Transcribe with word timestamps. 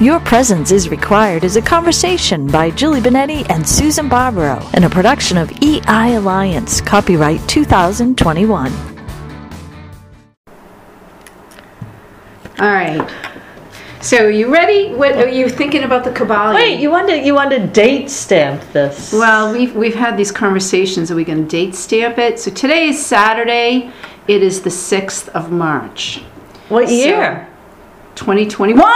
Your 0.00 0.18
Presence 0.20 0.72
is 0.72 0.88
Required 0.88 1.44
is 1.44 1.56
a 1.56 1.62
conversation 1.62 2.48
by 2.48 2.70
Julie 2.70 3.00
Benetti 3.00 3.48
and 3.50 3.68
Susan 3.68 4.08
Barbaro 4.08 4.60
and 4.72 4.84
a 4.84 4.90
production 4.90 5.36
of 5.36 5.52
EI 5.62 6.14
Alliance, 6.14 6.80
copyright 6.80 7.46
2021. 7.48 8.72
All 12.58 12.68
right. 12.68 13.08
So 14.00 14.24
are 14.24 14.30
you 14.30 14.52
ready? 14.52 14.92
What 14.94 15.16
are 15.16 15.28
you 15.28 15.48
thinking 15.48 15.84
about 15.84 16.02
the 16.02 16.10
Kabbalah? 16.10 16.54
Wait, 16.54 16.80
you 16.80 16.90
want 16.90 17.08
to 17.08 17.18
you 17.18 17.34
want 17.34 17.50
to 17.50 17.64
date 17.64 18.10
stamp 18.10 18.60
this? 18.72 19.12
Well, 19.12 19.52
we've 19.52 19.76
we've 19.76 19.94
had 19.94 20.16
these 20.16 20.32
conversations. 20.32 21.12
Are 21.12 21.14
we 21.14 21.22
going 21.22 21.42
to 21.42 21.48
date 21.48 21.76
stamp 21.76 22.18
it? 22.18 22.40
So 22.40 22.50
today 22.50 22.88
is 22.88 23.04
Saturday. 23.04 23.92
It 24.26 24.42
is 24.42 24.62
the 24.62 24.70
sixth 24.70 25.28
of 25.28 25.52
March. 25.52 26.22
What 26.68 26.88
year? 26.88 27.46
So, 27.46 27.51
2021. 28.14 28.92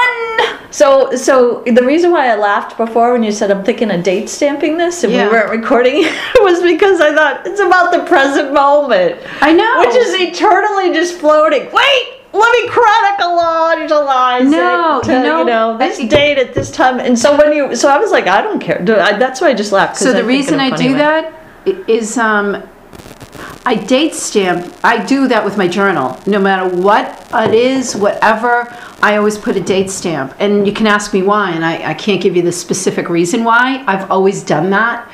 So, 0.71 1.15
so 1.15 1.63
the 1.65 1.85
reason 1.85 2.11
why 2.11 2.29
I 2.29 2.37
laughed 2.37 2.77
before 2.77 3.13
when 3.13 3.23
you 3.23 3.33
said 3.33 3.51
I'm 3.51 3.65
thinking 3.65 3.91
of 3.91 4.03
date 4.03 4.29
stamping 4.29 4.77
this 4.77 5.05
and 5.05 5.13
yeah. 5.13 5.27
we 5.27 5.33
weren't 5.33 5.51
recording 5.51 6.03
was 6.41 6.63
because 6.63 7.01
I 7.01 7.15
thought 7.15 7.47
it's 7.47 7.61
about 7.61 7.93
the 7.93 8.05
present 8.05 8.53
moment. 8.53 9.21
I 9.41 9.53
know, 9.53 9.81
which 9.81 9.95
is 9.95 10.15
eternally 10.15 10.93
just 10.93 11.19
floating. 11.19 11.71
Wait, 11.73 12.17
let 12.33 12.53
me 12.53 12.69
chronologize 12.69 14.51
no, 14.51 15.01
it 15.01 15.05
to, 15.05 15.23
no, 15.23 15.39
you 15.39 15.45
know 15.45 15.79
this 15.79 15.99
date 16.09 16.39
at 16.39 16.55
this 16.55 16.71
time. 16.71 17.01
And 17.01 17.19
so 17.19 17.37
when 17.37 17.53
you, 17.53 17.75
so 17.75 17.89
I 17.89 17.99
was 17.99 18.11
like, 18.11 18.27
I 18.27 18.43
don't 18.43 18.61
care. 18.61 18.83
That's 18.85 19.41
why 19.41 19.49
I 19.49 19.55
just 19.55 19.73
laughed. 19.73 19.97
So 19.97 20.13
the 20.13 20.25
reason 20.25 20.61
I 20.61 20.77
do 20.77 20.95
that 20.95 21.33
is 21.89 22.19
um, 22.19 22.63
I 23.67 23.75
date 23.75 24.15
stamp. 24.15 24.73
I 24.85 25.05
do 25.05 25.27
that 25.27 25.45
with 25.45 25.59
my 25.59 25.67
journal. 25.67 26.17
No 26.25 26.39
matter 26.39 26.69
what 26.77 27.27
it 27.35 27.53
is, 27.53 27.97
whatever, 27.97 28.73
I 29.03 29.17
always 29.17 29.37
put 29.37 29.57
a 29.57 29.61
date 29.61 29.91
stamp. 29.91 30.37
And 30.39 30.65
you 30.65 30.73
can 30.73 30.87
ask 30.87 31.13
me 31.13 31.25
why, 31.25 31.51
and 31.51 31.65
I, 31.65 31.91
I 31.91 31.95
can't 31.95 32.23
give 32.23 32.37
you 32.37 32.43
the 32.43 32.53
specific 32.53 33.09
reason 33.09 33.43
why. 33.43 33.83
I've 33.89 34.09
always 34.09 34.45
done 34.45 34.71
that. 34.71 35.11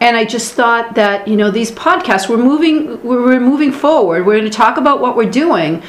And 0.00 0.16
I 0.16 0.24
just 0.24 0.54
thought 0.54 0.96
that 0.96 1.28
you 1.28 1.36
know 1.36 1.52
these 1.52 1.70
podcasts 1.70 2.28
we're 2.28 2.38
moving 2.38 3.00
we're, 3.04 3.38
moving 3.38 3.70
forward. 3.70 4.26
We're 4.26 4.36
going 4.36 4.50
to 4.50 4.56
talk 4.56 4.78
about 4.78 5.00
what 5.00 5.16
we're 5.16 5.30
doing, 5.30 5.80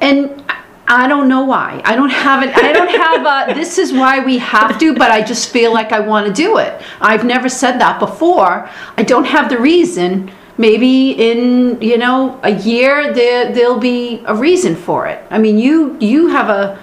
and 0.00 0.44
I- 0.48 0.58
I 0.84 1.06
don't 1.06 1.28
know 1.28 1.44
why. 1.44 1.80
I 1.84 1.96
don't 1.96 2.10
have 2.10 2.42
it. 2.42 2.54
I 2.56 2.72
don't 2.72 2.90
have 2.90 3.24
a. 3.24 3.54
This 3.58 3.78
is 3.78 3.92
why 3.92 4.18
we 4.18 4.38
have 4.38 4.78
to, 4.80 4.94
but 4.94 5.10
I 5.10 5.22
just 5.22 5.48
feel 5.50 5.72
like 5.72 5.90
I 5.90 6.00
want 6.00 6.26
to 6.26 6.32
do 6.32 6.58
it. 6.58 6.82
I've 7.00 7.24
never 7.24 7.48
said 7.48 7.78
that 7.78 7.98
before. 7.98 8.68
I 8.98 9.02
don't 9.02 9.24
have 9.24 9.48
the 9.48 9.58
reason. 9.58 10.30
Maybe 10.58 11.12
in 11.12 11.80
you 11.80 11.96
know 11.96 12.38
a 12.42 12.50
year 12.50 13.12
there 13.12 13.52
there'll 13.52 13.78
be 13.78 14.22
a 14.26 14.34
reason 14.34 14.76
for 14.76 15.06
it. 15.06 15.24
I 15.30 15.38
mean, 15.38 15.58
you 15.58 15.96
you 16.00 16.28
have 16.28 16.48
a 16.48 16.78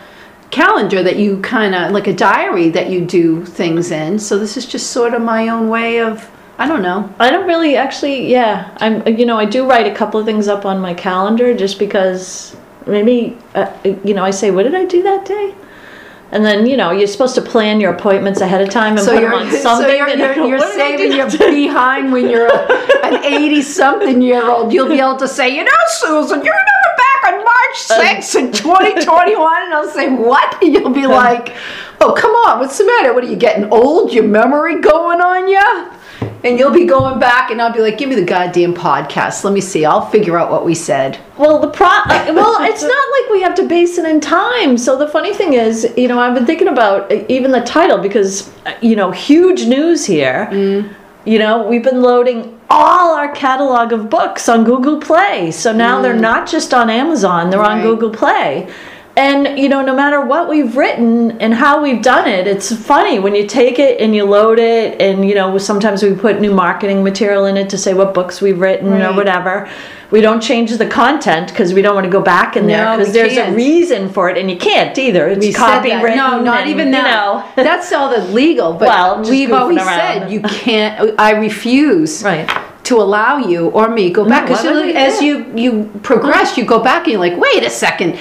calendar 0.51 1.03
that 1.03 1.17
you 1.17 1.39
kind 1.41 1.75
of 1.75 1.91
like 1.91 2.07
a 2.07 2.13
diary 2.13 2.69
that 2.69 2.89
you 2.89 3.05
do 3.05 3.45
things 3.45 3.91
in. 3.91 4.17
So 4.17 4.39
this 4.39 4.57
is 4.57 4.65
just 4.65 4.91
sort 4.91 5.13
of 5.13 5.21
my 5.21 5.49
own 5.49 5.69
way 5.69 5.99
of 6.01 6.29
I 6.59 6.67
don't 6.67 6.81
know. 6.81 7.09
I 7.19 7.31
don't 7.31 7.47
really 7.47 7.77
actually, 7.77 8.29
yeah. 8.29 8.75
I'm, 8.81 9.07
you 9.07 9.25
know, 9.25 9.37
I 9.37 9.45
do 9.45 9.65
write 9.65 9.87
a 9.87 9.95
couple 9.95 10.19
of 10.19 10.25
things 10.25 10.49
up 10.49 10.65
on 10.65 10.81
my 10.81 10.93
calendar 10.93 11.55
just 11.55 11.79
because 11.79 12.53
maybe, 12.85 13.37
uh, 13.55 13.71
you 13.85 14.13
know, 14.13 14.25
I 14.25 14.31
say, 14.31 14.51
what 14.51 14.63
did 14.63 14.75
I 14.75 14.83
do 14.83 15.01
that 15.03 15.23
day? 15.23 15.55
And 16.31 16.45
then, 16.45 16.67
you 16.67 16.77
know, 16.77 16.91
you're 16.91 17.07
supposed 17.07 17.35
to 17.35 17.41
plan 17.41 17.79
your 17.79 17.91
appointments 17.93 18.39
ahead 18.41 18.61
of 18.61 18.69
time 18.69 18.97
and 18.97 19.01
So 19.01 19.13
put 19.13 19.21
you're, 19.21 19.31
them 19.31 19.47
on 19.47 19.51
so 19.51 19.57
something. 19.57 19.95
you're, 19.97 20.07
and 20.07 20.19
you're, 20.19 20.47
you're 20.47 20.57
"What 20.59 20.75
did 20.77 20.99
saving 20.99 21.13
your 21.13 21.29
behind 21.51 22.11
when 22.11 22.29
you're 22.29 22.47
a, 22.47 23.05
an 23.05 23.23
80 23.23 23.61
something 23.63 24.21
year 24.21 24.47
old. 24.49 24.71
You'll 24.71 24.89
be 24.89 24.99
able 24.99 25.17
to 25.17 25.27
say, 25.27 25.49
you 25.49 25.63
know, 25.63 25.71
Susan, 25.87 26.43
you 26.45 26.51
remember 26.51 26.89
back 26.97 27.33
on 27.33 27.43
March 27.43 27.91
um, 27.91 28.21
6th 28.21 28.35
in 28.39 28.51
2021? 28.51 29.63
And 29.63 29.73
I'll 29.73 29.89
say, 29.89 30.09
what? 30.13 30.61
And 30.61 30.73
you'll 30.73 30.91
be 30.91 31.05
um, 31.05 31.11
like, 31.11 31.55
oh, 31.99 32.13
come 32.13 32.31
on, 32.31 32.59
what's 32.59 32.77
the 32.77 32.85
matter? 32.85 33.13
What 33.13 33.23
are 33.23 33.27
you 33.27 33.35
getting 33.35 33.65
old? 33.71 34.13
Your 34.13 34.25
memory 34.25 34.79
going 34.81 35.21
on 35.21 35.47
you? 35.47 35.98
And 36.43 36.57
you'll 36.57 36.71
be 36.71 36.85
going 36.85 37.19
back, 37.19 37.51
and 37.51 37.61
I'll 37.61 37.73
be 37.73 37.81
like, 37.81 37.97
give 37.97 38.07
me 38.07 38.15
the 38.15 38.23
goddamn 38.23 38.73
podcast. 38.73 39.43
Let 39.43 39.51
me 39.53 39.59
see. 39.59 39.83
I'll 39.83 40.05
figure 40.09 40.37
out 40.37 40.49
what 40.49 40.63
we 40.63 40.73
said. 40.73 41.19
Well, 41.37 41.59
the 41.59 41.67
pro. 41.69 41.87
uh, 41.87 42.03
well, 42.33 42.55
it's 42.63 42.81
not 42.81 42.91
like 43.21 43.29
we 43.31 43.41
have 43.41 43.55
to 43.55 43.67
base 43.67 43.97
it 43.97 44.05
in 44.05 44.21
time. 44.21 44.77
So 44.77 44.97
the 44.97 45.07
funny 45.09 45.33
thing 45.33 45.53
is, 45.53 45.91
you 45.97 46.07
know, 46.07 46.17
I've 46.17 46.33
been 46.33 46.45
thinking 46.45 46.69
about 46.69 47.11
uh, 47.11 47.25
even 47.27 47.51
the 47.51 47.59
title 47.61 47.97
because, 47.97 48.49
uh, 48.65 48.73
you 48.81 48.95
know, 48.95 49.11
huge 49.11 49.65
news 49.65 50.05
here. 50.05 50.47
Mm. 50.51 50.95
You 51.25 51.39
know, 51.39 51.67
we've 51.67 51.83
been 51.83 52.01
loading 52.01 52.57
all 52.69 53.13
our 53.13 53.31
catalog 53.33 53.91
of 53.91 54.09
books 54.09 54.47
on 54.47 54.63
Google 54.63 55.01
Play. 55.01 55.51
So 55.51 55.73
now 55.73 56.01
they're 56.01 56.13
not 56.15 56.47
just 56.47 56.73
on 56.73 56.89
Amazon; 56.89 57.49
they're 57.49 57.61
on 57.63 57.79
Mm. 57.79 57.83
Google 57.83 58.11
Play. 58.11 58.69
And 59.15 59.59
you 59.59 59.67
know, 59.67 59.81
no 59.81 59.95
matter 59.95 60.21
what 60.21 60.47
we've 60.47 60.77
written 60.77 61.39
and 61.41 61.53
how 61.53 61.81
we've 61.81 62.01
done 62.01 62.27
it, 62.27 62.47
it's 62.47 62.73
funny 62.73 63.19
when 63.19 63.35
you 63.35 63.47
take 63.47 63.77
it 63.77 63.99
and 63.99 64.15
you 64.15 64.23
load 64.23 64.59
it, 64.59 65.01
and 65.01 65.27
you 65.27 65.35
know, 65.35 65.57
sometimes 65.57 66.03
we 66.03 66.13
put 66.15 66.39
new 66.39 66.53
marketing 66.53 67.03
material 67.03 67.45
in 67.45 67.57
it 67.57 67.69
to 67.71 67.77
say 67.77 67.93
what 67.93 68.13
books 68.13 68.39
we've 68.39 68.59
written 68.59 68.93
or 69.01 69.13
whatever. 69.13 69.69
We 70.11 70.21
don't 70.21 70.41
change 70.41 70.75
the 70.75 70.87
content 70.87 71.49
because 71.49 71.73
we 71.73 71.81
don't 71.83 71.93
want 71.93 72.05
to 72.05 72.11
go 72.11 72.21
back 72.21 72.55
in 72.55 72.65
there 72.65 72.97
because 72.97 73.13
we 73.13 73.19
there's 73.19 73.33
can't. 73.33 73.53
a 73.53 73.55
reason 73.55 74.09
for 74.09 74.29
it, 74.29 74.37
and 74.37 74.49
you 74.49 74.57
can't 74.57 74.97
either. 74.97 75.27
It's 75.27 75.45
We 75.45 75.51
said 75.51 75.83
No, 76.15 76.41
not 76.41 76.61
and, 76.61 76.69
even 76.69 76.91
that. 76.91 77.05
You 77.05 77.63
know, 77.63 77.63
That's 77.63 77.91
all 77.91 78.09
the 78.09 78.25
legal. 78.33 78.73
But 78.73 78.87
Well, 78.87 79.29
we've 79.29 79.51
always 79.51 79.77
around. 79.77 79.87
said 79.87 80.31
you 80.31 80.41
can't. 80.41 81.19
I 81.19 81.31
refuse. 81.31 82.23
right. 82.23 82.49
to 82.85 82.95
allow 82.99 83.37
you 83.37 83.67
or 83.69 83.87
me 83.89 84.09
go 84.09 84.25
back 84.25 84.47
because 84.47 84.63
we? 84.63 84.95
as 84.95 85.21
you 85.21 85.45
you 85.55 85.91
progress 86.01 86.57
you 86.57 86.65
go 86.65 86.79
back 86.79 87.03
and 87.03 87.11
you're 87.11 87.19
like 87.19 87.37
wait 87.37 87.61
a 87.63 87.69
second 87.69 88.17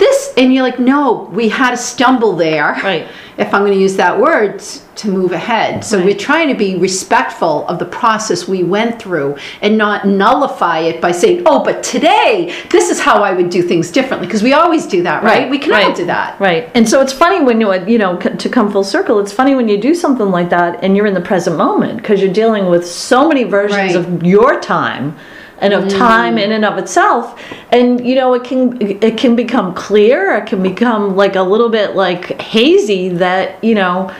this 0.00 0.34
and 0.36 0.52
you're 0.52 0.64
like 0.64 0.78
no 0.80 1.30
we 1.32 1.48
had 1.48 1.72
a 1.72 1.76
stumble 1.76 2.34
there 2.34 2.72
Right. 2.82 3.06
if 3.38 3.54
i'm 3.54 3.62
going 3.62 3.72
to 3.72 3.78
use 3.80 3.96
that 3.96 4.18
word 4.18 4.58
to 4.96 5.08
move 5.08 5.32
ahead 5.32 5.84
so 5.84 5.96
Right. 5.96 6.06
we're 6.06 6.16
trying 6.16 6.48
to 6.48 6.54
be 6.54 6.76
respectful 6.76 7.66
of 7.68 7.78
the 7.78 7.84
process 7.86 8.46
we 8.48 8.62
went 8.64 9.00
through 9.00 9.36
and 9.62 9.78
not 9.78 10.06
nullify 10.06 10.80
it 10.80 11.00
by 11.00 11.12
saying 11.12 11.42
oh 11.46 11.62
but 11.64 11.82
today 11.82 12.52
this 12.70 12.90
is 12.90 12.98
how 13.00 13.22
i 13.22 13.32
would 13.32 13.48
do 13.50 13.62
things 13.62 13.90
differently 13.90 14.26
because 14.26 14.42
we 14.42 14.52
always 14.52 14.86
do 14.86 15.02
that 15.02 15.22
right, 15.22 15.48
we 15.48 15.58
can 15.58 15.72
all 15.72 15.86
right, 15.86 15.96
do 15.96 16.06
that 16.06 16.38
Right. 16.40 16.70
And 16.74 16.88
so 16.88 17.00
it's 17.02 17.12
funny 17.12 17.40
when 17.44 17.60
you, 17.60 17.70
uh, 17.70 17.84
you 17.86 17.98
know, 17.98 18.16
to 18.18 18.48
come 18.48 18.70
full 18.72 18.84
circle, 18.84 19.18
it's 19.20 19.32
funny 19.32 19.54
when 19.54 19.68
you 19.68 19.78
do 19.80 19.94
something 19.94 20.30
like 20.30 20.48
that 20.50 20.82
and 20.82 20.96
you're 20.96 21.06
in 21.06 21.14
the 21.14 21.20
present 21.20 21.56
moment 21.56 21.98
because 21.98 22.20
you're 22.22 22.32
dealing 22.32 22.66
with 22.66 22.86
so 22.86 23.28
many 23.28 23.44
versions 23.44 23.94
Right. 23.94 23.96
Of 23.96 24.22
your 24.24 24.60
time 24.60 25.16
and 25.60 25.72
of 25.74 25.88
time 25.88 26.38
in 26.38 26.52
and 26.52 26.64
of 26.64 26.78
itself. 26.78 27.40
And 27.70 28.06
you 28.06 28.14
know 28.14 28.34
it 28.34 28.44
can 28.44 28.80
it 28.80 29.16
can 29.18 29.36
become 29.36 29.74
clear 29.74 30.36
it 30.36 30.46
can 30.46 30.62
become 30.62 31.16
like 31.16 31.36
a 31.36 31.42
little 31.42 31.68
bit 31.68 31.94
like 31.94 32.40
hazy 32.40 33.08
that 33.10 33.62
you 33.62 33.74
know 33.74 34.10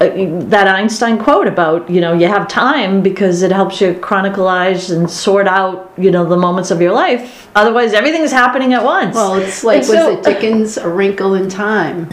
uh, 0.00 0.08
that 0.48 0.68
Einstein 0.68 1.18
quote 1.18 1.46
about 1.46 1.88
you 1.90 2.00
know 2.00 2.12
you 2.12 2.28
have 2.28 2.48
time 2.48 3.02
because 3.02 3.42
it 3.42 3.50
helps 3.50 3.80
you 3.80 3.94
chronicleize 3.94 4.94
and 4.94 5.10
sort 5.10 5.46
out 5.48 5.92
you 5.98 6.10
know 6.10 6.24
the 6.24 6.36
moments 6.36 6.70
of 6.70 6.80
your 6.80 6.92
life. 6.92 7.48
Otherwise 7.54 7.92
everything's 7.92 8.32
happening 8.32 8.72
at 8.74 8.84
once. 8.84 9.14
Well 9.14 9.34
it's 9.34 9.64
like 9.64 9.80
And 9.82 9.88
was 9.88 9.98
so- 9.98 10.12
it 10.18 10.22
dickens 10.24 10.76
a 10.76 10.88
wrinkle 10.88 11.34
in 11.34 11.48
time? 11.48 12.08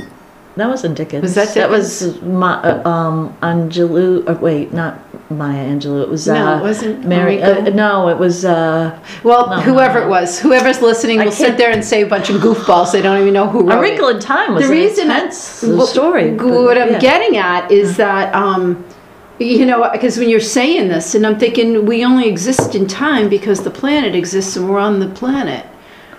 That 0.55 0.69
wasn't 0.69 0.95
Dickens. 0.97 1.23
Was 1.23 1.33
that 1.33 1.53
That 1.55 1.69
was 1.71 2.21
my, 2.21 2.53
uh, 2.61 2.87
um, 2.87 3.35
Angelou. 3.41 4.29
Uh, 4.29 4.35
wait, 4.39 4.71
not 4.71 4.99
Maya 5.29 5.65
Angelou. 5.65 6.03
It 6.03 6.09
was 6.09 6.27
uh, 6.27 6.33
No, 6.33 6.57
it 6.59 6.61
wasn't 6.61 7.05
Mary. 7.05 7.41
Uh, 7.41 7.69
no, 7.69 8.09
it 8.09 8.17
was. 8.17 8.45
Uh, 8.45 8.97
Well, 9.23 9.47
No, 9.49 9.59
whoever 9.61 9.99
no. 10.01 10.05
it 10.05 10.09
was, 10.09 10.39
whoever's 10.39 10.81
listening 10.81 11.19
will 11.23 11.31
sit 11.31 11.57
there 11.57 11.71
and 11.71 11.83
say 11.83 12.01
a 12.01 12.05
bunch 12.07 12.29
of 12.29 12.41
goofballs. 12.41 12.91
They 12.91 13.01
don't 13.01 13.19
even 13.21 13.33
know 13.33 13.47
who 13.47 13.67
wrote 13.67 13.77
a 13.79 13.81
Wrinkle 13.81 14.09
in 14.09 14.19
Time 14.19 14.53
was 14.53 14.65
The 14.67 14.71
reason 14.71 15.05
intense 15.09 15.63
Well, 15.63 15.87
story. 15.87 16.31
g- 16.31 16.35
but, 16.37 16.47
What 16.47 16.77
I'm 16.77 16.91
yeah. 16.93 16.99
getting 16.99 17.37
at 17.37 17.71
is 17.71 17.97
that, 17.97 18.33
um, 18.35 18.83
you 19.39 19.65
know, 19.65 19.89
because 19.91 20.17
when 20.17 20.29
you're 20.29 20.39
saying 20.39 20.89
this, 20.89 21.15
and 21.15 21.25
I'm 21.25 21.39
thinking 21.39 21.85
we 21.85 22.05
only 22.05 22.27
exist 22.27 22.75
in 22.75 22.85
time 22.87 23.29
because 23.29 23.61
the 23.63 23.71
planet 23.71 24.13
exists 24.15 24.55
and 24.57 24.69
we're 24.69 24.79
on 24.79 24.99
the 24.99 25.07
planet, 25.07 25.65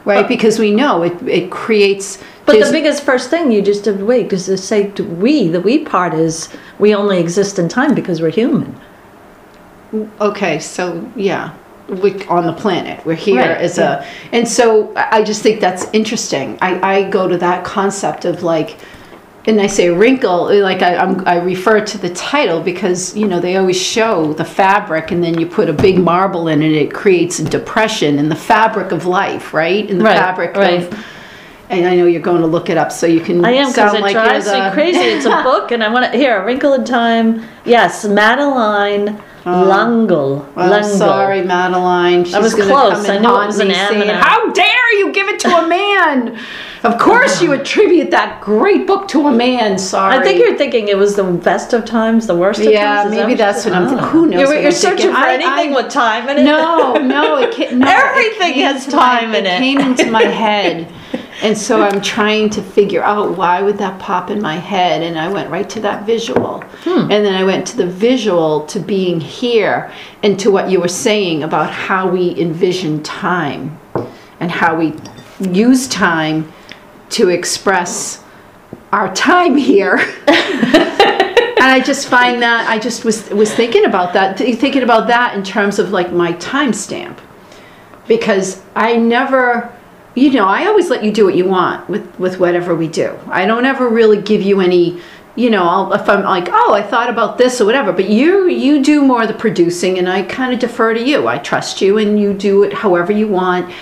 right? 0.04 0.26
because 0.26 0.58
we 0.58 0.70
know 0.72 1.02
it, 1.02 1.16
it 1.28 1.50
creates. 1.50 2.18
But 2.46 2.58
the 2.62 2.72
biggest 2.72 3.04
first 3.04 3.30
thing 3.30 3.50
you 3.52 3.62
just 3.62 3.84
have 3.86 3.98
to 3.98 4.04
wait 4.04 4.30
is 4.32 4.46
to 4.46 4.58
say 4.58 4.90
to 4.92 5.04
we. 5.04 5.48
The 5.48 5.60
we 5.60 5.78
part 5.78 6.12
is 6.12 6.48
we 6.78 6.94
only 6.94 7.18
exist 7.18 7.58
in 7.58 7.68
time 7.68 7.94
because 7.94 8.20
we're 8.20 8.30
human. 8.30 8.74
Okay, 10.20 10.58
so 10.58 11.08
yeah, 11.14 11.54
we 11.88 12.24
on 12.26 12.46
the 12.46 12.52
planet. 12.52 13.04
We're 13.06 13.14
here 13.14 13.40
Right, 13.40 13.58
as 13.58 13.78
a, 13.78 14.06
and 14.32 14.46
so 14.48 14.92
I 14.96 15.22
just 15.22 15.42
think 15.42 15.60
that's 15.60 15.86
interesting. 15.92 16.58
I, 16.60 16.96
I 16.96 17.10
go 17.10 17.28
to 17.28 17.36
that 17.38 17.64
concept 17.64 18.24
of 18.24 18.42
like, 18.42 18.78
and 19.46 19.60
I 19.60 19.66
say 19.66 19.90
wrinkle, 19.90 20.48
eh, 20.48 20.62
like 20.62 20.82
I, 20.82 20.96
I'm, 20.96 21.26
I 21.28 21.36
refer 21.36 21.84
to 21.84 21.98
the 21.98 22.10
title 22.14 22.60
because 22.62 23.14
you 23.16 23.28
know 23.28 23.38
they 23.38 23.56
always 23.56 23.80
show 23.80 24.32
the 24.32 24.44
fabric, 24.44 25.10
and 25.12 25.22
then 25.22 25.38
you 25.38 25.46
put 25.46 25.68
a 25.68 25.72
big 25.74 25.98
marble 25.98 26.48
in 26.48 26.62
it, 26.62 26.72
it 26.72 26.92
creates 26.92 27.38
a 27.38 27.44
depression 27.44 28.18
in 28.18 28.28
the 28.28 28.36
fabric 28.36 28.90
of 28.90 29.06
life, 29.06 29.54
right? 29.54 29.88
In 29.88 29.98
the 29.98 30.04
Right, 30.04 30.18
fabric 30.18 30.56
right. 30.56 30.84
of. 30.84 31.06
And 31.70 31.86
I 31.86 31.96
know 31.96 32.04
you're 32.04 32.20
going 32.20 32.42
to 32.42 32.46
look 32.46 32.68
it 32.68 32.76
up 32.76 32.92
so 32.92 33.06
you 33.06 33.20
can 33.20 33.42
I 33.42 33.52
am 33.52 33.68
because 33.70 33.94
it 33.94 34.02
like 34.02 34.12
drives 34.12 34.46
me 34.46 34.70
crazy. 34.72 34.98
It's 34.98 35.24
a 35.24 35.42
book, 35.42 35.70
and 35.70 35.82
I 35.82 35.88
want 35.88 36.10
to 36.10 36.16
here. 36.16 36.40
A 36.40 36.44
Wrinkle 36.44 36.74
in 36.74 36.84
Time. 36.84 37.42
Yes, 37.64 38.04
Madeleine 38.04 39.18
Oh. 39.46 39.62
L'Engle. 39.64 40.46
Well, 40.54 40.70
L'Engle. 40.70 40.96
sorry, 40.96 41.42
Madeleine. 41.42 42.24
She's 42.24 42.34
was 42.36 42.54
close. 42.54 42.92
come 42.94 43.04
and 43.04 43.12
I 43.12 43.18
knew 43.18 43.42
it 43.42 43.46
was 43.46 43.58
an 43.60 43.68
me 43.68 43.74
M 43.74 43.88
saying, 43.88 44.02
and 44.02 44.10
a- 44.10 44.14
How 44.14 44.50
dare 44.52 44.98
you 44.98 45.12
give 45.12 45.28
it 45.28 45.38
to 45.40 45.48
a 45.56 45.68
man? 45.68 46.38
Of 46.82 46.98
course, 46.98 47.40
you 47.42 47.52
attribute 47.52 48.10
that 48.10 48.40
great 48.42 48.86
book 48.86 49.08
to 49.08 49.26
a 49.28 49.32
man. 49.32 49.78
Sorry. 49.78 50.16
I 50.18 50.22
think 50.22 50.38
you're 50.38 50.56
thinking 50.56 50.88
it 50.88 50.96
was 50.98 51.14
the 51.16 51.24
best 51.24 51.72
of 51.72 51.84
times, 51.86 52.26
the 52.26 52.34
worst 52.36 52.60
of 52.60 52.66
Yeah, 52.72 53.02
times. 53.04 53.12
Is 53.12 53.18
maybe 53.18 53.34
that 53.34 53.54
that's 53.54 53.64
what 53.66 53.74
I'm 53.74 53.84
Oh. 53.84 53.88
thinking. 53.88 54.06
Who 54.08 54.26
knows 54.26 54.40
You're, 54.40 54.48
what 54.48 54.56
you're 54.58 54.66
I'm 54.66 54.72
searching 54.72 54.96
thinking. 54.98 55.12
for 55.14 55.16
I- 55.28 55.34
anything 55.34 55.72
I- 55.72 55.76
with 55.82 55.88
time 55.92 56.28
in 56.28 56.38
it. 56.38 56.44
No, 56.44 56.94
no, 57.02 57.36
it 57.38 57.54
ca- 57.54 57.70
no, 57.74 57.86
it 57.86 57.90
Everything 57.90 58.54
came 58.54 58.64
has 58.66 58.84
into 58.86 58.96
my- 58.96 59.02
time 59.20 59.34
in 59.34 59.46
it. 59.46 59.58
came 59.58 59.80
into 59.80 60.10
my 60.10 60.22
head, 60.42 60.86
and 61.42 61.56
so 61.56 61.82
I'm 61.82 62.00
trying 62.00 62.48
to 62.50 62.62
figure 62.62 63.02
out 63.02 63.36
why 63.36 63.60
would 63.62 63.78
that 63.78 63.98
pop 63.98 64.30
in 64.30 64.40
my 64.40 64.56
head, 64.56 65.02
and 65.02 65.18
I 65.18 65.28
went 65.28 65.50
right 65.50 65.68
to 65.70 65.80
that 65.80 66.04
visual, 66.06 66.60
Hmm. 66.84 67.10
and 67.10 67.24
then 67.24 67.34
I 67.34 67.44
went 67.44 67.66
to 67.68 67.76
the 67.76 67.86
visual 67.86 68.66
to 68.66 68.78
being 68.80 69.20
here, 69.20 69.90
and 70.22 70.38
to 70.40 70.50
what 70.50 70.70
you 70.70 70.80
were 70.80 70.88
saying 70.88 71.42
about 71.42 71.70
how 71.70 72.08
we 72.08 72.38
envision 72.38 73.02
time, 73.02 73.78
and 74.40 74.50
how 74.50 74.76
we 74.76 74.94
use 75.40 75.88
time 75.88 76.52
to 77.10 77.28
express 77.30 78.22
our 78.92 79.12
time 79.14 79.56
here. 79.56 79.96
and 80.28 81.72
I 81.72 81.80
just 81.84 82.08
find 82.08 82.40
that 82.42 82.68
I 82.68 82.78
just 82.78 83.04
was 83.04 83.28
was 83.30 83.52
thinking 83.52 83.84
about 83.84 84.12
that, 84.12 84.36
th- 84.36 84.58
thinking 84.58 84.82
about 84.82 85.08
that 85.08 85.34
in 85.36 85.42
terms 85.42 85.78
of 85.78 85.90
like 85.90 86.12
my 86.12 86.32
timestamp, 86.34 87.18
because 88.06 88.62
I 88.76 88.96
never, 88.96 89.73
you 90.14 90.30
know, 90.32 90.46
I 90.46 90.66
always 90.66 90.90
let 90.90 91.02
you 91.04 91.12
do 91.12 91.24
what 91.24 91.34
you 91.34 91.44
want 91.44 91.88
with 91.88 92.18
with 92.18 92.38
whatever 92.38 92.74
we 92.74 92.88
do. 92.88 93.18
I 93.28 93.46
don't 93.46 93.64
ever 93.64 93.88
really 93.88 94.20
give 94.20 94.42
you 94.42 94.60
any, 94.60 95.00
you 95.34 95.50
know, 95.50 95.64
I'll, 95.64 95.92
if 95.92 96.08
I'm 96.08 96.22
like, 96.22 96.48
oh, 96.50 96.74
I 96.74 96.82
thought 96.82 97.10
about 97.10 97.38
this 97.38 97.60
or 97.60 97.64
whatever, 97.64 97.92
but 97.92 98.08
you 98.08 98.48
you 98.48 98.82
do 98.82 99.02
more 99.02 99.22
of 99.22 99.28
the 99.28 99.34
producing, 99.34 99.98
and 99.98 100.08
I 100.08 100.22
kind 100.22 100.52
of 100.52 100.60
defer 100.60 100.94
to 100.94 101.02
you. 101.02 101.26
I 101.26 101.38
trust 101.38 101.80
you, 101.80 101.98
and 101.98 102.20
you 102.20 102.32
do 102.32 102.62
it 102.62 102.72
however 102.72 103.12
you 103.12 103.28
want, 103.28 103.72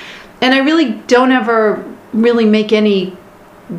and 0.40 0.54
I 0.54 0.58
really 0.58 0.92
don't 1.06 1.32
ever 1.32 1.84
really 2.12 2.46
make 2.46 2.72
any 2.72 3.16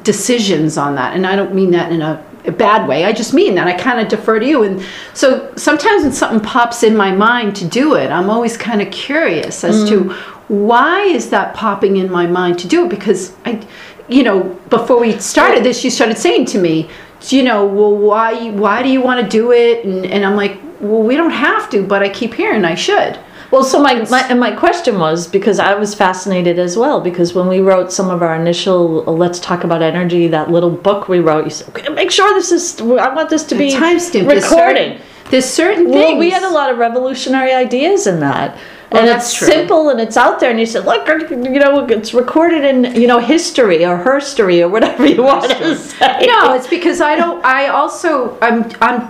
decisions 0.01 0.77
on 0.77 0.95
that 0.95 1.15
and 1.15 1.27
i 1.27 1.35
don't 1.35 1.53
mean 1.53 1.71
that 1.71 1.91
in 1.91 2.01
a, 2.01 2.23
a 2.45 2.51
bad 2.51 2.87
way 2.87 3.05
i 3.05 3.11
just 3.11 3.33
mean 3.33 3.53
that 3.53 3.67
i 3.67 3.73
kind 3.73 3.99
of 3.99 4.07
defer 4.07 4.39
to 4.39 4.47
you 4.47 4.63
and 4.63 4.83
so 5.13 5.53
sometimes 5.55 6.03
when 6.03 6.11
something 6.11 6.39
pops 6.39 6.81
in 6.81 6.97
my 6.97 7.11
mind 7.11 7.55
to 7.55 7.65
do 7.65 7.93
it 7.95 8.09
i'm 8.09 8.29
always 8.29 8.57
kind 8.57 8.81
of 8.81 8.91
curious 8.91 9.63
as 9.63 9.87
to 9.87 10.05
mm. 10.05 10.42
Why 10.53 11.01
is 11.01 11.29
that 11.29 11.53
popping 11.55 11.97
in 11.97 12.11
my 12.11 12.27
mind 12.27 12.59
to 12.59 12.67
do 12.67 12.85
it 12.85 12.89
because 12.89 13.35
i 13.45 13.59
you 14.07 14.23
know 14.23 14.43
before 14.69 14.99
we 14.99 15.17
started 15.19 15.63
this 15.63 15.83
you 15.83 15.89
started 15.89 16.17
saying 16.17 16.45
to 16.45 16.59
me 16.59 16.89
you 17.29 17.41
know 17.41 17.65
well 17.65 17.95
why 17.95 18.51
why 18.51 18.83
do 18.83 18.89
you 18.89 19.01
want 19.01 19.23
to 19.23 19.27
do 19.27 19.51
it 19.51 19.85
and, 19.85 20.05
and 20.05 20.25
i'm 20.25 20.35
like 20.35 20.59
well 20.79 21.01
we 21.01 21.15
don't 21.15 21.31
have 21.31 21.69
to 21.69 21.81
but 21.81 22.03
i 22.03 22.09
keep 22.09 22.33
hearing 22.33 22.65
i 22.65 22.75
should 22.75 23.17
Well, 23.53 23.63
so 23.63 23.79
my, 23.79 23.93
my 24.09 24.21
and 24.29 24.39
my 24.39 24.49
question 24.49 24.97
was 24.97 25.27
because 25.27 25.59
I 25.59 25.75
was 25.75 25.93
fascinated 25.93 26.57
as 26.57 26.75
well 26.75 26.99
because 27.01 27.35
when 27.35 27.47
we 27.47 27.59
wrote 27.59 27.91
some 27.91 28.09
of 28.09 28.23
our 28.23 28.33
initial 28.33 29.07
uh, 29.07 29.11
"Let's 29.11 29.39
Talk 29.39 29.63
About 29.63 29.83
Energy" 29.83 30.27
that 30.29 30.49
little 30.49 30.71
book 30.71 31.07
we 31.07 31.19
wrote, 31.19 31.43
you 31.45 31.51
said, 31.51 31.69
okay, 31.69 31.87
"Make 31.89 32.09
sure 32.09 32.33
this 32.33 32.51
is. 32.51 32.81
I 32.81 33.13
want 33.13 33.29
this 33.29 33.43
to 33.51 33.55
be 33.55 33.69
timestamp 33.71 34.25
there's 34.27 34.49
recording." 34.49 34.93
certain, 34.93 35.29
there's 35.29 35.45
certain 35.45 35.85
things 35.85 35.95
Well, 35.95 36.17
we 36.17 36.31
had 36.31 36.41
a 36.41 36.49
lot 36.49 36.71
of 36.71 36.79
revolutionary 36.79 37.53
ideas 37.53 38.07
in 38.07 38.19
that. 38.21 38.57
Well, 38.93 39.01
and 39.01 39.09
that's 39.09 39.29
it's 39.31 39.37
true. 39.39 39.47
simple 39.47 39.89
and 39.89 39.99
it's 39.99 40.15
out 40.17 40.39
there. 40.39 40.51
And 40.51 40.59
you 40.59 40.65
said, 40.65 40.85
look, 40.85 41.07
you 41.07 41.59
know, 41.59 41.85
it's 41.87 42.13
recorded 42.13 42.63
in, 42.63 42.95
you 42.99 43.07
know, 43.07 43.19
history 43.19 43.83
or 43.85 43.97
herstory 43.97 44.61
or 44.61 44.69
whatever 44.69 45.05
you 45.05 45.23
want 45.23 45.49
to 45.51 45.75
say. 45.75 46.25
No, 46.27 46.53
it's 46.53 46.67
because 46.67 47.01
I 47.01 47.15
don't. 47.15 47.43
I 47.43 47.67
also 47.67 48.37
I'm 48.41 48.71
I'm. 48.81 49.09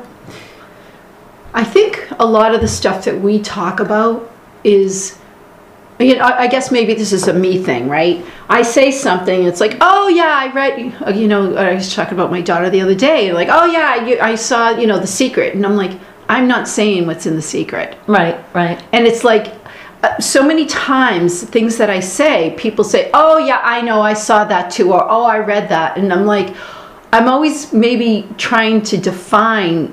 I 1.53 1.63
think 1.63 2.07
a 2.17 2.25
lot 2.25 2.55
of 2.55 2.61
the 2.61 2.67
stuff 2.67 3.05
that 3.05 3.19
we 3.19 3.39
talk 3.41 3.79
about 3.79 4.31
is. 4.63 5.17
You 5.99 6.15
know, 6.15 6.23
I 6.23 6.43
I 6.43 6.47
guess 6.47 6.71
maybe 6.71 6.95
this 6.95 7.13
is 7.13 7.27
a 7.27 7.33
me 7.33 7.61
thing, 7.63 7.87
right? 7.87 8.25
I 8.49 8.63
say 8.63 8.89
something, 8.91 9.43
it's 9.43 9.59
like, 9.61 9.77
oh 9.79 10.07
yeah, 10.09 10.35
I 10.41 10.51
read, 10.51 10.95
uh, 11.05 11.11
you 11.11 11.27
know, 11.27 11.55
I 11.55 11.75
was 11.75 11.93
talking 11.93 12.15
about 12.15 12.31
my 12.31 12.41
daughter 12.41 12.69
the 12.69 12.81
other 12.81 12.95
day, 12.95 13.31
like, 13.31 13.47
oh 13.51 13.65
yeah, 13.65 14.03
you, 14.05 14.19
I 14.19 14.33
saw, 14.35 14.71
you 14.71 14.87
know, 14.87 14.97
The 14.99 15.07
Secret, 15.07 15.53
and 15.53 15.63
I'm 15.65 15.75
like, 15.77 15.97
I'm 16.27 16.47
not 16.47 16.67
saying 16.67 17.05
what's 17.05 17.25
in 17.27 17.35
The 17.35 17.41
Secret, 17.43 17.95
Right, 18.07 18.43
right. 18.55 18.83
and 18.91 19.05
it's 19.05 19.23
like 19.23 19.53
uh, 20.03 20.19
so 20.19 20.45
many 20.45 20.65
times 20.65 21.43
things 21.43 21.77
that 21.77 21.89
I 21.89 22.01
say, 22.01 22.53
people 22.57 22.83
say, 22.83 23.09
"Oh 23.13 23.37
yeah, 23.37 23.61
I 23.63 23.81
know, 23.81 24.01
I 24.01 24.13
saw 24.13 24.43
that 24.43 24.69
too," 24.69 24.91
or 24.91 25.03
"Oh, 25.09 25.23
I 25.23 25.39
read 25.39 25.69
that," 25.69 25.97
and 25.97 26.11
I'm 26.11 26.25
like, 26.25 26.53
I'm 27.13 27.29
always 27.29 27.71
maybe 27.71 28.27
trying 28.37 28.81
to 28.83 28.97
define 28.97 29.87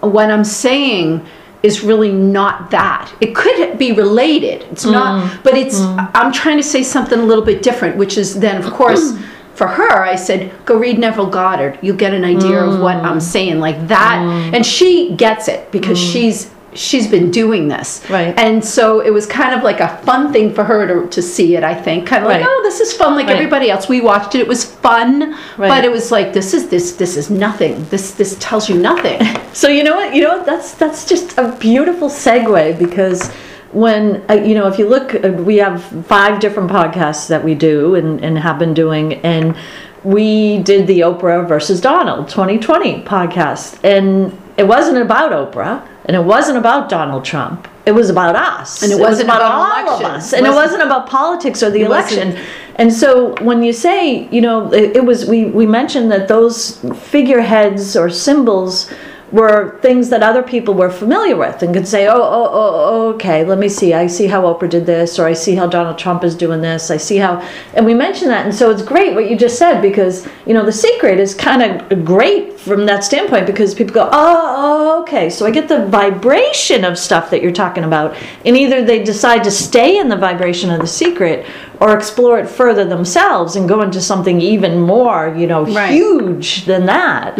what 0.00 0.30
I'm 0.30 0.44
saying 0.44 1.26
is 1.62 1.82
really 1.82 2.12
not 2.12 2.70
that. 2.70 3.12
It 3.20 3.34
could 3.34 3.76
be 3.76 3.90
related. 3.92 4.62
It's 4.70 4.84
not, 4.84 5.24
mm-hmm. 5.24 5.42
but 5.42 5.54
it's. 5.54 5.80
Mm-hmm. 5.80 6.16
I'm 6.16 6.32
trying 6.32 6.58
to 6.58 6.62
say 6.62 6.84
something 6.84 7.18
a 7.18 7.24
little 7.24 7.44
bit 7.44 7.62
different, 7.62 7.96
which 7.96 8.16
is 8.16 8.38
then, 8.38 8.62
of 8.62 8.72
course. 8.72 9.14
For 9.56 9.66
her, 9.66 10.02
I 10.04 10.16
said, 10.16 10.52
go 10.66 10.76
read 10.78 10.98
Neville 10.98 11.30
Goddard. 11.30 11.78
You'll 11.80 11.96
get 11.96 12.12
an 12.12 12.26
idea 12.26 12.62
of 12.62 12.78
what 12.78 12.96
I'm 12.96 13.16
mm. 13.16 13.22
saying, 13.22 13.58
like 13.58 13.88
that. 13.88 14.18
Mm. 14.18 14.54
And 14.54 14.66
she 14.66 15.14
gets 15.16 15.48
it 15.48 15.72
because 15.72 15.98
mm. 15.98 16.12
she's 16.12 16.50
she's 16.76 17.06
been 17.08 17.30
doing 17.30 17.68
this. 17.68 18.02
Right. 18.08 18.38
And 18.38 18.64
so 18.64 19.00
it 19.00 19.10
was 19.10 19.26
kind 19.26 19.54
of 19.54 19.62
like 19.64 19.80
a 19.80 19.96
fun 19.98 20.32
thing 20.32 20.54
for 20.54 20.62
her 20.64 20.86
to, 20.86 21.08
to 21.08 21.22
see 21.22 21.56
it, 21.56 21.64
I 21.64 21.74
think. 21.74 22.06
Kind 22.06 22.24
of 22.24 22.30
like, 22.30 22.44
oh, 22.46 22.60
this 22.62 22.80
is 22.80 22.92
fun 22.92 23.14
like 23.14 23.26
Right. 23.26 23.36
everybody 23.36 23.70
else. 23.70 23.88
We 23.88 24.00
watched 24.00 24.34
it, 24.34 24.40
it 24.40 24.48
was 24.48 24.64
fun. 24.64 25.32
Right. 25.56 25.68
But 25.68 25.84
it 25.84 25.90
was 25.90 26.12
like 26.12 26.32
this 26.32 26.54
is 26.54 26.68
this 26.68 26.92
this 26.92 27.16
is 27.16 27.30
nothing. 27.30 27.84
This 27.90 28.12
this 28.12 28.36
tells 28.38 28.68
you 28.68 28.78
nothing. 28.78 29.20
So 29.56 29.68
you 29.68 29.84
know 29.84 29.96
what? 29.96 30.14
You 30.14 30.20
know 30.22 30.36
what? 30.36 30.44
That's 30.44 30.74
that's 30.74 31.06
just 31.06 31.38
a 31.38 31.50
beautiful 31.58 32.10
segue 32.10 32.78
because 32.78 33.32
when 33.72 34.22
uh, 34.30 34.34
you 34.34 34.54
know 34.54 34.66
if 34.68 34.78
you 34.78 34.86
look, 34.86 35.14
uh, 35.14 35.30
we 35.32 35.56
have 35.56 35.82
five 36.06 36.40
different 36.40 36.70
podcasts 36.70 37.28
that 37.28 37.42
we 37.42 37.54
do 37.54 37.94
and, 37.94 38.22
and 38.22 38.38
have 38.38 38.58
been 38.58 38.74
doing, 38.74 39.14
and 39.24 39.56
we 40.04 40.58
did 40.62 40.86
the 40.86 41.00
Oprah 41.00 41.48
versus 41.48 41.80
Donald 41.80 42.28
2020 42.28 43.02
podcast, 43.04 43.82
and 43.82 44.36
it 44.58 44.64
wasn't 44.68 44.98
about 44.98 45.32
Oprah, 45.32 45.86
and 46.06 46.16
it 46.16 46.24
wasn't 46.24 46.56
about 46.58 46.88
Donald 46.88 47.24
Trump. 47.24 47.68
It 47.84 47.92
was 47.94 48.10
about 48.10 48.34
us, 48.34 48.82
And 48.82 48.90
it 48.90 48.96
was 48.96 49.10
wasn't 49.10 49.28
about, 49.28 49.42
about 49.42 49.52
all 49.52 49.86
election. 49.86 50.06
of 50.06 50.12
us, 50.16 50.32
and 50.32 50.44
it 50.44 50.48
Wasn't- 50.50 50.64
wasn't 50.64 50.82
about 50.82 51.06
politics 51.08 51.62
or 51.62 51.70
the 51.70 51.82
It 51.82 51.88
wasn't- 51.88 52.22
election. 52.22 52.44
And 52.76 52.92
so 52.92 53.34
when 53.40 53.62
you 53.62 53.72
say, 53.72 54.26
you 54.30 54.40
know, 54.40 54.72
it, 54.72 54.96
it 54.96 55.04
was 55.04 55.24
we 55.26 55.46
we 55.46 55.66
mentioned 55.66 56.10
that 56.10 56.26
those 56.28 56.78
figureheads 56.94 57.96
or 57.96 58.10
symbols 58.10 58.90
were 59.32 59.78
things 59.80 60.08
that 60.10 60.22
other 60.22 60.42
people 60.42 60.72
were 60.74 60.90
familiar 60.90 61.36
with 61.36 61.62
and 61.62 61.74
could 61.74 61.88
say, 61.88 62.06
oh, 62.06 62.14
oh, 62.14 62.48
oh, 62.52 62.72
oh, 62.74 63.14
okay, 63.14 63.44
let 63.44 63.58
me 63.58 63.68
see. 63.68 63.92
I 63.92 64.06
see 64.06 64.26
how 64.26 64.42
Oprah 64.42 64.70
did 64.70 64.86
this, 64.86 65.18
or 65.18 65.26
I 65.26 65.32
see 65.32 65.56
how 65.56 65.66
Donald 65.66 65.98
Trump 65.98 66.22
is 66.22 66.36
doing 66.36 66.60
this. 66.60 66.90
I 66.90 66.96
see 66.96 67.16
how, 67.16 67.40
and 67.74 67.84
we 67.84 67.92
mentioned 67.92 68.30
that. 68.30 68.46
And 68.46 68.54
so 68.54 68.70
it's 68.70 68.82
great 68.82 69.14
what 69.14 69.28
you 69.28 69.36
just 69.36 69.58
said 69.58 69.80
because, 69.80 70.28
you 70.46 70.54
know, 70.54 70.64
the 70.64 70.72
secret 70.72 71.18
is 71.18 71.34
kind 71.34 71.62
of 71.62 72.04
great 72.04 72.58
from 72.58 72.86
that 72.86 73.02
standpoint 73.02 73.46
because 73.46 73.74
people 73.74 73.94
go, 73.94 74.08
oh, 74.12 74.54
oh, 74.56 75.02
okay. 75.02 75.28
So 75.28 75.44
I 75.44 75.50
get 75.50 75.68
the 75.68 75.86
vibration 75.86 76.84
of 76.84 76.96
stuff 76.96 77.30
that 77.30 77.42
you're 77.42 77.52
talking 77.52 77.84
about. 77.84 78.16
And 78.44 78.56
either 78.56 78.84
they 78.84 79.02
decide 79.02 79.42
to 79.44 79.50
stay 79.50 79.98
in 79.98 80.08
the 80.08 80.16
vibration 80.16 80.70
of 80.70 80.80
the 80.80 80.86
secret 80.86 81.46
or 81.80 81.94
explore 81.94 82.38
it 82.38 82.48
further 82.48 82.84
themselves 82.84 83.54
and 83.56 83.68
go 83.68 83.82
into 83.82 84.00
something 84.00 84.40
even 84.40 84.80
more, 84.80 85.34
you 85.36 85.46
know, 85.46 85.64
Right. 85.66 85.90
huge 85.90 86.64
than 86.64 86.86
that. 86.86 87.36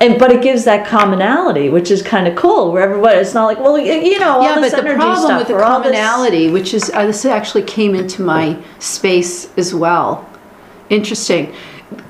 And 0.00 0.18
but 0.18 0.32
it 0.32 0.42
gives 0.42 0.64
that 0.64 0.86
commonality, 0.86 1.68
which 1.68 1.90
is 1.90 2.02
kind 2.02 2.26
of 2.26 2.34
cool. 2.34 2.72
Where 2.72 2.82
everybody, 2.82 3.18
it's 3.18 3.34
not 3.34 3.46
like, 3.46 3.60
well, 3.60 3.78
you 3.78 4.18
know, 4.18 4.38
all 4.38 4.42
yeah, 4.42 4.56
but 4.60 4.70
the 4.72 4.82
problem 4.82 5.36
with 5.38 5.48
the 5.48 5.54
all 5.62 5.80
this- 5.80 5.92
commonality, 5.92 6.50
which 6.50 6.74
is 6.74 6.90
uh, 6.94 7.06
this 7.06 7.24
actually 7.24 7.62
came 7.62 7.94
into 7.94 8.22
my 8.22 8.56
space 8.78 9.48
as 9.56 9.74
well. 9.74 10.28
Interesting. 10.90 11.52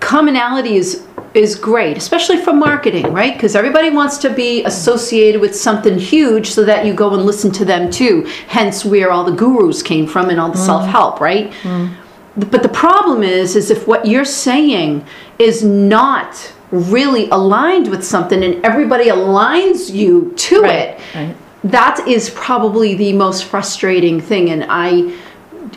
Commonality 0.00 0.76
is 0.76 1.05
is 1.36 1.54
great, 1.54 1.96
especially 1.96 2.38
for 2.38 2.52
marketing, 2.52 3.12
right? 3.12 3.34
Because 3.34 3.54
everybody 3.56 3.90
wants 3.90 4.18
to 4.18 4.30
be 4.30 4.64
associated 4.64 5.40
with 5.40 5.54
something 5.54 5.98
huge, 5.98 6.50
so 6.50 6.64
that 6.64 6.86
you 6.86 6.94
go 6.94 7.12
and 7.14 7.24
listen 7.24 7.50
to 7.52 7.64
them 7.64 7.90
too. 7.90 8.22
Hence, 8.48 8.84
where 8.84 9.10
all 9.10 9.24
the 9.24 9.32
gurus 9.32 9.82
came 9.82 10.06
from 10.06 10.30
and 10.30 10.40
all 10.40 10.50
the 10.50 10.58
mm. 10.58 10.66
self 10.66 10.86
help, 10.86 11.20
right? 11.20 11.50
Mm. 11.62 11.94
But 12.36 12.62
the 12.62 12.68
problem 12.68 13.22
is, 13.22 13.56
is 13.56 13.70
if 13.70 13.86
what 13.86 14.06
you're 14.06 14.24
saying 14.24 15.04
is 15.38 15.62
not 15.62 16.52
really 16.70 17.28
aligned 17.30 17.88
with 17.88 18.04
something, 18.04 18.42
and 18.42 18.64
everybody 18.64 19.06
aligns 19.06 19.92
you 19.92 20.32
to 20.36 20.62
Right, 20.62 20.72
it, 20.74 21.00
right. 21.14 21.36
that 21.64 22.06
is 22.06 22.30
probably 22.30 22.94
the 22.94 23.12
most 23.12 23.44
frustrating 23.44 24.20
thing 24.20 24.50
and 24.50 24.66
i 24.68 25.12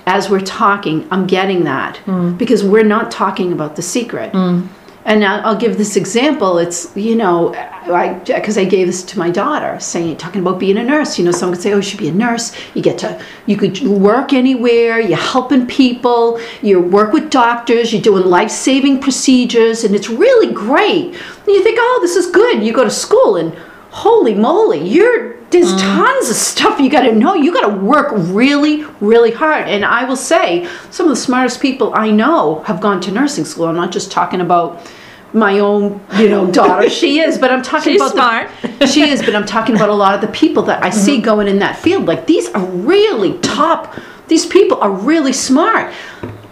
as 0.06 0.30
we're 0.30 0.40
talking 0.40 1.08
i'm 1.12 1.26
getting 1.28 1.64
that 1.64 1.98
Hmm. 1.98 2.34
because 2.38 2.64
we're 2.64 2.84
not 2.84 3.12
talking 3.12 3.52
about 3.54 3.76
the 3.76 3.82
secret 3.82 4.34
mm. 4.34 4.68
And 5.10 5.26
I'll, 5.26 5.48
I'll 5.48 5.58
give 5.58 5.78
this 5.78 5.96
example. 5.96 6.60
It's 6.60 6.96
you 6.96 7.16
know 7.16 7.54
i 7.56 8.14
because 8.26 8.58
i 8.60 8.64
gave 8.64 8.86
this 8.86 9.02
to 9.02 9.18
my 9.18 9.32
daughter 9.32 9.80
saying 9.80 10.18
talking 10.18 10.42
about 10.42 10.60
being 10.60 10.78
a 10.78 10.84
nurse. 10.84 11.18
You 11.18 11.26
know 11.26 11.32
someone 11.32 11.56
could 11.56 11.64
say 11.64 11.74
oh 11.74 11.78
you 11.78 11.82
should 11.82 12.00
be 12.00 12.08
a 12.08 12.14
nurse. 12.14 12.56
You 12.76 12.84
get 12.84 13.00
to 13.00 13.20
you 13.48 13.58
could 13.58 13.82
work 13.82 14.34
anywhere. 14.34 15.00
You're 15.00 15.18
helping 15.18 15.66
people. 15.66 16.40
You 16.62 16.80
work 16.80 17.12
with 17.12 17.32
doctors. 17.32 17.92
You're 17.92 18.04
doing 18.04 18.26
life-saving 18.26 19.02
procedures. 19.02 19.84
And 19.84 19.96
it's 19.96 20.10
really 20.10 20.54
great. 20.54 21.06
And 21.06 21.48
you 21.48 21.64
think 21.64 21.80
oh 21.82 22.00
this 22.02 22.16
is 22.16 22.28
good. 22.28 22.64
You 22.64 22.72
go 22.72 22.84
to 22.84 22.92
school 22.92 23.36
and 23.36 23.54
holy 23.90 24.36
moly, 24.36 24.88
you're 24.88 25.40
there's 25.50 25.74
mm. 25.74 25.80
tons 25.80 26.30
of 26.30 26.36
stuff 26.36 26.80
you 26.80 26.92
got 26.92 27.02
to 27.02 27.16
know. 27.16 27.34
You 27.34 27.52
got 27.52 27.68
to 27.68 27.76
work 27.76 28.10
really, 28.12 28.84
really 29.02 29.32
hard. 29.32 29.68
And 29.68 29.84
I 29.84 30.06
will 30.06 30.16
say, 30.16 30.70
some 30.92 31.08
of 31.08 31.10
the 31.10 31.16
smartest 31.16 31.60
people 31.60 31.92
I 31.96 32.12
know 32.12 32.62
have 32.68 32.82
gone 32.82 33.02
to 33.02 33.12
nursing 33.12 33.46
school. 33.46 33.66
I'm 33.66 33.76
not 33.76 33.92
just 33.92 34.12
talking 34.12 34.42
about 34.42 34.88
my 35.34 35.60
own, 35.60 36.02
you 36.18 36.30
know, 36.30 36.50
daughter. 36.52 36.90
she 37.02 37.20
is, 37.20 37.38
but 37.38 37.52
I'm 37.52 37.62
talking 37.62 37.94
She's 37.94 38.02
about 38.02 38.12
smart. 38.12 38.50
The, 38.80 38.88
she 38.94 39.10
is, 39.10 39.22
but 39.22 39.36
I'm 39.36 39.46
talking 39.46 39.76
about 39.76 39.90
a 39.90 39.94
lot 39.94 40.16
of 40.16 40.22
the 40.22 40.28
people 40.28 40.64
that 40.64 40.84
I 40.84 40.90
see 40.90 41.16
mm-hmm. 41.16 41.26
going 41.26 41.48
in 41.48 41.60
that 41.60 41.78
field. 41.78 42.06
Like 42.06 42.26
these 42.26 42.50
are 42.50 42.66
really 42.66 43.38
top. 43.40 43.96
These 44.28 44.46
people 44.46 44.80
are 44.82 44.92
really 44.92 45.34
smart. 45.34 45.94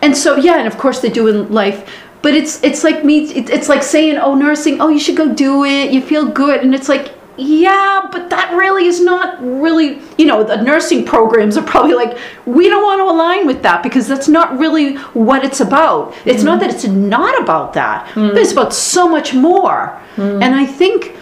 And 0.02 0.16
so 0.16 0.36
yeah, 0.36 0.60
and 0.60 0.68
of 0.68 0.78
course 0.78 1.02
they 1.02 1.10
do 1.10 1.28
in 1.28 1.52
life. 1.52 1.92
But 2.22 2.34
it's 2.34 2.64
it's 2.64 2.84
like 2.84 3.06
me. 3.06 3.26
It's 3.26 3.70
like 3.70 3.84
saying, 3.84 4.18
"Oh, 4.18 4.36
nursing. 4.36 4.82
Oh, 4.82 4.90
you 4.90 5.00
should 5.00 5.16
go 5.16 5.34
do 5.34 5.64
it. 5.64 5.92
You 5.92 6.02
feel 6.02 6.26
good." 6.26 6.62
And 6.62 6.74
it's 6.74 6.90
like, 6.90 7.14
yeah, 7.38 8.08
but 8.12 8.30
that 8.32 8.52
really 8.54 8.86
is 8.86 9.00
not 9.00 9.40
really. 9.42 10.02
You 10.18 10.26
know, 10.26 10.44
the 10.44 10.62
nursing 10.62 11.06
programs 11.06 11.56
are 11.56 11.64
probably 11.64 11.94
like, 11.94 12.18
we 12.46 12.68
don't 12.68 12.84
want 12.84 13.00
to 13.00 13.06
align 13.06 13.46
with 13.46 13.62
that 13.62 13.84
because 13.84 14.08
that's 14.08 14.28
not 14.28 14.58
really 14.58 14.96
what 15.14 15.46
it's 15.46 15.60
about. 15.60 16.16
It's 16.26 16.44
not 16.44 16.60
mm-hmm. 16.60 16.68
that 16.68 16.76
it's 16.76 16.86
not 16.86 17.42
about 17.42 17.74
that, 17.74 18.12
but 18.16 18.34
mm. 18.34 18.38
it's 18.38 18.52
about 18.52 18.74
so 18.74 19.08
much 19.08 19.34
more. 19.34 20.00
Mm. 20.16 20.44
And 20.44 20.56
I 20.56 20.66
think 20.66 21.16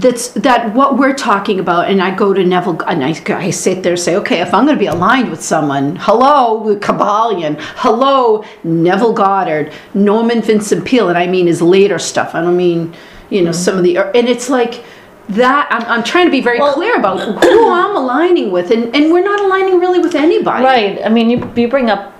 that's 0.00 0.28
that 0.30 0.74
what 0.74 0.98
we're 0.98 1.14
talking 1.14 1.60
about 1.60 1.88
and 1.88 2.02
i 2.02 2.12
go 2.12 2.32
to 2.32 2.42
neville 2.42 2.80
and 2.82 3.04
i, 3.04 3.14
I 3.28 3.50
sit 3.50 3.82
there 3.82 3.92
and 3.92 4.00
say 4.00 4.16
okay 4.16 4.40
if 4.40 4.52
i'm 4.52 4.64
going 4.64 4.76
to 4.76 4.80
be 4.80 4.86
aligned 4.86 5.30
with 5.30 5.42
someone 5.42 5.96
hello 5.96 6.74
kybalion 6.76 7.56
hello 7.76 8.44
neville 8.64 9.12
goddard 9.12 9.72
norman 9.92 10.42
vincent 10.42 10.84
peale 10.84 11.10
and 11.10 11.18
i 11.18 11.26
mean 11.26 11.46
his 11.46 11.62
later 11.62 11.98
stuff 11.98 12.34
i 12.34 12.40
don't 12.40 12.56
mean 12.56 12.94
you 13.30 13.42
know 13.42 13.50
mm. 13.50 13.54
some 13.54 13.76
of 13.76 13.84
the 13.84 13.98
er, 13.98 14.10
and 14.14 14.28
it's 14.28 14.48
like 14.48 14.84
that 15.28 15.68
i'm, 15.70 15.82
I'm 15.84 16.04
trying 16.04 16.26
to 16.26 16.30
be 16.30 16.40
very 16.40 16.58
clear 16.58 16.96
about 16.96 17.20
who 17.20 17.70
i'm 17.70 17.96
aligning 17.96 18.50
with 18.50 18.70
and, 18.70 18.94
and 18.94 19.12
we're 19.12 19.24
not 19.24 19.40
aligning 19.40 19.80
really 19.80 19.98
with 19.98 20.14
anybody 20.14 20.64
Right. 20.64 21.04
I 21.04 21.08
mean, 21.08 21.30
you, 21.30 21.52
you 21.56 21.68
bring 21.68 21.90
up 21.90 22.12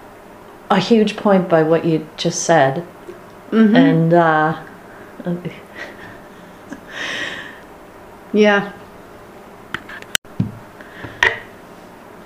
a 0.71 0.79
huge 0.79 1.17
point 1.17 1.49
by 1.49 1.63
what 1.63 1.85
you 1.85 2.07
just 2.17 2.43
said. 2.43 2.87
Mm-hmm. 3.51 3.77
And, 3.77 4.15
uh, 4.15 4.65
yeah 8.33 8.73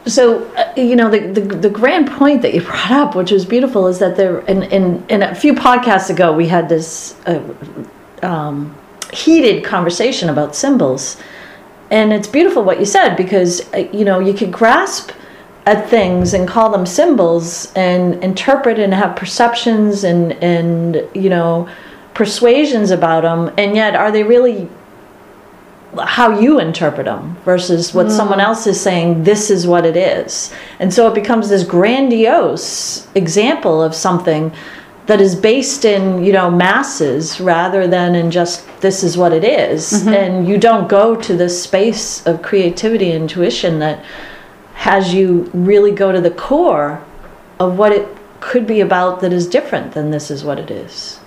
so, 0.08 0.44
uh, 0.54 0.72
you 0.76 0.96
know, 0.96 1.10
the, 1.10 1.20
the, 1.20 1.40
the 1.40 1.70
grand 1.70 2.10
point 2.10 2.42
that 2.42 2.54
you 2.54 2.62
brought 2.62 2.90
up, 2.90 3.14
which 3.14 3.30
was 3.30 3.44
beautiful, 3.44 3.86
is 3.86 3.98
that 3.98 4.16
there, 4.16 4.40
in, 4.40 4.62
in, 4.64 5.04
in 5.08 5.22
a 5.22 5.34
few 5.34 5.54
podcasts 5.54 6.10
ago, 6.10 6.32
we 6.32 6.48
had 6.48 6.68
this 6.68 7.14
uh, 7.26 7.42
um, 8.22 8.74
heated 9.12 9.64
conversation 9.64 10.28
about 10.28 10.54
symbols. 10.54 11.16
And 11.90 12.12
it's 12.12 12.28
beautiful 12.28 12.64
what 12.64 12.78
you 12.78 12.84
said 12.84 13.16
because, 13.16 13.72
uh, 13.72 13.88
you 13.92 14.04
know, 14.04 14.18
you 14.18 14.34
can 14.34 14.50
grasp 14.50 15.12
at 15.66 15.88
things 15.88 16.34
and 16.34 16.48
call 16.48 16.70
them 16.70 16.86
symbols 16.86 17.72
and 17.74 18.22
interpret 18.22 18.78
and 18.78 18.92
have 18.94 19.16
perceptions 19.16 20.04
and, 20.04 20.32
and 20.42 21.06
you 21.14 21.28
know, 21.28 21.68
persuasions 22.14 22.90
about 22.90 23.22
them. 23.22 23.54
And 23.58 23.74
yet, 23.74 23.94
are 23.94 24.10
they 24.10 24.22
really 24.22 24.68
how 26.02 26.38
you 26.38 26.60
interpret 26.60 27.06
them 27.06 27.36
versus 27.44 27.94
what 27.94 28.10
someone 28.10 28.40
else 28.40 28.66
is 28.66 28.78
saying 28.78 29.24
this 29.24 29.50
is 29.50 29.66
what 29.66 29.86
it 29.86 29.96
is 29.96 30.52
and 30.80 30.92
so 30.92 31.10
it 31.10 31.14
becomes 31.14 31.48
this 31.48 31.64
grandiose 31.64 33.08
example 33.14 33.82
of 33.82 33.94
something 33.94 34.52
that 35.08 35.20
is 35.20 35.34
based 35.34 35.84
in 35.84 36.24
you 36.24 36.32
know 36.32 36.50
masses 36.50 37.40
rather 37.40 37.88
than 37.88 38.14
in 38.14 38.30
just 38.30 38.64
this 38.80 39.02
is 39.02 39.18
what 39.18 39.32
it 39.32 39.42
is. 39.42 39.92
Mm-hmm. 39.92 40.08
and 40.08 40.48
you 40.48 40.58
don't 40.58 40.88
go 40.88 41.16
to 41.16 41.36
this 41.36 41.60
space 41.60 42.24
of 42.26 42.42
creativity 42.42 43.10
and 43.10 43.22
intuition 43.22 43.80
that 43.80 44.04
has 44.74 45.12
you 45.12 45.50
really 45.52 45.90
go 45.90 46.12
to 46.12 46.20
the 46.20 46.30
core 46.30 47.02
of 47.58 47.76
what 47.76 47.90
it 47.90 48.06
could 48.40 48.66
be 48.66 48.80
about 48.80 49.20
that 49.20 49.32
is 49.32 49.48
different 49.48 49.92
than 49.92 50.12
this 50.12 50.30
is 50.30 50.44
what 50.44 50.60
it 50.60 50.70
is 50.70 51.18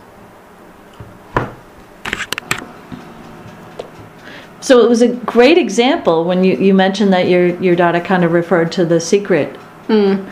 So 4.61 4.79
it 4.79 4.87
was 4.87 5.01
a 5.01 5.07
great 5.07 5.57
example 5.57 6.23
when 6.23 6.43
you, 6.43 6.55
you 6.55 6.73
mentioned 6.75 7.11
that 7.13 7.27
your, 7.27 7.59
your 7.59 7.75
daughter 7.75 7.99
kind 7.99 8.23
of 8.23 8.31
referred 8.31 8.71
to 8.73 8.85
the 8.85 8.99
secret. 8.99 9.57
Mm. 9.87 10.31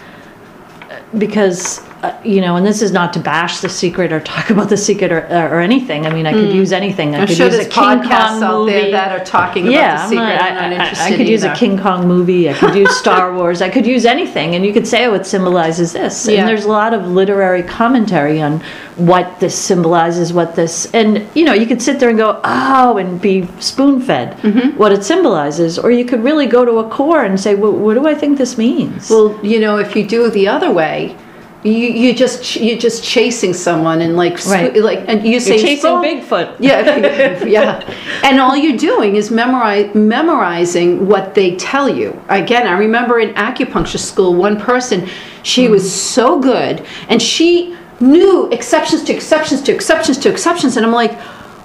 Because, 1.17 1.79
uh, 2.03 2.17
you 2.23 2.41
know, 2.41 2.55
and 2.55 2.65
this 2.65 2.81
is 2.81 2.91
not 2.91 3.13
to 3.13 3.19
bash 3.19 3.59
the 3.59 3.69
secret 3.69 4.11
or 4.11 4.19
talk 4.19 4.49
about 4.55 4.69
the 4.69 4.77
secret 4.77 5.11
or, 5.11 5.19
or 5.27 5.59
anything. 5.59 6.05
I 6.05 6.13
mean, 6.13 6.25
I 6.25 6.31
could 6.33 6.53
use 6.53 6.71
anything. 6.71 7.15
I 7.15 7.19
I'm 7.21 7.27
could 7.27 7.37
sure 7.37 7.47
use 7.47 7.55
a 7.59 7.63
King 7.69 7.71
Kong 7.71 8.11
out 8.11 8.39
there 8.39 8.49
movie. 8.51 8.91
that 8.91 9.11
are 9.19 9.23
talking 9.25 9.67
about 9.67 9.97
the 10.03 10.07
secret. 10.09 10.23
not- 10.25 10.41
I'm 10.41 10.55
not 10.55 10.63
I, 10.63 10.67
I- 10.67 10.71
interested 10.71 11.13
I 11.13 11.17
could 11.17 11.27
use 11.27 11.43
a. 11.43 11.55
King 11.55 11.77
Kong 11.77 12.07
movie. 12.07 12.49
I 12.49 12.53
could 12.53 12.75
use 12.75 12.95
Star 13.03 13.33
Wars. 13.35 13.61
I 13.61 13.69
could 13.69 13.85
use 13.85 14.05
anything, 14.05 14.55
and 14.55 14.65
you 14.65 14.71
could 14.73 14.87
say, 14.87 15.05
"Oh, 15.05 15.13
it 15.13 15.25
symbolizes 15.25 15.93
this." 15.93 16.27
Yeah. 16.27 16.39
And 16.39 16.47
there's 16.49 16.65
a 16.65 16.69
lot 16.69 16.93
of 16.93 17.05
literary 17.07 17.63
commentary 17.63 18.41
on 18.41 18.59
what 18.95 19.39
this 19.39 19.57
symbolizes, 19.57 20.31
what 20.33 20.55
this, 20.55 20.89
and 20.93 21.25
you 21.35 21.43
know, 21.45 21.53
you 21.53 21.65
could 21.65 21.81
sit 21.81 21.99
there 21.99 22.09
and 22.09 22.17
go, 22.17 22.39
"Oh," 22.43 22.97
and 22.97 23.19
be 23.21 23.47
spoon-fed 23.59 24.37
Mm-hmm. 24.39 24.77
what 24.77 24.91
it 24.91 25.03
symbolizes, 25.03 25.77
or 25.79 25.91
you 25.91 26.05
could 26.05 26.23
really 26.23 26.45
go 26.45 26.63
to 26.65 26.77
a 26.79 26.89
core 26.89 27.23
and 27.23 27.39
say, 27.39 27.55
well, 27.55 27.71
"What 27.73 27.95
do 27.95 28.07
I 28.07 28.13
think 28.15 28.37
this 28.37 28.57
means?" 28.57 29.09
Well, 29.09 29.37
you 29.43 29.59
know, 29.59 29.77
if 29.77 29.95
you 29.95 30.05
do 30.07 30.25
it 30.25 30.31
the 30.31 30.47
other 30.47 30.71
way, 30.71 31.15
you 31.63 31.71
you 31.73 32.13
just 32.15 32.55
you're 32.55 32.77
just 32.77 33.03
chasing 33.03 33.53
someone 33.53 34.01
and 34.01 34.15
like 34.15 34.43
Right. 34.45 34.73
like 34.77 35.03
and 35.07 35.25
you 35.25 35.39
say 35.41 35.57
You're 35.57 35.65
chasing. 35.67 35.91
Bigfoot. 35.91 36.55
Yeah, 36.59 37.43
yeah. 37.43 37.83
And 38.23 38.39
all 38.39 38.55
you're 38.55 38.77
doing 38.77 39.15
is 39.17 39.29
memorize, 39.29 39.93
memorizing 39.93 41.07
what 41.07 41.35
they 41.35 41.55
tell 41.57 41.89
you. 41.89 42.19
Again, 42.29 42.65
I 42.65 42.77
remember 42.77 43.19
in 43.19 43.33
acupuncture 43.35 43.99
school, 43.99 44.35
one 44.35 44.57
person, 44.59 45.07
she 45.43 45.67
was 45.67 45.83
so 45.91 46.39
good, 46.39 46.85
and 47.09 47.21
she 47.21 47.75
knew 47.99 48.49
exceptions 48.51 49.03
to 49.03 49.13
exceptions 49.13 49.61
to 49.63 49.73
exceptions 49.73 50.17
to 50.19 50.29
exceptions. 50.29 50.77
And 50.77 50.85
I'm 50.85 50.93
like, 50.93 51.17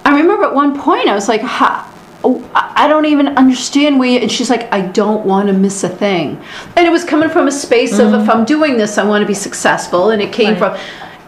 I 0.03 0.19
remember 0.19 0.43
at 0.43 0.53
one 0.53 0.77
point, 0.77 1.07
I 1.07 1.15
was 1.15 1.29
like, 1.29 1.41
ha. 1.41 1.91
Oh, 2.25 2.49
I 2.53 2.87
don't 2.87 3.05
even 3.05 3.29
understand 3.37 3.99
where 3.99 4.19
and 4.19 4.31
she's 4.31 4.49
like, 4.49 4.71
I 4.73 4.81
don't 4.81 5.25
want 5.25 5.47
to 5.47 5.53
miss 5.53 5.83
a 5.83 5.89
thing. 5.89 6.41
And 6.75 6.85
it 6.85 6.89
was 6.89 7.05
coming 7.05 7.29
from 7.29 7.47
a 7.47 7.51
space 7.51 7.99
of 7.99 8.13
if 8.13 8.21
mm-hmm. 8.21 8.31
I'm 8.31 8.45
doing 8.45 8.77
this, 8.77 8.97
I 8.97 9.05
want 9.05 9.21
to 9.21 9.27
be 9.27 9.33
successful. 9.33 10.09
And 10.09 10.21
it 10.21 10.33
came 10.33 10.55
Right. 10.55 10.77
from, 10.77 10.79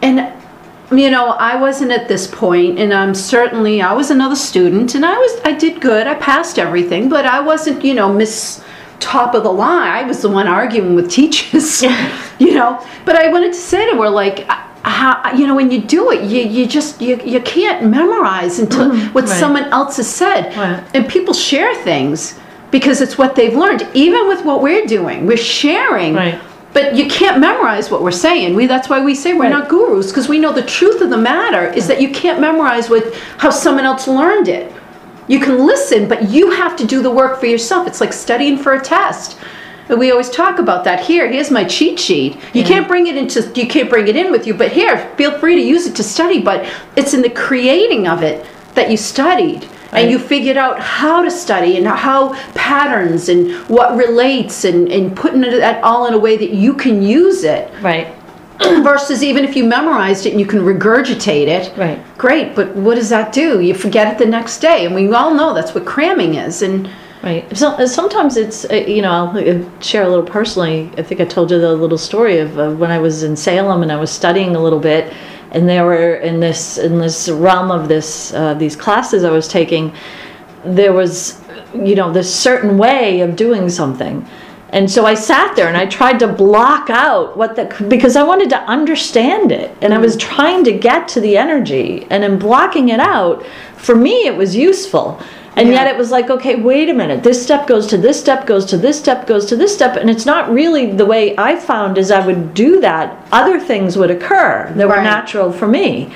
and 0.02 0.32
you 0.90 1.10
know 1.10 1.30
i 1.32 1.54
wasn't 1.54 1.90
at 1.90 2.08
this 2.08 2.26
point 2.26 2.78
and 2.78 2.94
i'm 2.94 3.14
certainly 3.14 3.82
i 3.82 3.92
was 3.92 4.10
another 4.10 4.36
student 4.36 4.94
and 4.94 5.04
i 5.04 5.18
was 5.18 5.40
i 5.44 5.52
did 5.52 5.80
good 5.82 6.06
i 6.06 6.14
passed 6.14 6.58
everything 6.58 7.10
but 7.10 7.26
i 7.26 7.40
wasn't 7.40 7.84
you 7.84 7.92
know 7.92 8.10
miss 8.10 8.64
top 8.98 9.34
of 9.34 9.42
the 9.42 9.52
line 9.52 9.88
i 9.88 10.02
was 10.02 10.22
the 10.22 10.28
one 10.28 10.46
arguing 10.46 10.94
with 10.94 11.10
teachers 11.10 11.82
you 12.38 12.54
know 12.54 12.82
but 13.04 13.16
i 13.16 13.28
wanted 13.28 13.52
to 13.52 13.58
say 13.58 13.90
to 13.90 14.00
her 14.00 14.08
like 14.08 14.46
how, 14.88 15.32
you 15.32 15.46
know 15.46 15.54
when 15.54 15.70
you 15.70 15.80
do 15.80 16.10
it 16.10 16.24
you, 16.24 16.42
you 16.42 16.66
just 16.66 17.00
you, 17.00 17.20
you 17.24 17.40
can't 17.40 17.86
memorize 17.86 18.58
until 18.58 18.90
mm-hmm. 18.90 19.12
what 19.12 19.24
right. 19.24 19.38
someone 19.38 19.64
else 19.64 19.96
has 19.96 20.08
said 20.08 20.56
Right. 20.56 20.84
and 20.94 21.08
people 21.08 21.34
share 21.34 21.74
things 21.84 22.38
because 22.70 23.00
it's 23.00 23.16
what 23.16 23.34
they've 23.34 23.54
learned 23.54 23.88
even 23.94 24.28
with 24.28 24.44
what 24.44 24.62
we're 24.62 24.86
doing 24.86 25.26
we're 25.26 25.36
sharing 25.36 26.14
Right. 26.14 26.40
but 26.72 26.94
you 26.94 27.08
can't 27.08 27.40
memorize 27.40 27.90
what 27.90 28.02
we're 28.02 28.10
saying. 28.10 28.54
We 28.54 28.66
that's 28.66 28.88
why 28.88 29.02
we 29.02 29.14
say 29.14 29.32
we're 29.32 29.48
not 29.48 29.68
gurus 29.68 30.08
because 30.08 30.28
we 30.28 30.38
know 30.38 30.52
the 30.52 30.62
truth 30.62 31.00
of 31.00 31.10
the 31.10 31.16
matter 31.16 31.66
is 31.72 31.86
that 31.88 32.00
you 32.00 32.10
can't 32.10 32.40
memorize 32.40 32.88
with 32.90 33.14
how 33.38 33.50
someone 33.50 33.84
else 33.84 34.06
learned 34.06 34.48
it. 34.48 34.72
You 35.28 35.40
can 35.40 35.66
listen, 35.66 36.08
but 36.08 36.28
you 36.30 36.50
have 36.52 36.76
to 36.76 36.86
do 36.86 37.02
the 37.02 37.10
work 37.10 37.38
for 37.40 37.46
yourself. 37.46 37.86
It's 37.86 38.00
like 38.00 38.12
studying 38.12 38.56
for 38.58 38.74
a 38.74 38.80
test. 38.80 39.38
And 39.88 39.98
we 39.98 40.10
always 40.10 40.28
talk 40.30 40.58
about 40.58 40.84
that. 40.84 41.00
Here, 41.00 41.30
here's 41.30 41.50
my 41.50 41.64
cheat 41.64 41.98
sheet. 41.98 42.36
You 42.52 42.62
can't 42.62 42.86
bring 42.86 43.06
it 43.06 43.16
into 43.16 43.40
you 43.54 43.66
can't 43.66 43.88
bring 43.88 44.08
it 44.08 44.16
in 44.16 44.30
with 44.30 44.46
you, 44.46 44.54
but 44.54 44.72
here, 44.72 44.98
feel 45.16 45.38
free 45.38 45.54
to 45.54 45.62
use 45.62 45.86
it 45.86 45.96
to 45.96 46.02
study, 46.02 46.40
but 46.40 46.70
it's 46.96 47.14
in 47.14 47.22
the 47.22 47.30
creating 47.30 48.06
of 48.06 48.22
it 48.22 48.46
that 48.74 48.90
you 48.90 48.96
studied. 48.96 49.66
And 49.90 50.10
you 50.10 50.18
figured 50.18 50.58
out 50.58 50.78
how 50.78 51.22
to 51.22 51.30
study 51.30 51.78
and 51.78 51.86
how 51.86 52.34
patterns 52.52 53.30
and 53.30 53.52
what 53.68 53.96
relates 53.96 54.64
and, 54.64 54.92
and 54.92 55.16
putting 55.16 55.42
it 55.42 55.58
that 55.58 55.82
all 55.82 56.06
in 56.06 56.12
a 56.12 56.18
way 56.18 56.36
that 56.36 56.50
you 56.50 56.74
can 56.74 57.00
use 57.00 57.42
it 57.42 57.72
right. 57.82 58.14
versus 58.60 59.22
even 59.22 59.44
if 59.46 59.56
you 59.56 59.64
memorized 59.64 60.26
it 60.26 60.32
and 60.32 60.40
you 60.40 60.44
can 60.44 60.60
regurgitate 60.60 61.46
it 61.46 61.74
Right. 61.74 61.98
great 62.18 62.54
but 62.54 62.76
what 62.76 62.96
does 62.96 63.08
that 63.08 63.32
do 63.32 63.60
you 63.60 63.72
forget 63.72 64.12
it 64.12 64.18
the 64.18 64.26
next 64.26 64.58
day 64.58 64.84
and 64.84 64.94
we 64.94 65.10
all 65.14 65.32
know 65.32 65.54
that's 65.54 65.74
what 65.74 65.86
cramming 65.86 66.34
is 66.34 66.60
and 66.60 66.90
Right. 67.22 67.56
So 67.56 67.84
sometimes 67.86 68.36
it's 68.36 68.64
uh, 68.66 68.74
you 68.74 69.02
know 69.02 69.10
I'll 69.10 69.36
uh, 69.36 69.80
share 69.80 70.04
a 70.04 70.08
little 70.08 70.24
personally. 70.24 70.90
I 70.96 71.02
think 71.02 71.20
I 71.20 71.24
told 71.24 71.50
you 71.50 71.58
the 71.58 71.74
little 71.74 71.98
story 71.98 72.38
of 72.38 72.56
uh, 72.58 72.70
when 72.70 72.92
I 72.92 72.98
was 72.98 73.24
in 73.24 73.34
Salem 73.36 73.82
and 73.82 73.90
I 73.90 73.96
was 73.96 74.10
studying 74.10 74.54
a 74.54 74.62
little 74.62 74.78
bit, 74.78 75.12
and 75.50 75.68
there 75.68 75.84
were 75.84 76.16
in 76.16 76.38
this 76.38 76.78
in 76.78 76.98
this 76.98 77.28
realm 77.28 77.72
of 77.72 77.88
this 77.88 78.32
uh, 78.34 78.54
these 78.54 78.76
classes 78.76 79.24
I 79.24 79.30
was 79.30 79.48
taking, 79.48 79.92
there 80.64 80.92
was 80.92 81.42
you 81.74 81.96
know 81.96 82.12
this 82.12 82.32
certain 82.32 82.78
way 82.78 83.20
of 83.20 83.34
doing 83.34 83.68
something. 83.68 84.24
And 84.70 84.90
so 84.90 85.06
I 85.06 85.14
sat 85.14 85.56
there 85.56 85.66
and 85.66 85.78
I 85.78 85.86
tried 85.86 86.18
to 86.18 86.28
block 86.28 86.90
out 86.90 87.36
what 87.38 87.56
that 87.56 87.88
because 87.88 88.16
I 88.16 88.22
wanted 88.22 88.50
to 88.50 88.60
understand 88.64 89.50
it 89.50 89.74
and 89.80 89.94
I 89.94 89.98
was 89.98 90.16
trying 90.18 90.62
to 90.64 90.72
get 90.72 91.08
to 91.08 91.20
the 91.20 91.38
energy 91.38 92.06
and 92.10 92.22
in 92.22 92.38
blocking 92.38 92.90
it 92.90 93.00
out 93.00 93.46
for 93.76 93.94
me 93.94 94.26
it 94.26 94.36
was 94.36 94.54
useful 94.54 95.20
And 95.58 95.70
yet 95.70 95.86
it 95.88 95.96
was 95.96 96.10
like, 96.10 96.30
okay, 96.30 96.54
wait 96.56 96.88
a 96.88 96.94
minute. 96.94 97.22
This 97.22 97.42
step 97.42 97.66
goes 97.66 97.86
to 97.88 97.98
this 97.98 98.18
step, 98.18 98.46
goes 98.46 98.64
to 98.66 98.76
this 98.76 98.98
step, 98.98 99.26
goes 99.26 99.44
to 99.46 99.56
this 99.56 99.74
step. 99.74 99.96
And 99.96 100.08
it's 100.08 100.24
not 100.26 100.50
really 100.50 100.92
the 100.92 101.04
way 101.06 101.36
I 101.36 101.56
found 101.56 101.98
as 101.98 102.10
I 102.10 102.24
would 102.24 102.54
do 102.54 102.80
that, 102.80 103.26
other 103.32 103.58
things 103.58 103.96
would 103.98 104.10
occur 104.10 104.72
that 104.76 104.88
were 104.88 105.02
natural 105.02 105.52
for 105.52 105.66
me. 105.66 106.12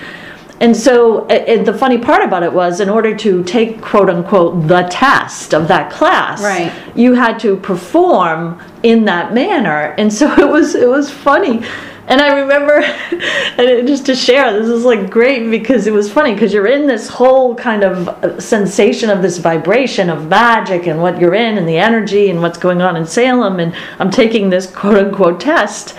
And 0.61 0.77
so 0.77 1.23
uh, 1.23 1.27
a- 1.31 1.59
and 1.59 1.67
the 1.67 1.75
funny 1.75 1.99
part 1.99 2.23
about 2.23 2.45
it 2.45 2.53
was, 2.53 2.79
in 2.79 2.89
order 2.89 3.17
to 3.17 3.43
take 3.43 3.81
quote 3.83 4.09
unquote 4.09 4.69
the 4.69 4.83
test 4.93 5.55
of 5.55 5.67
that 5.67 5.91
class, 5.91 6.41
Right. 6.41 6.73
you 6.95 7.15
had 7.15 7.41
to 7.41 7.57
perform 7.57 8.61
in 8.85 9.05
that 9.07 9.35
manner. 9.35 9.93
And 9.99 10.13
so 10.13 10.33
it 10.39 10.49
was 10.49 10.77
it 10.77 10.89
was 10.89 11.11
funny. 11.11 11.65
And 12.13 12.21
I 12.21 12.41
remember, 12.41 12.75
and 13.59 13.89
just 13.89 14.05
to 14.05 14.15
share, 14.15 14.53
this 14.53 14.69
is 14.69 14.85
like 14.85 15.09
great 15.09 15.49
because 15.51 15.87
it 15.87 15.95
was 15.95 16.13
funny 16.13 16.35
because 16.35 16.53
you're 16.53 16.67
in 16.67 16.87
this 16.87 17.09
whole 17.09 17.55
kind 17.55 17.83
of 17.83 18.07
uh, 18.07 18.39
sensation 18.39 19.09
of 19.09 19.23
this 19.23 19.39
vibration 19.39 20.11
of 20.11 20.29
magic 20.29 20.87
and 20.87 21.01
what 21.01 21.19
you're 21.19 21.35
in 21.35 21.57
and 21.57 21.67
the 21.67 21.79
energy 21.79 22.29
and 22.29 22.43
what's 22.43 22.59
going 22.59 22.83
on 22.83 22.97
in 22.97 23.07
Salem. 23.07 23.61
And 23.61 23.75
I'm 23.99 24.11
taking 24.11 24.51
this 24.51 24.71
quote 24.71 24.99
unquote 24.99 25.41
test. 25.41 25.97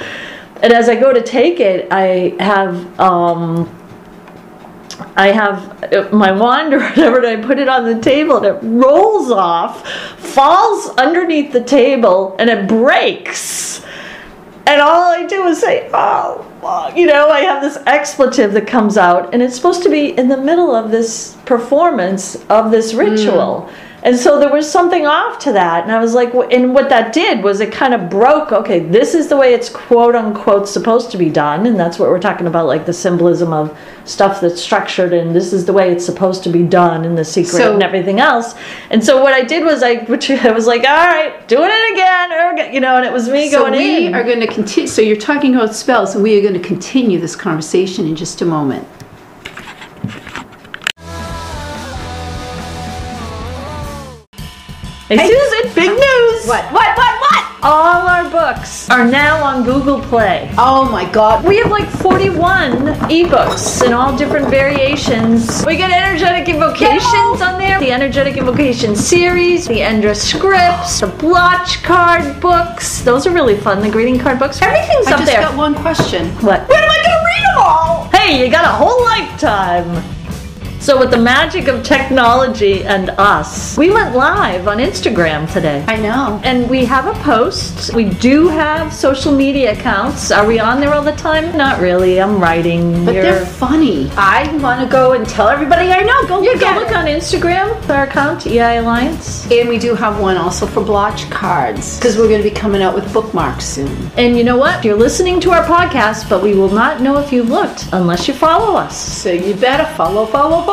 And 0.62 0.72
as 0.72 0.88
I 0.88 1.00
go 1.00 1.12
to 1.12 1.24
take 1.24 1.60
it, 1.60 1.92
I 1.92 2.36
have, 2.40 3.00
um, 3.00 3.68
I 5.16 5.30
have 5.30 5.84
uh, 5.92 6.10
my 6.12 6.32
wand 6.32 6.76
or 6.76 6.80
whatever, 6.90 7.26
and 7.26 7.44
I 7.44 7.44
put 7.44 7.58
it 7.58 7.68
on 7.68 7.86
the 7.86 8.00
table, 8.00 8.38
and 8.38 8.46
it 8.46 8.60
rolls 8.62 9.32
off, 9.32 9.90
falls 10.20 10.90
underneath 10.90 11.52
the 11.52 11.64
table, 11.64 12.36
and 12.38 12.52
it 12.52 12.68
breaks. 12.68 13.84
And 14.66 14.80
all 14.82 15.12
I 15.12 15.26
do 15.26 15.46
is 15.48 15.60
say, 15.60 15.90
oh, 15.94 16.46
well," 16.62 16.96
you 16.98 17.06
know, 17.06 17.30
I 17.30 17.42
have 17.42 17.62
this 17.62 17.78
expletive 17.86 18.54
that 18.54 18.66
comes 18.66 18.98
out, 18.98 19.34
and 19.34 19.42
it's 19.44 19.56
supposed 19.56 19.84
to 19.84 19.90
be 19.90 20.18
in 20.18 20.30
the 20.30 20.38
middle 20.38 20.74
of 20.74 20.90
this 20.90 21.38
performance 21.46 22.36
of 22.50 22.72
this 22.72 22.94
ritual. 22.94 23.70
Mm. 23.70 23.93
And 24.04 24.18
so 24.18 24.38
there 24.38 24.52
was 24.52 24.70
something 24.70 25.06
off 25.08 25.40
to 25.40 25.54
that. 25.54 25.84
And 25.84 25.92
I 25.92 26.00
was 26.00 26.14
like, 26.14 26.34
and 26.52 26.74
what 26.74 26.90
that 26.90 27.14
did 27.14 27.42
was 27.42 27.62
it 27.62 27.72
kind 27.72 27.94
of 27.94 28.10
broke, 28.10 28.52
okay, 28.52 28.80
this 28.82 29.16
is 29.16 29.30
the 29.30 29.38
way 29.38 29.54
it's 29.54 29.70
quote 29.70 30.14
unquote 30.14 30.68
supposed 30.68 31.10
to 31.12 31.18
be 31.18 31.30
done. 31.30 31.66
And 31.66 31.80
that's 31.80 31.98
what 31.98 32.10
we're 32.10 32.20
talking 32.20 32.46
about, 32.46 32.68
like 32.68 32.86
the 32.86 32.92
symbolism 32.92 33.54
of 33.54 33.78
stuff 34.04 34.42
that's 34.42 34.62
structured, 34.62 35.14
and 35.14 35.34
this 35.34 35.54
is 35.54 35.66
the 35.66 35.72
way 35.72 35.90
it's 35.90 36.06
supposed 36.06 36.44
to 36.44 36.50
be 36.50 36.64
done, 36.64 37.06
and 37.06 37.18
the 37.18 37.24
secret 37.24 37.58
So- 37.58 37.74
and 37.74 37.82
everything 37.82 38.20
else. 38.20 38.56
And 38.90 39.02
so 39.02 39.22
what 39.24 39.34
I 39.34 39.42
did 39.44 39.64
was 39.64 39.82
I, 39.82 39.96
which 40.08 40.30
I 40.30 40.52
was 40.52 40.68
like, 40.68 40.82
all 40.82 41.08
right, 41.08 41.48
doing 41.48 41.70
it 41.72 41.94
again, 41.94 42.32
again," 42.54 42.74
you 42.74 42.82
know, 42.82 42.98
and 42.98 43.06
it 43.06 43.14
was 43.14 43.30
me 43.30 43.50
So 43.50 43.60
going 43.60 43.72
we 43.72 44.08
in. 44.08 44.16
are 44.16 44.24
going 44.26 44.42
to 44.42 44.48
continue. 44.48 44.88
So 44.88 45.02
you're 45.02 45.16
talking 45.16 45.56
about 45.56 45.74
spells, 45.76 46.14
and 46.16 46.22
we 46.24 46.38
are 46.38 46.42
going 46.42 46.54
to 46.62 46.68
continue 46.68 47.20
this 47.22 47.38
conversation 47.38 48.06
in 48.06 48.18
just 48.18 48.42
a 48.42 48.46
moment. 48.46 48.86
Hey, 55.10 55.18
Susan, 55.18 55.76
big 55.76 55.90
news! 55.90 56.48
What? 56.48 56.64
What? 56.72 56.98
What? 56.98 57.20
What? 57.20 57.46
All 57.62 58.08
our 58.08 58.30
books 58.30 58.90
are 58.90 59.06
now 59.06 59.44
on 59.44 59.66
Google 59.66 60.00
Play. 60.00 60.50
Oh 60.58 60.90
my 60.90 61.12
God! 61.12 61.44
We 61.44 61.58
have 61.58 61.70
like 61.70 61.90
41 61.90 62.72
ebooks 63.12 63.86
in 63.86 63.92
all 63.92 64.16
different 64.18 64.48
variations. 64.48 65.62
We 65.66 65.76
got 65.76 65.92
energetic 65.92 66.48
invocations 66.48 67.42
on 67.42 67.60
there, 67.60 67.82
the 67.82 67.92
energetic 67.92 68.38
invocation 68.38 68.96
series, 68.96 69.68
the 69.68 69.80
Endra 69.80 70.16
scripts, 70.16 71.02
the 71.02 71.08
blotch 71.08 71.84
card 71.84 72.40
books. 72.40 73.02
Those 73.02 73.28
are 73.28 73.34
really 73.34 73.58
fun. 73.58 73.82
The 73.82 73.90
greeting 73.90 74.18
card 74.18 74.40
books. 74.40 74.62
Everything's 74.62 75.08
I 75.08 75.20
up 75.20 75.26
there. 75.26 75.40
I 75.40 75.42
just 75.42 75.52
got 75.52 75.58
one 75.58 75.76
question. 75.76 76.30
What? 76.36 76.68
When 76.70 76.82
am 76.82 76.90
I 76.90 77.02
gonna 77.04 77.26
read 77.26 77.44
them 77.44 77.58
all? 77.58 78.10
Hey, 78.14 78.46
you 78.46 78.50
got 78.50 78.64
a 78.64 78.70
whole 78.70 79.04
lifetime. 79.04 80.23
So 80.84 81.00
with 81.00 81.12
the 81.12 81.18
magic 81.18 81.70
of 81.70 81.82
technology 81.82 82.84
and 82.84 83.12
us, 83.12 83.78
we 83.78 83.90
went 83.90 84.14
live 84.18 84.68
on 84.68 84.80
Instagram 84.80 85.50
today. 85.50 85.82
I 85.88 85.96
know. 85.96 86.42
And 86.44 86.70
we 86.70 86.84
have 86.84 87.08
a 87.08 87.14
post. 87.24 87.94
We 87.94 88.10
do 88.10 88.50
have 88.50 88.92
social 88.94 89.32
media 89.32 89.72
accounts. 89.80 90.30
Are 90.30 90.46
we 90.46 90.60
on 90.60 90.82
there 90.82 90.94
all 90.94 91.02
the 91.02 91.14
time? 91.14 91.56
Not 91.58 91.80
really. 91.80 92.20
I'm 92.22 92.38
writing. 92.38 93.06
But 93.06 93.14
You're- 93.16 93.30
they're 93.30 93.46
funny. 93.46 94.12
I 94.18 94.54
want 94.58 94.82
to 94.82 94.86
go 94.86 95.14
and 95.14 95.26
tell 95.26 95.48
everybody 95.48 95.90
I 95.94 96.02
know. 96.02 96.28
Go 96.28 96.42
Yeah, 96.42 96.52
look 96.52 96.60
go 96.60 96.74
look 96.82 96.92
it. 96.92 96.98
on 96.98 97.06
Instagram, 97.06 97.90
our 97.90 98.04
account, 98.04 98.46
EI 98.46 98.76
Alliance. 98.80 99.48
And 99.50 99.70
we 99.70 99.80
do 99.80 99.96
have 99.96 100.20
one 100.20 100.36
also 100.36 100.66
for 100.68 100.82
blotch 100.84 101.30
cards 101.30 101.98
because 101.98 102.18
we're 102.18 102.28
going 102.28 102.44
to 102.44 102.50
be 102.50 102.54
coming 102.54 102.82
out 102.84 102.94
with 102.94 103.08
bookmarks 103.14 103.64
soon. 103.64 104.12
And 104.18 104.38
you 104.38 104.44
know 104.44 104.58
what? 104.58 104.84
You're 104.84 104.98
listening 104.98 105.40
to 105.46 105.52
our 105.52 105.64
podcast, 105.64 106.28
but 106.28 106.44
we 106.44 106.54
will 106.56 106.74
not 106.84 107.00
know 107.00 107.20
if 107.20 107.32
you've 107.32 107.50
looked 107.50 107.88
unless 107.94 108.28
you 108.28 108.34
follow 108.34 108.76
us. 108.76 108.98
So 108.98 109.32
you 109.32 109.54
better 109.54 109.86
follow, 109.96 110.26
follow, 110.26 110.58
follow. 110.64 110.73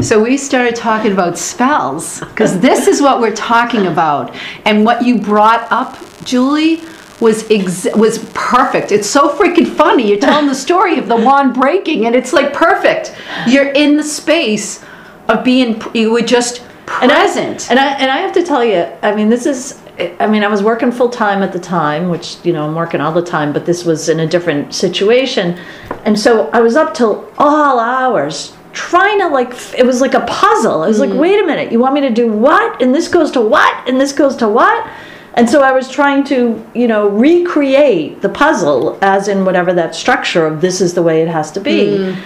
So 0.00 0.22
we 0.22 0.38
started 0.38 0.74
talking 0.74 1.12
about 1.12 1.36
spells 1.36 2.20
because 2.20 2.58
this 2.60 2.86
is 2.88 3.02
what 3.02 3.20
we're 3.20 3.34
talking 3.36 3.86
about, 3.86 4.34
and 4.64 4.84
what 4.84 5.04
you 5.04 5.18
brought 5.20 5.70
up, 5.70 5.98
Julie, 6.24 6.80
was 7.20 7.48
ex- 7.50 7.86
was 7.94 8.18
perfect. 8.32 8.92
It's 8.92 9.06
so 9.08 9.28
freaking 9.36 9.66
funny. 9.66 10.08
You're 10.08 10.18
telling 10.18 10.46
the 10.46 10.54
story 10.54 10.98
of 10.98 11.06
the 11.06 11.16
wand 11.16 11.52
breaking, 11.52 12.06
and 12.06 12.14
it's 12.16 12.32
like 12.32 12.54
perfect. 12.54 13.14
You're 13.46 13.68
in 13.72 13.98
the 13.98 14.02
space 14.02 14.82
of 15.28 15.44
being. 15.44 15.82
You 15.92 16.12
were 16.12 16.22
just 16.22 16.62
And 17.02 17.12
I- 17.12 17.16
present. 17.16 17.70
And 17.70 17.78
I 17.78 17.88
and 18.00 18.10
I 18.10 18.18
have 18.18 18.32
to 18.32 18.42
tell 18.42 18.64
you, 18.64 18.86
I 19.02 19.14
mean, 19.14 19.28
this 19.28 19.44
is. 19.44 19.78
I 20.18 20.26
mean, 20.26 20.42
I 20.42 20.48
was 20.48 20.62
working 20.62 20.90
full 20.90 21.08
time 21.08 21.42
at 21.42 21.52
the 21.52 21.58
time, 21.58 22.08
which 22.08 22.36
you 22.44 22.52
know 22.52 22.66
I'm 22.66 22.74
working 22.74 23.00
all 23.00 23.12
the 23.12 23.22
time, 23.22 23.52
but 23.52 23.66
this 23.66 23.84
was 23.84 24.08
in 24.08 24.20
a 24.20 24.26
different 24.26 24.74
situation, 24.74 25.58
and 26.04 26.18
so 26.18 26.48
I 26.50 26.60
was 26.60 26.76
up 26.76 26.94
till 26.94 27.30
all 27.38 27.78
hours 27.78 28.56
trying 28.72 29.18
to 29.18 29.28
like. 29.28 29.52
It 29.76 29.84
was 29.84 30.00
like 30.00 30.14
a 30.14 30.24
puzzle. 30.26 30.82
I 30.82 30.88
was 30.88 31.00
like, 31.00 31.10
mm. 31.10 31.18
wait 31.18 31.42
a 31.42 31.46
minute, 31.46 31.72
you 31.72 31.78
want 31.78 31.94
me 31.94 32.00
to 32.02 32.10
do 32.10 32.30
what? 32.30 32.80
And 32.82 32.94
this 32.94 33.08
goes 33.08 33.30
to 33.32 33.40
what? 33.40 33.88
And 33.88 34.00
this 34.00 34.12
goes 34.12 34.36
to 34.36 34.48
what? 34.48 34.90
And 35.34 35.48
so 35.48 35.62
I 35.62 35.72
was 35.72 35.88
trying 35.88 36.24
to, 36.24 36.66
you 36.74 36.88
know, 36.88 37.08
recreate 37.08 38.20
the 38.20 38.28
puzzle 38.28 38.98
as 39.00 39.28
in 39.28 39.44
whatever 39.44 39.72
that 39.74 39.94
structure 39.94 40.44
of 40.46 40.60
this 40.60 40.80
is 40.80 40.94
the 40.94 41.02
way 41.02 41.22
it 41.22 41.28
has 41.28 41.52
to 41.52 41.60
be. 41.60 41.98
Mm. 41.98 42.22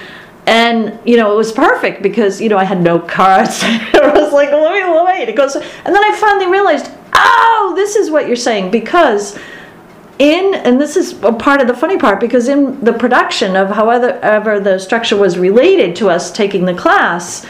And 0.47 0.99
you 1.05 1.17
know, 1.17 1.33
it 1.33 1.37
was 1.37 1.53
perfect 1.53 2.03
because 2.03 2.41
you 2.41 2.49
know 2.49 2.59
I 2.59 2.65
had 2.65 2.83
no 2.83 2.99
cards. 2.99 3.61
I 3.63 4.13
was 4.15 4.33
like, 4.33 4.51
let 4.51 4.73
me 4.73 5.05
wait. 5.05 5.29
It 5.29 5.37
goes, 5.37 5.55
and 5.57 5.65
then 5.65 6.05
I 6.05 6.17
finally 6.21 6.47
realized, 6.47 6.91
oh, 7.15 7.73
this 7.77 7.97
is 7.97 8.11
what 8.11 8.27
you're 8.27 8.37
saying 8.37 8.71
because 8.71 9.39
in 10.19 10.55
and 10.55 10.81
this 10.81 10.97
is 10.97 11.21
a 11.23 11.33
part 11.33 11.61
of 11.61 11.67
the 11.67 11.75
funny 11.75 11.99
part 11.99 12.21
because 12.21 12.49
in 12.49 12.79
the 12.85 12.93
production 12.93 13.57
of 13.57 13.69
however 13.69 14.11
ever 14.23 14.61
the 14.61 14.79
structure 14.79 15.17
was 15.17 15.39
related 15.39 15.97
to 15.97 16.09
us 16.09 16.31
taking 16.31 16.65
the 16.65 16.75
class 16.75 17.45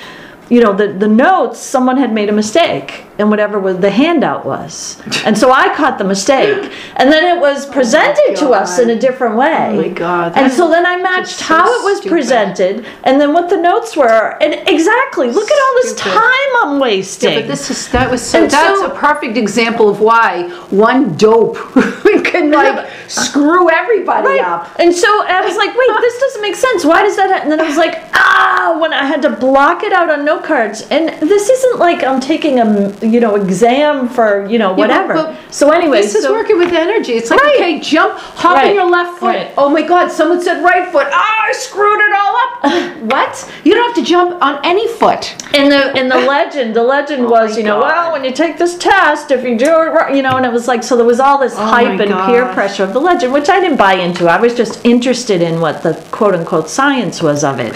you 0.51 0.61
know 0.61 0.73
the, 0.75 0.89
the 0.89 1.09
notes 1.09 1.59
someone 1.59 1.97
had 1.97 2.13
made 2.13 2.29
a 2.29 2.33
mistake 2.33 3.05
in 3.19 3.31
whatever 3.31 3.59
was 3.59 3.79
the 3.79 3.91
handout 3.91 4.45
was 4.45 5.01
and 5.25 5.37
so 5.39 5.51
i 5.51 5.73
caught 5.75 5.97
the 5.99 6.05
mistake 6.05 6.71
and 6.97 7.11
then 7.11 7.25
it 7.37 7.41
was 7.41 7.65
presented 7.79 8.35
to 8.37 8.51
us 8.51 8.79
in 8.79 8.91
a 8.91 8.99
different 8.99 9.37
way 9.37 9.69
Oh 9.71 9.77
my 9.83 9.89
God, 9.89 10.33
and 10.37 10.53
so 10.53 10.69
then 10.69 10.85
i 10.85 10.97
matched 11.01 11.37
so 11.39 11.45
how 11.47 11.65
it 11.81 11.85
was 11.85 11.99
stupid. 11.99 12.11
presented 12.15 12.87
and 13.05 13.21
then 13.21 13.33
what 13.33 13.49
the 13.49 13.57
notes 13.57 13.97
were 13.97 14.37
and 14.43 14.53
exactly 14.69 15.29
look 15.31 15.51
at 15.51 15.59
all 15.65 15.75
this 15.83 15.93
Stupid. 15.93 16.13
time 16.13 16.51
i'm 16.65 16.79
wasting 16.79 17.35
But 17.35 17.47
this 17.49 17.71
is 17.71 17.89
that 17.91 18.11
was 18.11 18.21
so 18.23 18.43
And 18.43 18.51
that's 18.51 18.81
so- 18.81 18.91
a 18.93 18.95
perfect 18.95 19.37
example 19.39 19.89
of 19.89 20.01
why 20.01 20.49
one 20.71 21.15
dope 21.17 21.57
can 22.25 22.51
like 22.51 22.91
screw 23.09 23.71
everybody 23.71 24.27
Right. 24.27 24.41
up. 24.41 24.69
And 24.79 24.93
so 24.95 25.09
I 25.27 25.41
was 25.47 25.57
like, 25.57 25.71
wait, 25.77 25.89
this 26.01 26.19
doesn't 26.21 26.43
make 26.43 26.55
sense. 26.57 26.85
Why 26.85 27.03
does 27.03 27.17
that? 27.17 27.31
ha-" 27.31 27.41
And 27.43 27.53
then 27.53 27.61
I 27.61 27.65
was 27.65 27.77
like, 27.77 28.03
ah, 28.15 28.77
when 28.81 28.93
I 28.93 29.05
had 29.05 29.23
to 29.23 29.31
block 29.31 29.83
it 29.85 29.93
out 29.93 30.09
on 30.11 30.25
note 30.35 30.45
cards. 30.45 30.83
And 30.91 31.09
this 31.29 31.49
isn't 31.49 31.79
like 31.79 32.05
I'm 32.05 32.21
taking 32.21 32.59
a 32.61 32.95
you 33.05 33.21
know 33.21 33.37
exam 33.37 34.09
for 34.09 34.47
you 34.47 34.59
know 34.59 34.73
whatever. 34.73 35.37
so 35.51 35.71
anyway, 35.71 36.03
This 36.03 36.15
is 36.15 36.25
so- 36.25 36.33
working 36.33 36.59
with 36.59 36.73
energy. 36.73 37.13
It's 37.13 37.31
like 37.31 37.41
Right. 37.41 37.55
okay, 37.57 37.81
jump, 37.81 38.15
hop 38.19 38.57
Right. 38.57 38.69
on 38.69 38.75
your 38.75 38.89
left 38.91 39.19
foot. 39.19 39.27
Right. 39.35 39.51
Oh 39.57 39.69
my 39.69 39.83
God, 39.83 40.11
someone 40.11 40.41
said 40.41 40.63
right 40.65 40.91
foot. 40.91 41.07
Ah, 41.13 41.45
I 41.49 41.53
screwed 41.53 42.01
it 42.01 42.13
all 42.21 42.37
up. 42.45 42.97
what? 43.13 43.51
You 43.65 43.75
don't 43.75 43.87
have 43.87 43.97
to 43.97 44.11
jump 44.11 44.43
on 44.43 44.61
any 44.65 44.89
foot. 44.89 45.35
in 45.55 45.69
the 45.69 45.97
in 45.99 46.09
the 46.09 46.17
legend, 46.19 46.75
the 46.75 46.83
legend 46.83 47.29
was 47.29 47.51
Oh 47.51 47.55
my 47.55 47.59
you 47.59 47.65
know 47.65 47.81
God. 47.81 47.89
well 47.89 48.13
when 48.13 48.25
you 48.25 48.33
take 48.33 48.59
this 48.59 48.77
test, 48.79 49.31
if 49.31 49.45
you 49.45 49.57
do 49.57 49.67
it 49.83 49.91
right, 49.97 50.15
you 50.15 50.23
know, 50.23 50.37
and 50.37 50.45
it 50.47 50.53
was 50.53 50.67
like 50.69 50.83
so 50.83 50.97
there 50.97 51.07
was 51.07 51.21
all 51.21 51.39
this 51.39 51.55
Oh 51.57 51.65
hype 51.65 52.01
and 52.01 52.13
peer 52.27 52.47
pressure 52.55 52.83
of 52.85 52.93
the 52.93 53.01
legend, 53.01 53.33
which 53.33 53.49
I 53.49 53.61
didn't 53.61 53.77
buy 53.79 53.95
into. 53.95 54.29
I 54.29 54.41
was 54.41 54.55
just 54.55 54.85
interested 54.85 55.41
in 55.43 55.61
what 55.61 55.83
the 55.83 55.95
quote 56.11 56.35
unquote 56.35 56.69
science 56.69 57.23
was 57.23 57.45
of 57.45 57.61
it. 57.61 57.75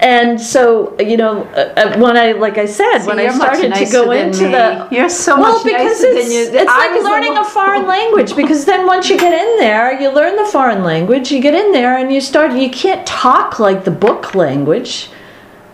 And 0.00 0.40
so, 0.40 0.96
you 1.00 1.16
know, 1.16 1.42
uh, 1.54 1.72
uh, 1.76 1.98
when 1.98 2.16
I, 2.16 2.32
like 2.32 2.56
I 2.56 2.66
said, 2.66 3.04
when 3.04 3.18
I 3.18 3.30
started 3.34 3.74
to 3.74 3.84
go 3.90 4.12
into 4.12 4.44
me. 4.44 4.50
the, 4.52 4.88
You're 4.92 5.08
so 5.08 5.40
well, 5.40 5.54
much 5.54 5.64
because 5.64 6.00
nicer 6.00 6.06
it's, 6.16 6.24
than 6.24 6.32
you. 6.32 6.60
it's 6.60 6.70
I 6.70 6.94
like 6.94 7.02
learning 7.02 7.32
one- 7.32 7.42
a 7.42 7.44
foreign 7.44 7.86
language. 7.86 8.36
Because 8.36 8.64
then 8.64 8.86
once 8.86 9.10
you 9.10 9.18
get 9.18 9.32
in 9.32 9.58
there, 9.58 10.00
you 10.00 10.10
learn 10.10 10.36
the 10.36 10.44
foreign 10.46 10.84
language. 10.84 11.32
You 11.32 11.40
get 11.40 11.54
in 11.54 11.72
there 11.72 11.98
and 11.98 12.12
you 12.12 12.20
start. 12.20 12.52
You 12.52 12.70
can't 12.70 13.04
talk 13.06 13.58
like 13.58 13.84
the 13.84 13.90
book 13.90 14.36
language. 14.36 15.10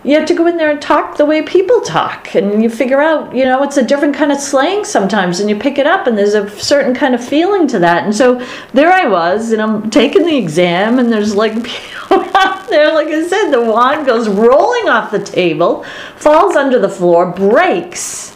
You 0.04 0.18
have 0.18 0.26
to 0.28 0.34
go 0.34 0.46
in 0.46 0.58
there 0.58 0.70
and 0.70 0.82
talk 0.82 1.16
the 1.16 1.24
way 1.24 1.40
people 1.40 1.80
talk, 1.80 2.34
and 2.34 2.62
you 2.62 2.68
figure 2.68 3.00
out, 3.00 3.34
you 3.34 3.46
know, 3.46 3.62
it's 3.62 3.78
a 3.78 3.82
different 3.82 4.14
kind 4.14 4.30
of 4.30 4.38
slang 4.38 4.84
sometimes, 4.84 5.40
and 5.40 5.48
you 5.48 5.56
pick 5.56 5.78
it 5.78 5.86
up, 5.86 6.06
and 6.06 6.16
there's 6.18 6.34
a 6.34 6.46
certain 6.60 6.92
kind 6.94 7.14
of 7.14 7.26
feeling 7.26 7.66
to 7.68 7.78
that. 7.78 8.04
And 8.04 8.14
so 8.14 8.46
there 8.74 8.92
I 8.92 9.06
was, 9.08 9.50
and 9.52 9.62
I'm 9.62 9.88
taking 9.88 10.24
the 10.24 10.36
exam, 10.36 10.98
and 10.98 11.10
there's 11.10 11.34
like 11.34 11.54
up 12.34 12.68
there, 12.68 12.92
like 12.92 13.08
I 13.08 13.26
said, 13.26 13.50
the 13.50 13.60
wand 13.62 14.06
goes 14.06 14.28
rolling 14.28 14.88
off 14.88 15.10
the 15.10 15.22
table, 15.22 15.84
falls 16.16 16.56
under 16.56 16.78
the 16.78 16.88
floor, 16.88 17.30
breaks. 17.30 18.32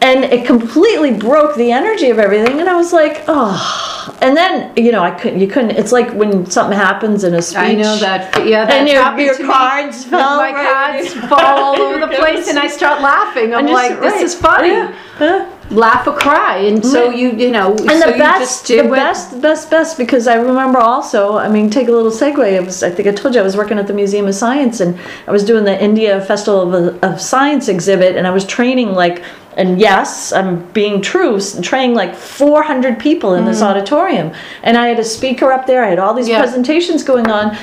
And 0.00 0.24
it 0.24 0.44
completely 0.46 1.12
broke 1.16 1.54
the 1.56 1.70
energy 1.70 2.10
of 2.10 2.18
everything. 2.18 2.58
And 2.58 2.68
I 2.68 2.74
was 2.74 2.92
like, 2.92 3.22
oh. 3.28 4.18
And 4.20 4.36
then, 4.36 4.72
you 4.76 4.90
know, 4.90 5.00
I 5.00 5.12
couldn't, 5.12 5.38
you 5.38 5.46
couldn't, 5.46 5.72
it's 5.72 5.92
like 5.92 6.10
when 6.12 6.44
something 6.50 6.76
happens 6.76 7.22
in 7.22 7.34
a 7.34 7.42
speech. 7.42 7.58
I 7.58 7.74
know 7.74 7.96
that. 7.98 8.44
Yeah, 8.44 8.64
that 8.64 8.74
And 8.74 8.88
your- 8.88 9.36
your 9.38 9.46
cards 9.48 10.04
fell 10.12 10.38
My 10.38 10.50
right- 10.52 11.08
cards 11.08 11.14
fall 11.28 11.38
all 11.40 11.80
over 11.80 12.00
the 12.00 12.08
place, 12.16 12.48
and 12.48 12.58
I 12.58 12.66
start 12.66 13.00
laughing. 13.00 13.54
I'm 13.58 13.66
like, 13.66 14.00
"This 14.00 14.14
right. 14.14 14.22
is 14.24 14.34
funny." 14.34 14.68
Yeah, 14.70 14.94
yeah. 15.20 15.51
Laugh 15.70 16.06
or 16.06 16.12
cry, 16.12 16.58
and 16.58 16.84
so 16.84 17.08
you, 17.10 17.30
you 17.30 17.50
know, 17.50 17.70
And 17.72 17.90
so 18.02 18.10
the 18.12 18.18
best, 18.18 18.66
the 18.66 18.82
what- 18.82 18.96
best, 18.96 19.40
best, 19.40 19.70
best, 19.70 19.96
because 19.96 20.26
I 20.26 20.34
remember 20.34 20.78
also, 20.78 21.38
I 21.38 21.48
mean, 21.48 21.70
take 21.70 21.88
a 21.88 21.92
little 21.92 22.10
segue. 22.10 22.56
I 22.56 22.60
was, 22.60 22.82
I 22.82 22.90
think 22.90 23.08
I 23.08 23.12
told 23.12 23.34
you, 23.34 23.40
I 23.40 23.44
was 23.44 23.56
working 23.56 23.78
at 23.78 23.86
the 23.86 23.94
Museum 23.94 24.26
of 24.26 24.34
Science 24.34 24.80
and 24.80 24.98
I 25.26 25.30
was 25.30 25.44
doing 25.44 25.64
the 25.64 25.82
India 25.82 26.20
Festival 26.20 26.74
of, 26.74 27.02
of 27.02 27.20
Science 27.20 27.68
exhibit 27.68 28.16
and 28.16 28.26
I 28.26 28.30
was 28.32 28.44
training 28.44 28.92
like, 28.92 29.22
and 29.56 29.78
yes, 29.80 30.32
I'm 30.32 30.62
being 30.72 31.00
true, 31.00 31.40
training 31.62 31.94
like 31.94 32.14
400 32.14 32.98
people 32.98 33.34
in 33.34 33.44
this 33.46 33.62
auditorium. 33.62 34.32
And 34.62 34.76
I 34.76 34.88
had 34.88 34.98
a 34.98 35.04
speaker 35.04 35.52
up 35.52 35.66
there, 35.66 35.84
I 35.84 35.88
had 35.88 35.98
all 35.98 36.12
these 36.12 36.26
Mm. 36.26 36.30
Yeah. 36.32 36.40
presentations 36.42 37.02
going 37.02 37.30
on. 37.30 37.56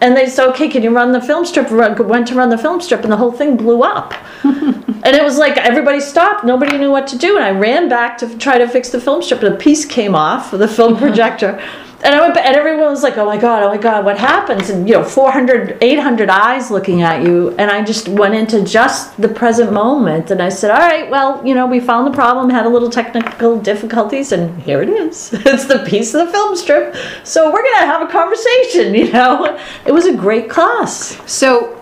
And 0.00 0.16
they 0.16 0.26
said, 0.28 0.48
okay, 0.50 0.68
can 0.68 0.82
you 0.82 0.94
run 0.94 1.12
the 1.12 1.20
film 1.20 1.44
strip? 1.44 1.70
Run- 1.70 2.08
Went 2.08 2.28
to 2.28 2.34
run 2.34 2.48
the 2.48 2.56
film 2.58 2.80
strip, 2.80 3.02
and 3.02 3.12
the 3.12 3.16
whole 3.18 3.32
thing 3.32 3.56
blew 3.56 3.82
up. 3.82 4.14
and 4.44 5.06
it 5.06 5.22
was 5.22 5.36
like 5.36 5.58
everybody 5.58 6.00
stopped. 6.00 6.44
Nobody 6.44 6.78
knew 6.78 6.90
what 6.90 7.06
to 7.08 7.18
do. 7.18 7.36
And 7.36 7.44
I 7.44 7.50
ran 7.50 7.88
back 7.88 8.16
to 8.18 8.38
try 8.38 8.56
to 8.58 8.66
fix 8.66 8.88
the 8.90 9.00
film 9.00 9.22
strip. 9.22 9.42
And 9.42 9.54
a 9.54 9.58
piece 9.58 9.84
came 9.84 10.14
off, 10.14 10.52
of 10.52 10.58
the 10.60 10.68
film 10.68 10.96
projector. 11.04 11.62
And 12.02 12.14
I 12.14 12.20
went, 12.20 12.36
and 12.38 12.56
everyone 12.56 12.88
was 12.88 13.02
like, 13.02 13.18
"Oh 13.18 13.26
my 13.26 13.36
god, 13.36 13.62
oh 13.62 13.68
my 13.68 13.76
god, 13.76 14.06
what 14.06 14.16
happens?" 14.16 14.70
And 14.70 14.88
you 14.88 14.94
know, 14.94 15.04
400, 15.04 15.76
800 15.82 16.30
eyes 16.30 16.70
looking 16.70 17.02
at 17.02 17.22
you. 17.22 17.50
And 17.58 17.70
I 17.70 17.84
just 17.84 18.08
went 18.08 18.34
into 18.34 18.64
just 18.64 19.20
the 19.20 19.28
present 19.28 19.70
moment, 19.72 20.30
and 20.30 20.40
I 20.40 20.48
said, 20.48 20.70
"All 20.70 20.78
right, 20.78 21.10
well, 21.10 21.46
you 21.46 21.54
know, 21.54 21.66
we 21.66 21.78
found 21.78 22.06
the 22.06 22.16
problem, 22.16 22.48
had 22.48 22.64
a 22.64 22.70
little 22.70 22.88
technical 22.88 23.58
difficulties, 23.60 24.32
and 24.32 24.62
here 24.62 24.80
it 24.82 24.88
is. 24.88 25.32
it's 25.34 25.66
the 25.66 25.80
piece 25.80 26.14
of 26.14 26.26
the 26.26 26.32
film 26.32 26.56
strip. 26.56 26.96
So 27.22 27.52
we're 27.52 27.62
gonna 27.62 27.86
have 27.86 28.02
a 28.02 28.10
conversation." 28.10 28.94
You 29.00 29.10
know, 29.12 29.58
it 29.86 29.92
was 29.92 30.04
a 30.06 30.14
great 30.14 30.50
class. 30.50 31.18
So, 31.30 31.80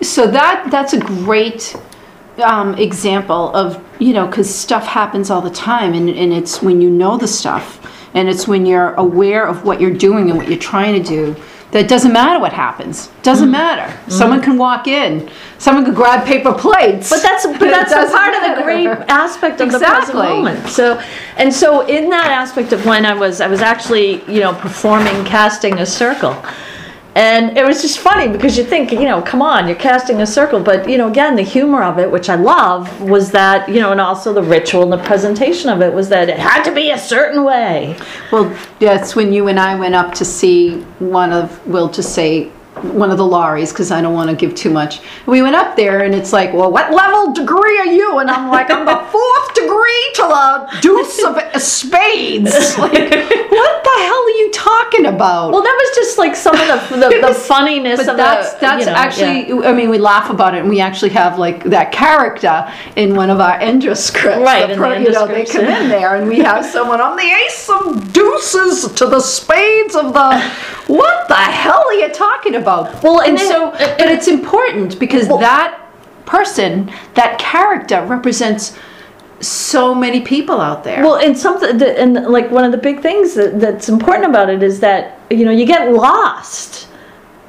so 0.00 0.26
that 0.30 0.70
that's 0.70 0.94
a 0.94 1.00
great 1.00 1.76
um, 2.42 2.74
example 2.76 3.54
of 3.54 3.82
you 3.98 4.12
know 4.12 4.26
because 4.26 4.52
stuff 4.52 4.86
happens 4.86 5.30
all 5.30 5.40
the 5.40 5.50
time, 5.50 5.94
and 5.94 6.08
and 6.08 6.32
it's 6.32 6.62
when 6.62 6.80
you 6.80 6.90
know 6.90 7.16
the 7.16 7.28
stuff, 7.28 7.80
and 8.18 8.28
it's 8.28 8.48
when 8.48 8.66
you're 8.66 8.94
aware 8.94 9.46
of 9.46 9.64
what 9.64 9.80
you're 9.80 9.94
doing 9.94 10.28
and 10.28 10.36
what 10.36 10.48
you're 10.48 10.58
trying 10.58 11.00
to 11.00 11.08
do. 11.08 11.36
That 11.70 11.84
it 11.84 11.88
doesn't 11.88 12.12
matter 12.12 12.40
what 12.40 12.52
happens. 12.52 13.08
Doesn't 13.22 13.44
mm-hmm. 13.44 13.52
matter. 13.52 13.92
Mm-hmm. 13.92 14.10
Someone 14.10 14.42
can 14.42 14.56
walk 14.56 14.88
in. 14.88 15.30
Someone 15.58 15.84
could 15.84 15.94
grab 15.94 16.26
paper 16.26 16.52
plates. 16.52 17.10
But 17.10 17.22
that's 17.22 17.46
but 17.46 17.58
that's 17.60 17.92
part 17.92 18.34
of 18.34 18.56
the 18.56 18.62
great 18.62 18.88
aspect 19.08 19.60
of 19.60 19.70
the 19.70 19.78
present 19.78 20.16
moment. 20.16 20.66
So 20.66 21.00
and 21.36 21.54
so 21.54 21.86
in 21.86 22.10
that 22.10 22.30
aspect 22.30 22.72
of 22.72 22.84
when 22.86 23.06
I 23.06 23.14
was 23.14 23.40
I 23.40 23.46
was 23.46 23.60
actually 23.60 24.24
you 24.24 24.40
know 24.40 24.52
performing 24.54 25.24
casting 25.24 25.78
a 25.78 25.86
circle. 25.86 26.34
And 27.18 27.58
it 27.58 27.64
was 27.64 27.82
just 27.82 27.98
funny 27.98 28.28
because 28.28 28.56
you 28.56 28.62
think, 28.62 28.92
you 28.92 29.02
know, 29.02 29.20
come 29.20 29.42
on, 29.42 29.66
you're 29.66 29.76
casting 29.76 30.20
a 30.20 30.26
circle. 30.26 30.60
But, 30.60 30.88
you 30.88 30.96
know, 30.96 31.08
again, 31.08 31.34
the 31.34 31.42
humor 31.42 31.82
of 31.82 31.98
it, 31.98 32.08
which 32.08 32.28
I 32.28 32.36
love, 32.36 33.00
was 33.00 33.32
that, 33.32 33.68
you 33.68 33.80
know, 33.80 33.90
and 33.90 34.00
also 34.00 34.32
the 34.32 34.42
ritual 34.42 34.84
and 34.84 34.92
the 34.92 35.04
presentation 35.04 35.68
of 35.68 35.82
it 35.82 35.92
was 35.92 36.08
that 36.10 36.28
it 36.28 36.38
had 36.38 36.62
to 36.62 36.72
be 36.72 36.90
a 36.92 36.98
certain 36.98 37.42
way. 37.42 37.98
Well, 38.30 38.56
that's 38.78 39.16
when 39.16 39.32
you 39.32 39.48
and 39.48 39.58
I 39.58 39.74
went 39.76 39.96
up 39.96 40.14
to 40.14 40.24
see 40.24 40.80
one 41.00 41.32
of, 41.32 41.66
we'll 41.66 41.90
just 41.90 42.14
say, 42.14 42.52
one 42.84 43.10
of 43.10 43.18
the 43.18 43.26
lorries, 43.26 43.72
because 43.72 43.90
I 43.90 44.00
don't 44.00 44.14
want 44.14 44.30
to 44.30 44.36
give 44.36 44.54
too 44.54 44.70
much. 44.70 45.00
We 45.26 45.42
went 45.42 45.56
up 45.56 45.76
there 45.76 46.04
and 46.04 46.14
it's 46.14 46.32
like, 46.32 46.52
well, 46.52 46.70
what 46.70 46.92
level 46.92 47.32
degree 47.32 47.78
are 47.78 47.86
you? 47.86 48.18
And 48.18 48.30
I'm 48.30 48.50
like, 48.50 48.70
I'm 48.70 48.86
the 48.86 48.96
fourth 49.12 49.54
degree 49.54 50.10
to 50.16 50.22
the 50.22 50.78
deuce 50.80 51.24
of 51.24 51.62
spades. 51.62 52.76
Like, 52.78 52.92
what 52.92 53.84
the 53.84 53.96
hell 54.04 54.24
are 54.24 54.38
you 54.38 54.50
talking 54.52 55.06
about? 55.06 55.52
Well, 55.52 55.62
that 55.62 55.76
was 55.86 55.96
just 55.96 56.18
like 56.18 56.36
some 56.36 56.54
of 56.54 56.88
the, 56.90 56.96
the, 56.96 57.26
the 57.28 57.34
funniness 57.34 57.98
but 57.98 58.10
of 58.10 58.16
that's 58.16 58.54
the, 58.54 58.60
that's 58.60 58.80
you 58.80 58.86
know, 58.86 58.96
actually 58.96 59.48
yeah. 59.48 59.70
I 59.70 59.72
mean 59.72 59.90
we 59.90 59.98
laugh 59.98 60.30
about 60.30 60.54
it 60.54 60.60
and 60.60 60.68
we 60.68 60.80
actually 60.80 61.10
have 61.10 61.38
like 61.38 61.64
that 61.64 61.90
character 61.92 62.72
in 62.96 63.14
one 63.14 63.30
of 63.30 63.40
our 63.40 63.58
Endra 63.58 63.96
scripts 63.96 64.38
Right, 64.40 64.68
The 64.68 64.76
the 64.76 65.00
you 65.00 65.10
know 65.10 65.26
they 65.26 65.44
come 65.44 65.64
in 65.64 65.88
there 65.88 66.16
and 66.16 66.28
we 66.28 66.38
have 66.38 66.64
someone 66.64 67.00
on 67.00 67.16
the 67.16 67.28
ace 67.44 67.68
of 67.68 68.12
deuces 68.12 68.92
to 68.92 69.06
the 69.06 69.20
spades 69.20 69.94
of 69.96 70.12
the 70.12 70.28
what 70.86 71.28
the 71.28 71.34
hell 71.34 71.84
are 71.86 71.94
you 71.94 72.08
talking 72.12 72.54
about 72.54 72.67
Well, 73.02 73.20
and 73.20 73.30
and 73.30 73.38
then- 73.38 73.48
so 73.50 73.70
but 73.72 74.08
it's 74.08 74.28
important 74.28 74.98
because 74.98 75.28
that 75.28 75.78
person 76.26 76.90
that 77.14 77.38
character 77.38 78.04
represents 78.04 78.76
so 79.40 79.94
many 79.94 80.20
people 80.20 80.60
out 80.60 80.82
there 80.84 81.02
Well, 81.02 81.14
and 81.16 81.38
something, 81.38 81.80
and 81.82 82.14
like 82.26 82.50
one 82.50 82.64
of 82.64 82.72
the 82.72 82.78
big 82.78 83.00
things 83.00 83.34
that, 83.34 83.60
that's 83.60 83.88
important 83.88 84.26
about 84.26 84.50
it 84.50 84.62
is 84.62 84.80
that 84.80 85.18
you 85.30 85.44
know 85.44 85.52
you 85.52 85.64
get 85.64 85.92
lost 85.92 86.88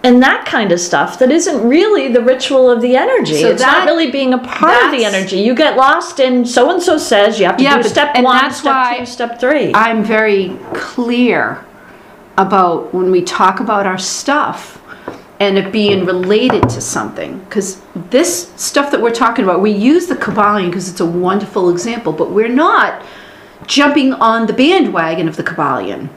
in 0.04 0.22
that 0.22 0.46
kind 0.46 0.72
of 0.72 0.80
stuff 0.80 1.20
that 1.20 1.30
isn't 1.30 1.68
really 1.68 2.14
the 2.14 2.22
ritual 2.22 2.72
of 2.72 2.80
the 2.82 2.96
energy. 2.96 3.42
So 3.42 3.50
it's 3.50 3.62
that- 3.62 3.80
not 3.80 3.86
really 3.86 4.10
being 4.12 4.34
a 4.34 4.38
part 4.38 4.82
of 4.86 4.92
the 4.92 5.04
energy. 5.04 5.40
You 5.40 5.54
get 5.54 5.76
lost 5.76 6.20
in 6.22 6.46
so 6.46 6.70
and 6.72 6.82
so 6.82 6.98
says 6.98 7.38
you 7.40 7.46
have 7.48 7.58
to 7.58 7.64
Yeah, 7.64 7.76
do 7.78 7.82
but- 7.84 7.90
step 7.92 8.12
and 8.16 8.24
one, 8.24 8.50
step 8.52 9.00
two, 9.00 9.06
step 9.06 9.40
three. 9.42 9.72
I'm 9.76 10.02
very 10.04 10.56
clear 10.74 11.66
about 12.38 12.94
when 12.94 13.12
we 13.12 13.22
talk 13.22 13.60
about 13.60 13.86
our 13.86 13.98
stuff 13.98 14.79
and 15.40 15.58
it 15.58 15.72
being 15.72 16.06
related 16.06 16.68
to 16.70 16.82
something. 16.82 17.40
Because 17.40 17.82
this 17.96 18.52
stuff 18.56 18.92
that 18.92 19.02
we're 19.02 19.12
talking 19.12 19.46
about, 19.46 19.62
we 19.62 19.72
use 19.72 20.08
the 20.08 20.16
Kybalion 20.16 20.68
because 20.68 20.90
it's 20.90 21.00
a 21.00 21.06
wonderful 21.06 21.70
example, 21.70 22.12
but 22.12 22.32
we're 22.32 22.50
not 22.50 23.04
jumping 23.66 24.14
on 24.14 24.48
the 24.48 24.54
bandwagon 24.54 25.28
of 25.28 25.38
the 25.38 25.44
Kybalion. 25.44 26.10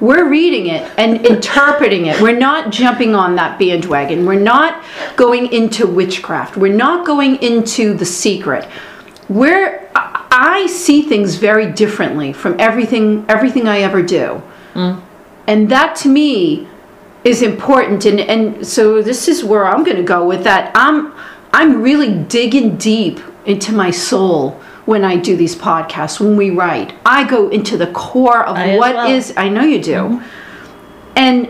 We're 0.00 0.28
reading 0.28 0.66
it 0.66 0.90
and 0.98 1.24
interpreting 1.26 2.06
it. 2.06 2.20
We're 2.20 2.38
not 2.38 2.72
jumping 2.72 3.14
on 3.14 3.36
that 3.36 3.58
bandwagon. 3.58 4.26
We're 4.26 4.40
not 4.40 4.82
going 5.16 5.52
into 5.52 5.86
witchcraft. 5.86 6.56
We're 6.56 6.74
not 6.74 7.06
going 7.06 7.36
into 7.42 7.94
the 7.94 8.04
secret. 8.04 8.68
We're 9.28 9.88
I 9.94 10.24
I 10.36 10.66
see 10.66 11.02
things 11.02 11.36
very 11.36 11.70
differently 11.70 12.32
from 12.32 12.58
everything 12.58 13.24
everything 13.28 13.68
I 13.68 13.78
ever 13.80 14.02
do. 14.02 14.42
Mm. 14.74 15.00
And 15.46 15.70
that 15.70 15.94
to 15.96 16.08
me 16.08 16.66
is 17.24 17.40
important 17.42 18.04
and 18.04 18.20
and 18.20 18.66
so 18.66 19.00
this 19.02 19.28
is 19.28 19.42
where 19.42 19.66
I'm 19.66 19.82
going 19.82 19.96
to 19.96 20.02
go 20.02 20.26
with 20.26 20.44
that. 20.44 20.70
I'm 20.74 21.12
I'm 21.52 21.82
really 21.82 22.14
digging 22.24 22.76
deep 22.76 23.20
into 23.46 23.72
my 23.72 23.90
soul 23.90 24.60
when 24.84 25.04
I 25.04 25.16
do 25.16 25.36
these 25.36 25.56
podcasts 25.56 26.20
when 26.20 26.36
we 26.36 26.50
write. 26.50 26.94
I 27.06 27.24
go 27.24 27.48
into 27.48 27.76
the 27.76 27.86
core 27.92 28.44
of 28.44 28.56
I 28.56 28.76
what 28.76 28.94
well. 28.94 29.10
is 29.10 29.32
I 29.36 29.48
know 29.48 29.62
you 29.62 29.82
do. 29.82 29.92
Mm-hmm. 29.92 30.28
And 31.16 31.46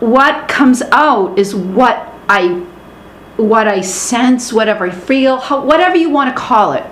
what 0.00 0.48
comes 0.48 0.82
out 0.90 1.38
is 1.38 1.54
what 1.54 2.12
I 2.28 2.66
what 3.36 3.66
I 3.68 3.80
sense, 3.80 4.52
whatever 4.52 4.86
I 4.86 4.90
feel, 4.90 5.38
how, 5.38 5.64
whatever 5.64 5.96
you 5.96 6.10
want 6.10 6.34
to 6.34 6.40
call 6.40 6.72
it. 6.72 6.84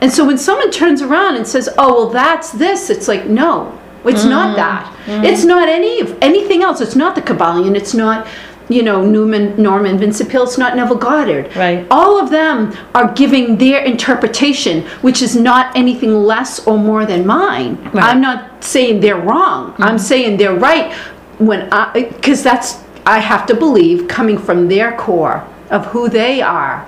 And 0.00 0.10
so 0.10 0.26
when 0.26 0.38
someone 0.38 0.70
turns 0.70 1.02
around 1.02 1.36
and 1.36 1.46
says, 1.46 1.68
"Oh, 1.76 2.04
well, 2.04 2.10
that's 2.10 2.50
this," 2.52 2.88
it's 2.88 3.08
like, 3.08 3.26
no, 3.26 3.78
it's 4.04 4.24
Mm. 4.24 4.30
not 4.30 4.56
that. 4.56 4.92
It's 5.06 5.44
not 5.44 5.68
any 5.68 6.00
of 6.00 6.16
anything 6.20 6.62
else. 6.62 6.80
It's 6.80 6.96
not 6.96 7.14
the 7.14 7.22
Kybalion. 7.22 7.74
It's 7.76 7.94
not, 7.94 8.26
you 8.68 8.82
know, 8.82 9.02
Newman, 9.04 9.54
Norman 9.60 9.98
Vincent 9.98 10.30
Peale. 10.30 10.44
It's 10.44 10.56
not 10.58 10.76
Neville 10.76 10.96
Goddard. 10.96 11.54
Right. 11.56 11.84
All 11.90 12.20
of 12.20 12.30
them 12.30 12.72
are 12.94 13.12
giving 13.12 13.56
their 13.58 13.80
interpretation, 13.82 14.82
which 15.02 15.20
is 15.22 15.34
not 15.34 15.74
anything 15.76 16.14
less 16.14 16.64
or 16.66 16.78
more 16.78 17.04
than 17.04 17.26
mine. 17.26 17.78
Right. 17.92 18.04
I'm 18.04 18.20
not 18.20 18.62
saying 18.64 19.00
they're 19.00 19.16
wrong. 19.20 19.74
I'm 19.78 19.98
saying 19.98 20.36
they're 20.36 20.54
right 20.54 20.92
when 21.38 21.68
I, 21.72 21.90
because 22.16 22.42
that's 22.42 22.78
I 23.06 23.18
have 23.18 23.46
to 23.46 23.54
believe 23.54 24.06
coming 24.08 24.38
from 24.38 24.68
their 24.68 24.92
core 24.96 25.42
of 25.70 25.86
who 25.86 26.08
they 26.08 26.40
are. 26.42 26.86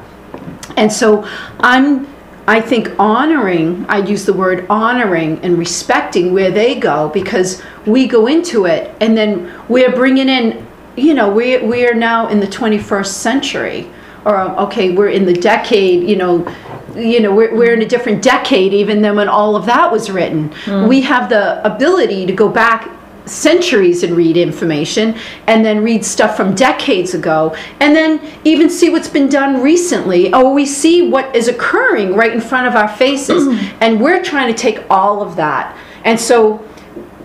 And 0.76 0.92
so 0.92 1.26
I'm, 1.60 2.06
I 2.52 2.60
think 2.60 2.90
honoring, 2.98 3.86
I 3.88 4.00
use 4.00 4.26
the 4.26 4.34
word 4.34 4.66
honoring 4.68 5.40
and 5.42 5.56
respecting 5.56 6.34
where 6.34 6.50
they 6.50 6.78
go 6.78 7.08
because 7.08 7.62
we 7.86 8.06
go 8.06 8.26
into 8.26 8.66
it 8.66 8.94
and 9.00 9.16
then 9.16 9.50
we're 9.70 9.90
bringing 9.90 10.28
in, 10.28 10.66
you 10.94 11.14
know, 11.14 11.32
we, 11.32 11.56
we 11.62 11.86
are 11.86 11.94
now 11.94 12.28
in 12.28 12.40
the 12.40 12.46
21st 12.46 13.06
century. 13.06 13.90
Or, 14.26 14.36
okay, 14.66 14.94
we're 14.94 15.08
in 15.08 15.24
the 15.24 15.32
decade, 15.32 16.06
you 16.06 16.16
know, 16.16 16.46
you 16.94 17.20
know, 17.20 17.34
we're, 17.34 17.56
we're 17.56 17.72
in 17.72 17.80
a 17.80 17.88
different 17.88 18.22
decade 18.22 18.74
even 18.74 19.00
than 19.00 19.16
when 19.16 19.30
all 19.30 19.56
of 19.56 19.64
that 19.64 19.90
was 19.90 20.10
written. 20.10 20.52
Hmm. 20.66 20.88
We 20.88 21.00
have 21.00 21.30
the 21.30 21.64
ability 21.64 22.26
to 22.26 22.34
go 22.34 22.50
back 22.50 22.90
centuries 23.24 24.02
and 24.02 24.16
read 24.16 24.36
information 24.36 25.16
and 25.46 25.64
then 25.64 25.82
read 25.82 26.04
stuff 26.04 26.36
from 26.36 26.54
decades 26.54 27.14
ago 27.14 27.54
and 27.80 27.94
then 27.94 28.20
even 28.44 28.68
see 28.68 28.90
what's 28.90 29.08
been 29.08 29.28
done 29.28 29.62
recently 29.62 30.32
or 30.34 30.52
we 30.52 30.66
see 30.66 31.08
what 31.08 31.34
is 31.34 31.46
occurring 31.46 32.14
right 32.16 32.32
in 32.32 32.40
front 32.40 32.66
of 32.66 32.74
our 32.74 32.88
faces 32.88 33.46
and 33.80 34.00
we're 34.00 34.22
trying 34.22 34.52
to 34.52 34.58
take 34.58 34.84
all 34.90 35.22
of 35.22 35.36
that 35.36 35.76
and 36.04 36.18
so 36.18 36.56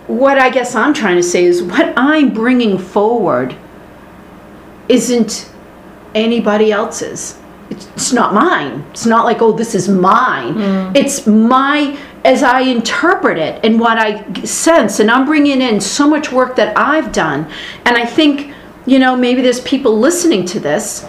what 0.06 0.38
i 0.38 0.48
guess 0.48 0.76
i'm 0.76 0.94
trying 0.94 1.16
to 1.16 1.22
say 1.22 1.44
is 1.44 1.62
what 1.62 1.92
i'm 1.96 2.32
bringing 2.32 2.78
forward 2.78 3.56
isn't 4.88 5.50
anybody 6.14 6.72
else's. 6.72 7.38
It's, 7.70 7.86
it's 7.88 8.12
not 8.12 8.32
mine. 8.32 8.84
It's 8.90 9.04
not 9.04 9.24
like, 9.24 9.42
oh, 9.42 9.52
this 9.52 9.74
is 9.74 9.88
mine. 9.88 10.54
Mm. 10.54 10.96
It's 10.96 11.26
my, 11.26 11.98
as 12.24 12.42
I 12.42 12.60
interpret 12.60 13.38
it 13.38 13.64
and 13.64 13.78
what 13.78 13.98
I 13.98 14.32
sense. 14.44 15.00
And 15.00 15.10
I'm 15.10 15.26
bringing 15.26 15.62
in 15.62 15.80
so 15.80 16.08
much 16.08 16.32
work 16.32 16.56
that 16.56 16.76
I've 16.76 17.12
done. 17.12 17.50
And 17.84 17.96
I 17.96 18.04
think, 18.04 18.52
you 18.86 18.98
know, 18.98 19.16
maybe 19.16 19.42
there's 19.42 19.60
people 19.60 19.98
listening 19.98 20.44
to 20.46 20.60
this 20.60 21.08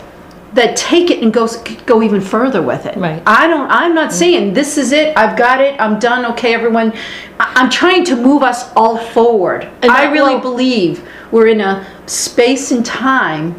that 0.53 0.75
take 0.75 1.11
it 1.11 1.21
and 1.21 1.31
goes 1.31 1.57
go 1.85 2.01
even 2.01 2.21
further 2.21 2.61
with 2.61 2.85
it. 2.85 2.97
Right. 2.97 3.21
I 3.25 3.47
don't. 3.47 3.69
I'm 3.69 3.93
not 3.93 4.09
mm. 4.09 4.13
saying 4.13 4.53
this 4.53 4.77
is 4.77 4.91
it. 4.91 5.15
I've 5.17 5.37
got 5.37 5.61
it. 5.61 5.79
I'm 5.79 5.99
done. 5.99 6.25
Okay, 6.33 6.53
everyone. 6.53 6.93
I'm 7.39 7.69
trying 7.69 8.03
to 8.05 8.15
move 8.15 8.43
us 8.43 8.71
all 8.73 8.97
forward. 8.97 9.69
And 9.81 9.91
I 9.91 10.11
really 10.11 10.35
will- 10.35 10.41
believe 10.41 11.07
we're 11.31 11.47
in 11.47 11.61
a 11.61 11.85
space 12.07 12.71
and 12.71 12.85
time 12.85 13.53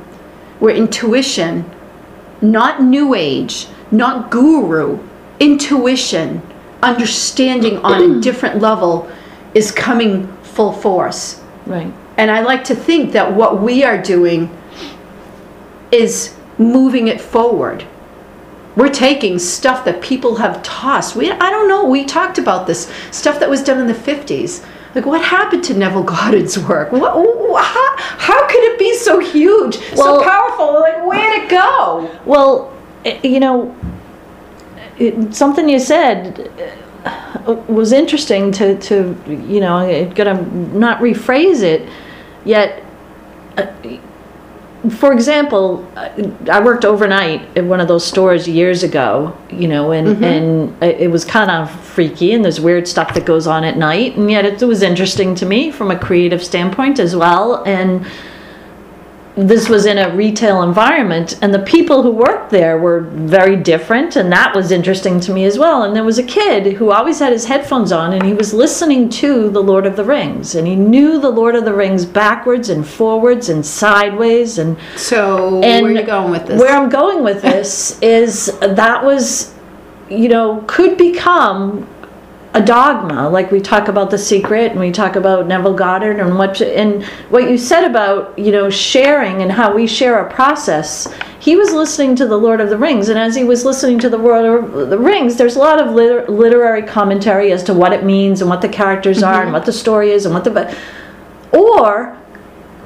where 0.58 0.74
intuition, 0.74 1.70
not 2.42 2.82
new 2.82 3.14
age, 3.14 3.68
not 3.90 4.30
guru, 4.30 4.98
intuition, 5.38 6.42
understanding 6.82 7.78
on 7.78 8.18
a 8.18 8.20
different 8.20 8.60
level 8.60 9.10
is 9.54 9.70
coming 9.70 10.26
full 10.42 10.72
force. 10.72 11.40
Right. 11.66 11.92
And 12.16 12.30
I 12.30 12.40
like 12.40 12.64
to 12.64 12.74
think 12.74 13.12
that 13.12 13.34
what 13.34 13.62
we 13.62 13.84
are 13.84 14.00
doing 14.00 14.50
is 15.90 16.36
moving 16.58 17.08
it 17.08 17.20
forward. 17.20 17.84
We're 18.76 18.90
taking 18.90 19.38
stuff 19.38 19.84
that 19.84 20.00
people 20.00 20.36
have 20.36 20.62
tossed. 20.62 21.16
We, 21.16 21.30
I 21.30 21.50
don't 21.50 21.68
know, 21.68 21.84
we 21.84 22.04
talked 22.04 22.38
about 22.38 22.66
this 22.66 22.92
stuff 23.10 23.40
that 23.40 23.50
was 23.50 23.62
done 23.62 23.80
in 23.80 23.86
the 23.86 23.94
50s. 23.94 24.64
Like, 24.94 25.06
what 25.06 25.22
happened 25.22 25.64
to 25.64 25.74
Neville 25.74 26.02
Goddard's 26.02 26.58
work? 26.58 26.92
What, 26.92 27.12
wh- 27.14 27.64
how, 27.64 27.96
how 27.96 28.46
could 28.48 28.62
it 28.64 28.78
be 28.78 28.94
so 28.96 29.18
huge, 29.18 29.78
Well- 29.96 30.20
so 30.20 30.24
powerful? 30.24 30.80
Like, 30.80 31.06
where'd 31.06 31.42
it 31.44 31.48
go? 31.48 32.18
Well, 32.24 32.72
eh, 33.04 33.18
you 33.22 33.40
know, 33.40 33.74
it, 35.00 35.34
something 35.34 35.68
you 35.68 35.78
said 35.78 36.50
uh, 37.04 37.54
was 37.66 37.92
interesting 37.92 38.52
to, 38.52 38.78
to 38.80 39.16
you 39.26 39.60
know, 39.60 39.76
I'm 39.76 40.10
gonna 40.10 40.42
not 40.42 41.00
rephrase 41.00 41.62
it, 41.62 41.88
yet, 42.44 42.84
uh, 43.56 43.66
for 44.90 45.12
example, 45.12 45.86
I 46.50 46.60
worked 46.60 46.84
overnight 46.86 47.56
at 47.56 47.64
one 47.64 47.80
of 47.80 47.88
those 47.88 48.04
stores 48.04 48.48
years 48.48 48.82
ago, 48.82 49.36
you 49.50 49.68
know, 49.68 49.92
and, 49.92 50.24
and 50.24 50.82
it 50.82 51.00
it 51.02 51.10
was 51.10 51.22
kind 51.22 51.50
of 51.50 51.70
freaky 51.70 52.32
and 52.32 52.42
there's 52.42 52.60
weird 52.60 52.88
stuff 52.88 53.12
that 53.12 53.26
goes 53.26 53.46
on 53.46 53.62
at 53.64 53.76
night, 53.76 54.16
and 54.16 54.30
yet 54.30 54.46
it 54.46 54.62
was 54.62 54.82
interesting 54.82 55.34
to 55.34 55.44
me 55.44 55.70
from 55.70 55.90
a 55.90 55.98
creative 55.98 56.42
standpoint 56.42 56.98
as 56.98 57.14
well, 57.14 57.62
and 57.64 58.06
this 59.48 59.68
was 59.68 59.86
in 59.86 59.98
a 59.98 60.14
retail 60.14 60.62
environment 60.62 61.38
and 61.42 61.52
the 61.54 61.58
people 61.60 62.02
who 62.02 62.10
worked 62.10 62.50
there 62.50 62.78
were 62.78 63.00
very 63.00 63.56
different 63.56 64.16
and 64.16 64.32
that 64.32 64.54
was 64.54 64.70
interesting 64.70 65.20
to 65.20 65.32
me 65.32 65.44
as 65.44 65.58
well 65.58 65.82
and 65.84 65.94
there 65.94 66.04
was 66.04 66.18
a 66.18 66.22
kid 66.22 66.74
who 66.74 66.90
always 66.90 67.18
had 67.18 67.32
his 67.32 67.44
headphones 67.44 67.92
on 67.92 68.12
and 68.12 68.24
he 68.24 68.32
was 68.34 68.52
listening 68.52 69.08
to 69.08 69.48
the 69.50 69.62
lord 69.62 69.86
of 69.86 69.96
the 69.96 70.04
rings 70.04 70.54
and 70.54 70.66
he 70.66 70.74
knew 70.76 71.20
the 71.20 71.30
lord 71.30 71.54
of 71.54 71.64
the 71.64 71.72
rings 71.72 72.04
backwards 72.04 72.68
and 72.70 72.86
forwards 72.86 73.48
and 73.48 73.64
sideways 73.64 74.58
and 74.58 74.76
So, 74.96 75.62
and 75.62 75.84
where 75.84 75.94
are 75.94 76.00
you 76.00 76.06
going 76.06 76.30
with 76.30 76.46
this? 76.46 76.60
where 76.60 76.76
i'm 76.76 76.88
going 76.88 77.22
with 77.22 77.42
this 77.50 78.00
is 78.02 78.46
that 78.60 79.04
was 79.04 79.54
you 80.08 80.28
know 80.28 80.64
could 80.66 80.98
become 80.98 81.86
a 82.52 82.60
dogma 82.60 83.28
like 83.28 83.52
we 83.52 83.60
talk 83.60 83.86
about 83.86 84.10
the 84.10 84.18
secret 84.18 84.72
and 84.72 84.80
we 84.80 84.90
talk 84.90 85.14
about 85.14 85.46
neville 85.46 85.74
goddard 85.74 86.18
and 86.18 86.36
what 86.36 86.60
and 86.60 87.04
what 87.28 87.48
you 87.48 87.56
said 87.56 87.88
about 87.88 88.36
you 88.36 88.50
know 88.50 88.68
sharing 88.68 89.42
and 89.42 89.52
how 89.52 89.72
we 89.72 89.86
share 89.86 90.18
a 90.18 90.32
process. 90.32 91.12
He 91.38 91.56
was 91.56 91.72
listening 91.72 92.16
to 92.16 92.26
the 92.26 92.36
lord 92.36 92.60
of 92.60 92.68
the 92.68 92.76
rings 92.76 93.08
and 93.08 93.18
as 93.18 93.36
he 93.36 93.44
was 93.44 93.64
listening 93.64 94.00
to 94.00 94.10
the 94.10 94.18
lord 94.18 94.44
of 94.44 94.90
the 94.90 94.98
rings 94.98 95.36
there's 95.36 95.56
a 95.56 95.60
lot 95.60 95.80
of 95.80 95.94
liter- 95.94 96.26
literary 96.26 96.82
commentary 96.82 97.52
as 97.52 97.62
to 97.64 97.72
what 97.72 97.92
it 97.92 98.04
means 98.04 98.40
and 98.40 98.50
what 98.50 98.62
the 98.62 98.68
characters 98.68 99.22
are 99.22 99.34
and 99.34 99.44
mm-hmm. 99.44 99.52
what 99.54 99.64
the 99.64 99.72
story 99.72 100.10
is 100.10 100.26
and 100.26 100.34
what 100.34 100.44
the 100.44 100.76
or 101.52 102.19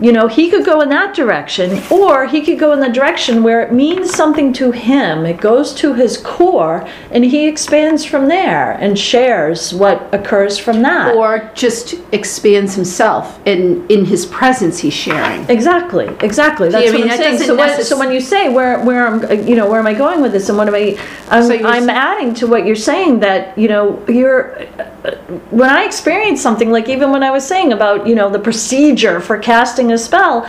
you 0.01 0.13
know, 0.13 0.27
he 0.27 0.51
could 0.51 0.65
go 0.65 0.81
in 0.81 0.89
that 0.89 1.15
direction, 1.15 1.81
or 1.91 2.27
he 2.27 2.43
could 2.43 2.59
go 2.59 2.73
in 2.73 2.81
the 2.81 2.89
direction 2.89 3.43
where 3.43 3.61
it 3.63 3.73
means 3.73 4.13
something 4.13 4.53
to 4.55 4.71
him. 4.73 5.25
It 5.25 5.41
goes 5.41 5.73
to 5.75 5.95
his 5.95 6.17
core, 6.17 6.89
and 7.13 7.25
he 7.25 7.47
expands 7.47 8.05
from 8.05 8.27
there 8.29 8.73
and 8.73 8.99
shares 8.99 9.73
what 9.73 10.13
occurs 10.13 10.59
from 10.59 10.83
that. 10.83 11.15
or 11.15 11.51
just 11.55 11.95
expands 12.13 12.75
himself 12.75 13.39
and 13.47 13.89
in 13.91 14.05
his 14.05 14.27
presence 14.27 14.79
he's 14.81 14.95
sharing. 14.95 15.49
Exactly, 15.49 16.09
exactly. 16.21 16.69
That's 16.71 16.89
I 16.89 16.93
mean, 16.93 17.03
what 17.03 17.11
I'm 17.13 17.17
saying. 17.19 17.39
So, 17.39 17.55
when, 17.57 17.69
necess- 17.69 17.85
so 17.85 17.99
when 17.99 18.11
you 18.11 18.21
say 18.21 18.49
where, 18.49 18.81
where 18.85 19.07
I'm, 19.07 19.47
you 19.47 19.55
know, 19.55 19.69
where 19.71 19.79
am 19.79 19.87
I 19.87 19.95
going 19.95 20.21
with 20.23 20.33
this, 20.33 20.49
and 20.49 20.59
what 20.59 20.67
am 20.69 20.75
I? 20.75 20.99
I'm, 21.31 21.45
So 21.45 21.55
I'm 21.55 21.89
adding 21.89 22.35
to 22.35 22.47
what 22.47 22.67
you're 22.67 22.75
saying 22.77 23.21
that 23.21 23.57
you 23.57 23.69
know, 23.69 24.05
you're. 24.09 24.59
uh, 25.05 25.13
When 25.51 25.69
I 25.71 25.85
experience 25.85 26.41
something 26.43 26.71
like 26.73 26.89
even 26.89 27.11
when 27.13 27.23
I 27.23 27.31
was 27.31 27.47
saying 27.47 27.73
about 27.73 28.07
you 28.07 28.15
know 28.15 28.29
the 28.31 28.39
procedure 28.39 29.21
for 29.21 29.39
casting 29.39 29.84
a 29.93 29.99
spell, 29.99 30.49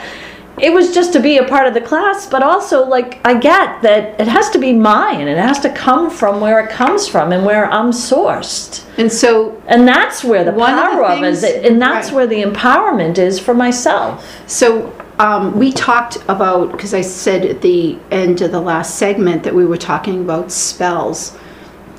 it 0.57 0.71
was 0.71 0.93
just 0.93 1.11
to 1.11 1.19
be 1.19 1.37
a 1.37 1.43
part 1.43 1.67
of 1.67 1.73
the 1.73 1.81
class, 1.81 2.27
but 2.27 2.41
also 2.41 2.85
like 2.85 3.19
I 3.27 3.33
get 3.37 3.81
that 3.81 4.19
it 4.21 4.27
has 4.27 4.49
to 4.51 4.57
be 4.57 4.71
mine, 4.71 5.19
and 5.19 5.29
it 5.29 5.37
has 5.37 5.59
to 5.61 5.69
come 5.69 6.09
from 6.09 6.39
where 6.39 6.61
it 6.61 6.69
comes 6.69 7.07
from 7.09 7.33
and 7.33 7.45
where 7.45 7.65
I'm 7.69 7.91
sourced. 7.91 8.85
And 8.97 9.11
so 9.11 9.61
And 9.67 9.85
that's 9.85 10.23
where 10.23 10.45
the 10.45 10.53
One 10.53 10.73
of 10.73 10.77
the 10.77 10.81
power 10.83 11.05
of, 11.07 11.23
it 11.23 11.27
is, 11.27 11.41
things- 11.41 11.65
and 11.67 11.81
that's 11.81 12.07
right. 12.07 12.15
where 12.15 12.27
the 12.27 12.41
empowerment 12.41 13.17
is 13.17 13.37
for 13.37 13.53
myself. 13.53 14.25
So 14.47 14.93
um, 15.19 15.57
we 15.59 15.71
talked 15.73 16.17
about 16.29 16.71
because 16.71 16.93
I 16.93 17.01
said 17.01 17.45
at 17.45 17.61
the 17.61 17.97
end 18.11 18.41
of 18.41 18.51
the 18.51 18.61
last 18.61 18.95
segment 18.95 19.43
that 19.43 19.53
we 19.53 19.65
were 19.65 19.77
talking 19.77 20.21
about 20.21 20.51
spells, 20.51 21.37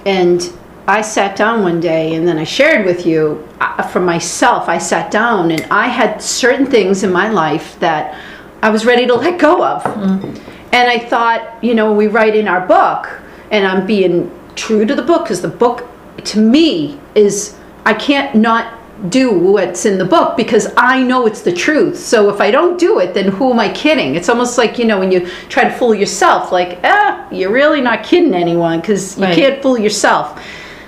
and 0.07 0.51
I 0.88 1.01
sat 1.03 1.35
down 1.37 1.62
one 1.62 1.81
day 1.81 2.14
and 2.14 2.27
then 2.29 2.38
I 2.38 2.44
shared 2.44 2.87
with 2.87 3.07
you 3.07 3.46
uh, 3.61 3.83
for 3.83 4.01
myself. 4.01 4.68
I 4.68 4.79
sat 4.79 5.11
down 5.11 5.51
and 5.51 5.62
I 5.64 5.88
had 5.88 6.22
certain 6.22 6.66
things 6.66 7.03
in 7.03 7.12
my 7.12 7.29
life 7.29 7.79
that 7.81 8.18
I 8.62 8.70
was 8.70 8.87
ready 8.87 9.07
to 9.07 9.14
let 9.14 9.38
go 9.38 9.64
of, 9.64 9.85
and 9.87 10.90
I 10.90 10.99
thought, 10.99 11.62
you 11.62 11.75
know, 11.75 11.92
we 11.92 12.07
write 12.07 12.35
in 12.35 12.49
our 12.49 12.66
book, 12.66 13.09
and 13.51 13.66
I'm 13.66 13.87
being 13.87 14.31
true 14.55 14.85
to 14.87 14.94
the 14.94 15.03
book 15.03 15.25
because 15.25 15.42
the 15.42 15.49
book 15.49 15.87
to 16.25 16.40
me 16.40 16.99
is 17.14 17.57
I 17.85 17.94
can't 17.94 18.35
not 18.35 18.72
do 19.11 19.31
what's 19.38 19.85
in 19.85 19.99
the 19.99 20.05
book 20.07 20.37
because 20.38 20.68
I 20.77 21.03
know 21.03 21.27
it's 21.27 21.42
the 21.42 21.53
truth. 21.53 21.99
So 21.99 22.31
if 22.31 22.40
I 22.40 22.51
don't 22.51 22.79
do 22.79 22.99
it, 22.99 23.12
then 23.12 23.29
who 23.29 23.53
am 23.53 23.61
I 23.61 23.70
kidding? 23.72 24.14
It's 24.14 24.31
almost 24.31 24.57
like, 24.57 24.79
you 24.79 24.87
know, 24.87 24.99
when 24.99 25.12
you 25.12 25.29
try 25.51 25.64
to 25.64 25.70
fool 25.70 25.94
yourself, 25.94 26.51
like, 26.51 26.79
ah, 26.83 27.29
you're 27.31 27.53
really 27.53 27.83
not 27.83 28.03
kidding 28.03 28.35
anyone 28.35 28.81
because 28.81 29.18
you 29.18 29.25
Right. 29.25 29.37
can't 29.37 29.62
fool 29.62 29.79
yourself. 29.79 30.40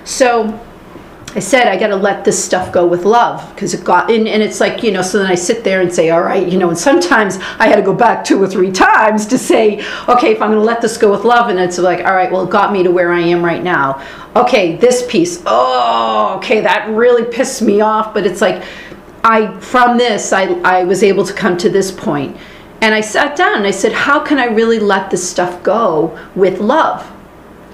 So 0.09 0.59
I 1.35 1.39
said, 1.39 1.67
I 1.67 1.77
got 1.77 1.89
to 1.89 1.95
let 1.95 2.25
this 2.25 2.43
stuff 2.43 2.71
go 2.71 2.87
with 2.87 3.05
love 3.05 3.47
because 3.53 3.75
it 3.75 3.83
got, 3.83 4.09
and, 4.09 4.27
and 4.27 4.41
it's 4.41 4.59
like, 4.59 4.81
you 4.81 4.91
know, 4.91 5.03
so 5.03 5.19
then 5.19 5.27
I 5.27 5.35
sit 5.35 5.63
there 5.63 5.81
and 5.81 5.93
say, 5.93 6.09
all 6.09 6.23
right, 6.23 6.51
you 6.51 6.57
know, 6.57 6.69
and 6.69 6.77
sometimes 6.77 7.37
I 7.59 7.67
had 7.67 7.75
to 7.75 7.83
go 7.83 7.93
back 7.93 8.25
two 8.25 8.41
or 8.41 8.47
three 8.47 8.71
times 8.71 9.27
to 9.27 9.37
say, 9.37 9.85
okay, 10.07 10.31
if 10.31 10.41
I'm 10.41 10.49
going 10.49 10.59
to 10.59 10.65
let 10.65 10.81
this 10.81 10.97
go 10.97 11.11
with 11.11 11.25
love, 11.25 11.49
and 11.49 11.59
it's 11.59 11.77
like, 11.77 11.99
all 11.99 12.15
right, 12.15 12.31
well, 12.31 12.45
it 12.45 12.49
got 12.49 12.73
me 12.73 12.81
to 12.81 12.89
where 12.89 13.13
I 13.13 13.21
am 13.21 13.45
right 13.45 13.63
now. 13.63 14.03
Okay, 14.35 14.77
this 14.77 15.05
piece, 15.07 15.43
oh, 15.45 16.37
okay, 16.37 16.61
that 16.61 16.89
really 16.89 17.31
pissed 17.31 17.61
me 17.61 17.81
off, 17.81 18.11
but 18.11 18.25
it's 18.25 18.41
like, 18.41 18.63
I, 19.23 19.55
from 19.59 19.99
this, 19.99 20.33
I, 20.33 20.45
I 20.61 20.85
was 20.85 21.03
able 21.03 21.23
to 21.25 21.33
come 21.33 21.55
to 21.57 21.69
this 21.69 21.91
point. 21.91 22.35
And 22.81 22.95
I 22.95 23.01
sat 23.01 23.35
down 23.37 23.57
and 23.57 23.67
I 23.67 23.71
said, 23.71 23.91
how 23.91 24.19
can 24.19 24.39
I 24.39 24.45
really 24.45 24.79
let 24.79 25.11
this 25.11 25.29
stuff 25.29 25.61
go 25.61 26.17
with 26.33 26.59
love? 26.59 27.07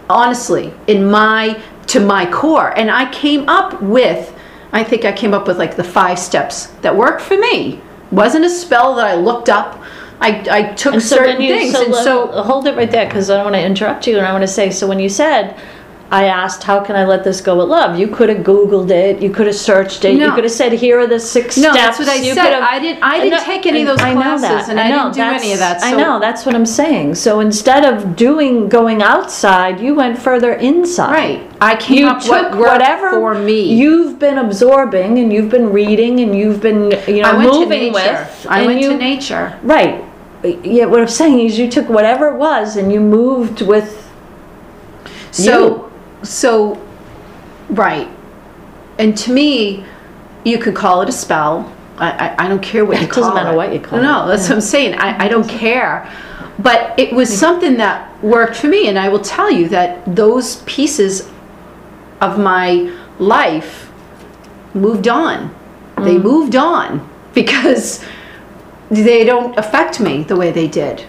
honestly 0.10 0.74
in 0.88 1.10
my 1.10 1.60
to 1.88 2.00
my 2.00 2.26
core. 2.32 2.78
And 2.78 2.90
i 2.92 3.12
came 3.12 3.48
up 3.50 3.82
with 3.82 4.34
i 4.74 4.84
think 4.84 5.06
i 5.06 5.12
came 5.12 5.34
up 5.34 5.48
with 5.48 5.58
like 5.58 5.76
the 5.76 5.84
five 5.84 6.20
steps 6.20 6.68
that 6.82 6.96
worked 6.96 7.22
for 7.22 7.38
me. 7.38 7.82
Wasn't 8.12 8.46
a 8.46 8.50
spell 8.50 8.96
that 8.96 9.08
i 9.08 9.16
looked 9.16 9.50
up. 9.50 9.82
I, 10.22 10.48
I 10.50 10.74
took 10.74 10.94
And 10.94 11.04
so 11.04 11.18
certain 11.18 11.42
you, 11.42 11.54
things. 11.54 11.74
so, 11.74 11.86
and 11.86 11.94
so 11.96 12.28
hold 12.44 12.68
it 12.68 12.76
right 12.78 12.90
there 12.90 13.06
because 13.06 13.30
I 13.30 13.36
don't 13.36 13.44
want 13.46 13.56
to 13.56 13.62
interrupt 13.66 14.08
you 14.08 14.18
and 14.18 14.26
I 14.26 14.32
want 14.32 14.44
to 14.44 14.48
say 14.48 14.72
so 14.72 14.88
when 14.88 14.98
you 15.00 15.10
said 15.10 15.60
I 16.12 16.26
asked 16.26 16.64
how 16.64 16.82
can 16.82 16.96
I 16.96 17.04
let 17.04 17.24
this 17.24 17.42
go 17.42 17.58
with 17.58 17.68
love? 17.68 17.98
You 17.98 18.08
could 18.08 18.30
have 18.30 18.40
googled 18.46 18.92
it. 18.92 19.24
You 19.24 19.32
could 19.32 19.48
have 19.48 19.56
searched 19.56 20.06
it. 20.06 20.14
You 20.14 20.32
could 20.34 20.44
have 20.44 20.54
said 20.54 20.72
here 20.72 21.00
are 21.00 21.08
the 21.08 21.20
six 21.20 21.58
No, 21.58 21.72
steps. 21.72 21.98
that's 21.98 22.00
what 22.00 22.10
I 22.10 22.16
you 22.22 22.34
said. 22.36 22.54
I 22.54 22.80
didn't- 22.80 23.04
I 23.04 23.20
didn't 23.20 23.32
know- 23.40 23.44
take 23.44 23.66
any 23.66 23.82
of 23.82 23.88
those 23.88 24.02
I 24.02 24.14
know 24.14 24.22
classes, 24.22 24.68
that. 24.68 24.70
and 24.70 24.80
I 24.80 24.90
know, 24.90 25.12
didn't 25.12 25.16
do 25.16 25.22
any 25.44 25.54
of 25.54 25.60
that, 25.60 25.84
I 25.84 25.94
know 25.94 26.20
that's 26.20 26.46
what 26.46 26.54
I'm 26.54 26.66
saying. 26.68 27.16
So 27.16 27.40
instead 27.40 27.84
of 27.86 28.16
doing 28.16 28.70
going 28.70 29.02
outside 29.02 29.80
you 29.80 29.96
went 29.96 30.20
further 30.20 30.54
inside. 30.54 31.12
Right. 31.12 31.42
I 31.60 31.76
came 31.76 31.98
you 31.98 32.08
up 32.08 32.20
took 32.22 32.30
what 32.52 32.56
whatever 32.56 33.10
for 33.10 33.34
me. 33.34 33.62
you've 33.62 34.20
been 34.20 34.38
absorbing 34.38 35.18
and 35.18 35.34
you've 35.34 35.50
been 35.50 35.72
reading 35.74 36.20
and 36.20 36.36
you've 36.38 36.62
been 36.62 36.92
you 37.08 37.24
know 37.24 37.30
i 37.32 37.34
went 37.36 37.52
to 37.52 37.60
moving 37.60 37.94
with 37.94 38.46
i 38.48 38.64
went 38.66 38.80
you, 38.80 38.90
to 38.92 38.98
nature. 38.98 39.54
Right. 39.64 40.04
Yeah, 40.64 40.86
what 40.86 41.00
I'm 41.02 41.08
saying 41.08 41.40
is 41.40 41.58
you 41.58 41.68
took 41.68 41.90
whatever 41.90 42.28
it 42.28 42.36
was 42.36 42.78
and 42.78 42.92
you 42.94 43.00
moved 43.00 43.62
with 43.64 44.04
So, 45.32 45.85
so, 46.26 46.82
right. 47.70 48.10
And 48.98 49.18
to 49.18 49.32
me, 49.32 49.86
you 50.44 50.58
could 50.58 50.76
call 50.76 51.02
it 51.02 51.10
a 51.10 51.12
spell, 51.12 51.72
I, 51.98 52.12
I, 52.12 52.46
I 52.46 52.48
don't 52.48 52.62
care 52.62 52.84
what 52.86 53.02
you 53.02 53.08
call 53.08 53.24
it. 53.24 53.28
It 53.28 53.30
doesn't 53.30 53.44
matter 53.44 53.58
what 53.58 53.74
you 53.74 53.80
call 53.80 54.00
it. 54.00 54.04
No, 54.04 54.28
that's 54.28 54.50
what 54.50 54.56
I'm 54.56 54.62
saying. 54.62 54.96
I, 54.96 55.26
I 55.26 55.28
don't 55.28 55.48
care. 55.48 56.12
But 56.60 56.98
it 57.00 57.14
was 57.14 57.36
something 57.36 57.78
that 57.78 58.24
worked 58.24 58.56
for 58.58 58.68
me, 58.68 58.88
and 58.88 58.98
I 58.98 59.10
will 59.10 59.20
tell 59.20 59.52
you 59.52 59.68
that 59.70 60.16
those 60.16 60.58
pieces 60.64 61.30
of 62.22 62.40
my 62.40 62.94
life 63.20 63.92
moved 64.74 65.08
on. 65.08 65.54
They 65.98 66.18
moved 66.18 66.56
on 66.56 67.10
because 67.34 68.04
they 68.90 69.24
don't 69.24 69.58
affect 69.58 70.00
me 70.00 70.24
the 70.24 70.36
way 70.36 70.52
they 70.52 70.68
did. 70.68 71.06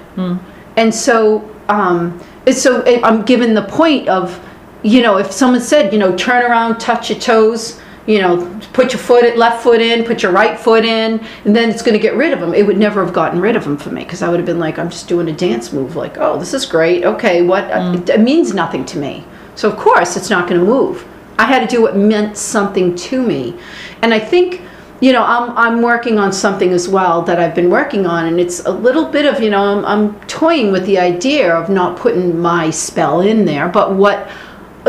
And 0.77 0.95
so, 0.95 1.49
um, 1.69 2.21
so 2.53 2.81
it, 2.83 3.03
I'm 3.03 3.23
given 3.23 3.55
the 3.55 3.63
point 3.63 4.09
of, 4.09 4.39
you 4.83 5.03
know, 5.03 5.19
if 5.19 5.33
someone 5.33 5.61
said, 5.61 5.93
you 5.93 5.99
know, 5.99 6.17
turn 6.17 6.43
around, 6.49 6.79
touch 6.79 7.11
your 7.11 7.19
toes, 7.19 7.81
you 8.07 8.21
know, 8.21 8.61
put 8.73 8.93
your 8.93 9.01
foot, 9.01 9.37
left 9.37 9.63
foot 9.63 9.81
in, 9.81 10.05
put 10.05 10.23
your 10.23 10.33
right 10.33 10.59
foot 10.59 10.85
in, 10.85 11.19
and 11.45 11.57
then 11.57 11.71
it's 11.71 11.83
going 11.83 11.95
to 11.95 11.99
get 11.99 12.15
rid 12.15 12.33
of 12.33 12.41
them. 12.41 12.55
It 12.55 12.65
would 12.67 12.79
never 12.79 13.05
have 13.05 13.13
gotten 13.13 13.41
rid 13.41 13.57
of 13.57 13.65
them 13.65 13.77
for 13.77 13.91
me 13.91 14.05
because 14.05 14.23
I 14.23 14.29
would 14.29 14.39
have 14.39 14.47
been 14.47 14.61
like, 14.61 14.79
I'm 14.79 14.91
just 14.91 15.09
doing 15.09 15.29
a 15.29 15.33
dance 15.33 15.73
move. 15.73 15.97
Like, 15.97 16.17
oh, 16.19 16.39
this 16.39 16.55
is 16.55 16.67
great. 16.67 17.05
Okay, 17.05 17.43
what? 17.43 17.65
Uh, 17.65 17.81
mm. 17.81 18.03
It, 18.03 18.09
it 18.11 18.21
means 18.21 18.55
nothing 18.55 18.85
to 18.87 18.99
me. 18.99 19.25
So 19.57 19.71
of 19.71 19.77
course 19.77 20.17
it's 20.17 20.31
not 20.31 20.49
going 20.49 20.61
to 20.61 20.67
move. 20.67 21.07
I 21.39 21.45
had 21.45 21.69
to 21.69 21.77
do 21.77 21.83
what 21.83 21.97
meant 21.97 22.37
something 22.37 22.95
to 22.95 23.23
me, 23.23 23.59
and 24.03 24.15
I 24.15 24.19
think 24.19 24.63
you 25.01 25.13
know, 25.13 25.23
I'm, 25.23 25.51
I'm 25.57 25.83
working 25.83 26.19
on 26.19 26.33
something 26.33 26.73
as 26.73 26.89
well 26.89 27.21
that 27.23 27.39
I've 27.39 27.55
been 27.55 27.69
working 27.69 28.07
on, 28.07 28.27
and 28.27 28.41
it's 28.41 28.61
a 28.61 28.71
little 28.71 29.05
bit 29.05 29.27
of, 29.27 29.43
you 29.43 29.51
know, 29.51 29.63
I'm, 29.63 29.85
I'm 29.85 30.21
toying 30.21 30.73
with 30.73 30.87
the 30.87 30.99
idea 30.99 31.55
of 31.55 31.69
not 31.69 31.99
putting 31.99 32.39
my 32.39 32.71
spell 32.71 33.21
in 33.21 33.45
there, 33.45 33.69
but 33.69 33.95
what, 33.95 34.29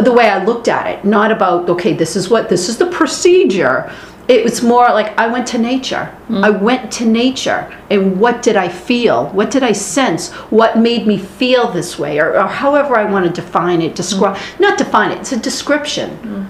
the 0.03 0.11
way 0.11 0.29
I 0.29 0.43
looked 0.43 0.67
at 0.67 0.87
it, 0.87 1.05
not 1.05 1.31
about, 1.31 1.69
okay, 1.69 1.93
this 1.93 2.15
is 2.15 2.29
what, 2.29 2.49
this 2.49 2.69
is 2.69 2.77
the 2.77 2.87
procedure. 2.87 3.91
It 4.27 4.43
was 4.43 4.61
more 4.61 4.89
like 4.89 5.17
I 5.17 5.27
went 5.27 5.47
to 5.47 5.57
nature. 5.57 6.13
Mm. 6.29 6.43
I 6.43 6.49
went 6.49 6.91
to 6.93 7.05
nature, 7.05 7.73
and 7.89 8.19
what 8.19 8.41
did 8.41 8.57
I 8.57 8.67
feel? 8.67 9.27
What 9.29 9.49
did 9.51 9.63
I 9.63 9.71
sense? 9.71 10.31
What 10.51 10.77
made 10.77 11.07
me 11.07 11.17
feel 11.17 11.71
this 11.71 11.97
way? 11.97 12.19
Or, 12.19 12.37
or 12.37 12.47
however 12.47 12.97
I 12.97 13.05
want 13.05 13.25
to 13.25 13.41
define 13.41 13.81
it, 13.81 13.95
describe, 13.95 14.35
mm. 14.35 14.59
not 14.59 14.77
define 14.77 15.11
it, 15.11 15.19
it's 15.19 15.31
a 15.31 15.39
description. 15.39 16.17
Mm. 16.17 16.49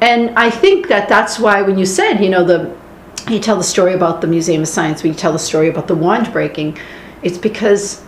And 0.00 0.38
I 0.38 0.48
think 0.48 0.86
that 0.88 1.08
that's 1.08 1.40
why 1.40 1.62
when 1.62 1.76
you 1.76 1.86
said, 1.86 2.18
you 2.18 2.30
know, 2.30 2.44
the 2.44 2.76
you 3.28 3.40
tell 3.40 3.56
the 3.56 3.64
story 3.64 3.92
about 3.92 4.20
the 4.20 4.26
Museum 4.26 4.62
of 4.62 4.68
Science, 4.68 5.02
when 5.02 5.12
you 5.12 5.18
tell 5.18 5.32
the 5.32 5.38
story 5.38 5.68
about 5.68 5.86
the 5.86 5.94
wand 5.94 6.32
breaking, 6.32 6.78
it's 7.22 7.36
because 7.36 8.02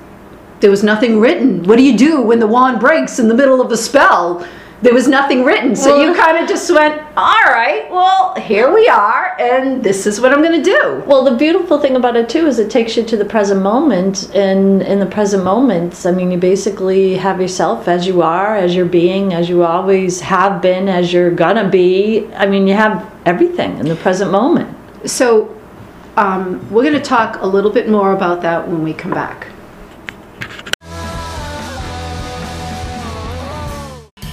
there 0.61 0.71
was 0.71 0.83
nothing 0.83 1.21
written. 1.21 1.63
What 1.65 1.77
do 1.77 1.83
you 1.83 1.97
do 1.97 2.23
when 2.23 2.39
the 2.39 2.47
wand 2.47 2.81
breaks 2.81 3.19
in 3.19 3.29
the 3.29 3.35
middle 3.35 3.61
of 3.61 3.71
a 3.73 3.77
spell? 3.77 4.47
There 4.83 4.95
was 4.95 5.07
nothing 5.09 5.45
written. 5.45 5.77
So 5.77 6.01
you 6.01 6.15
kind 6.15 6.39
of 6.39 6.49
just 6.49 6.71
went, 6.71 7.03
all 7.17 7.45
right, 7.45 7.87
well, 7.91 8.35
here 8.37 8.73
we 8.73 8.89
are, 8.89 9.37
and 9.39 9.85
this 9.85 10.07
is 10.07 10.21
what 10.21 10.33
I'm 10.33 10.43
going 10.43 10.63
to 10.63 10.65
do. 10.65 11.03
Well, 11.07 11.23
the 11.23 11.37
beautiful 11.37 11.79
thing 11.79 11.97
about 11.97 12.17
it 12.17 12.31
too 12.31 12.47
is 12.47 12.59
it 12.59 12.71
takes 12.71 12.97
you 12.97 13.05
to 13.05 13.17
the 13.17 13.25
present 13.25 13.61
moment, 13.61 14.35
and 14.35 14.81
in 14.83 14.99
the 14.99 15.07
present 15.07 15.45
moments, 15.45 16.07
I 16.07 16.13
mean, 16.13 16.31
you 16.31 16.39
basically 16.39 17.17
have 17.17 17.41
yourself 17.41 17.89
as 17.89 18.07
you 18.07 18.23
are, 18.23 18.57
as 18.57 18.75
you're 18.75 18.87
being, 18.87 19.35
as 19.35 19.51
you 19.51 19.65
always 19.65 20.21
have 20.21 20.63
been, 20.63 20.89
as 20.89 21.13
you're 21.13 21.31
gonna 21.31 21.69
be. 21.69 22.27
I 22.35 22.47
mean, 22.47 22.67
you 22.67 22.75
have 22.75 23.13
everything 23.27 23.79
in 23.79 23.87
the 23.87 23.97
present 23.97 24.31
moment. 24.31 24.75
So 25.05 25.57
um, 26.17 26.69
we're 26.71 26.83
going 26.83 26.95
to 26.95 27.01
talk 27.01 27.41
a 27.41 27.47
little 27.47 27.71
bit 27.71 27.89
more 27.89 28.13
about 28.13 28.43
that 28.43 28.67
when 28.67 28.83
we 28.83 28.93
come 28.93 29.13
back. 29.13 29.47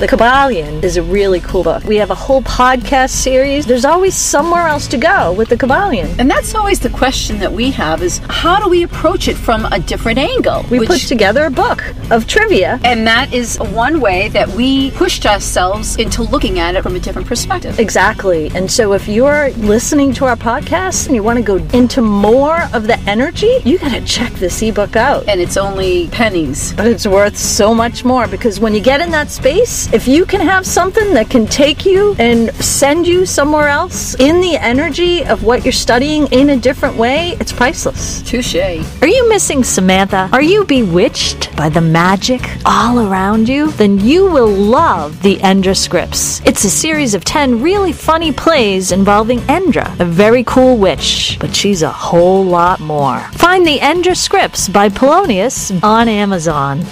The 0.07 0.15
Kybalion 0.15 0.83
is 0.85 0.95
a 0.95 1.03
really 1.03 1.41
cool 1.41 1.63
book. 1.63 1.83
We 1.83 1.97
have 1.97 2.11
a 2.11 2.15
whole 2.15 2.41
podcast 2.43 3.09
series. 3.09 3.65
There's 3.65 3.83
always 3.83 4.15
somewhere 4.15 4.65
else 4.65 4.87
to 4.87 4.97
go 4.97 5.33
with 5.33 5.49
the 5.49 5.57
Kybalion. 5.57 6.17
And 6.17 6.31
that's 6.31 6.55
always 6.55 6.79
the 6.79 6.89
question 6.89 7.39
that 7.39 7.51
we 7.51 7.71
have 7.71 8.01
is 8.01 8.21
how 8.29 8.57
do 8.63 8.69
we 8.69 8.83
approach 8.83 9.27
it 9.27 9.35
from 9.35 9.65
a 9.65 9.79
different 9.79 10.17
angle? 10.17 10.63
We 10.71 10.79
Which- 10.79 10.87
put 10.87 10.99
together 11.01 11.43
a 11.43 11.49
book 11.49 11.83
of 12.09 12.25
trivia. 12.25 12.79
and 12.85 13.05
that 13.05 13.33
is 13.33 13.57
one 13.59 13.99
way 13.99 14.29
that 14.29 14.47
we 14.47 14.91
pushed 14.91 15.25
ourselves 15.25 15.97
into 15.97 16.23
looking 16.23 16.57
at 16.57 16.75
it 16.75 16.83
from 16.83 16.95
a 16.95 16.99
different 16.99 17.27
perspective. 17.27 17.77
Exactly. 17.77 18.49
And 18.55 18.71
so 18.71 18.93
if 18.93 19.09
you're 19.09 19.49
listening 19.57 20.13
to 20.13 20.25
our 20.25 20.37
podcast 20.37 21.07
and 21.07 21.15
you 21.15 21.23
want 21.23 21.35
to 21.35 21.43
go 21.43 21.57
into 21.77 22.01
more 22.01 22.69
of 22.71 22.87
the 22.87 22.97
energy, 23.09 23.59
you 23.65 23.77
got 23.77 23.91
to 23.91 24.01
check 24.05 24.31
this 24.35 24.61
ebook 24.61 24.95
out. 24.95 25.27
And 25.27 25.41
it's 25.41 25.57
only 25.57 26.07
pennies. 26.13 26.71
But 26.77 26.87
it's 26.87 27.05
worth 27.05 27.35
so 27.35 27.75
much 27.75 28.05
more 28.05 28.25
because 28.25 28.57
when 28.57 28.73
you 28.73 28.79
get 28.79 29.01
in 29.01 29.11
that 29.11 29.31
space, 29.31 29.91
if 29.97 30.07
you 30.07 30.27
can 30.27 30.39
have 30.39 30.63
something 30.63 31.15
that 31.15 31.27
can 31.27 31.47
take 31.47 31.83
you 31.83 32.15
and 32.19 32.53
send 32.57 33.07
you 33.07 33.25
somewhere 33.25 33.67
else 33.67 34.13
in 34.19 34.39
the 34.41 34.55
energy 34.55 35.25
of 35.25 35.43
what 35.43 35.65
you're 35.65 35.71
studying 35.71 36.27
in 36.27 36.51
a 36.51 36.55
different 36.55 36.95
way, 36.95 37.35
it's 37.39 37.51
priceless. 37.51 38.21
Touche. 38.21 38.57
Are 39.01 39.07
you 39.07 39.27
missing 39.27 39.63
Samantha? 39.63 40.29
Are 40.31 40.41
you 40.43 40.65
bewitched 40.65 41.55
by 41.55 41.69
the 41.69 41.81
magic 41.81 42.43
all 42.63 42.99
around 42.99 43.49
you? 43.49 43.71
Then 43.71 43.99
you 43.99 44.29
will 44.29 44.51
love 44.51 45.19
the 45.23 45.37
Endra 45.37 45.75
scripts. 45.75 46.45
It's 46.45 46.63
a 46.63 46.69
series 46.69 47.15
of 47.15 47.25
10 47.25 47.63
really 47.63 47.91
funny 47.91 48.31
plays 48.31 48.91
involving 48.91 49.39
Endra, 49.49 49.99
a 49.99 50.05
very 50.05 50.43
cool 50.43 50.77
witch, 50.77 51.37
but 51.39 51.55
she's 51.55 51.81
a 51.81 51.89
whole 51.89 52.45
lot 52.45 52.79
more. 52.79 53.19
Find 53.31 53.65
the 53.65 53.79
Endra 53.79 54.15
scripts 54.15 54.69
by 54.69 54.89
Polonius 54.89 55.71
on 55.81 56.07
Amazon. 56.07 56.85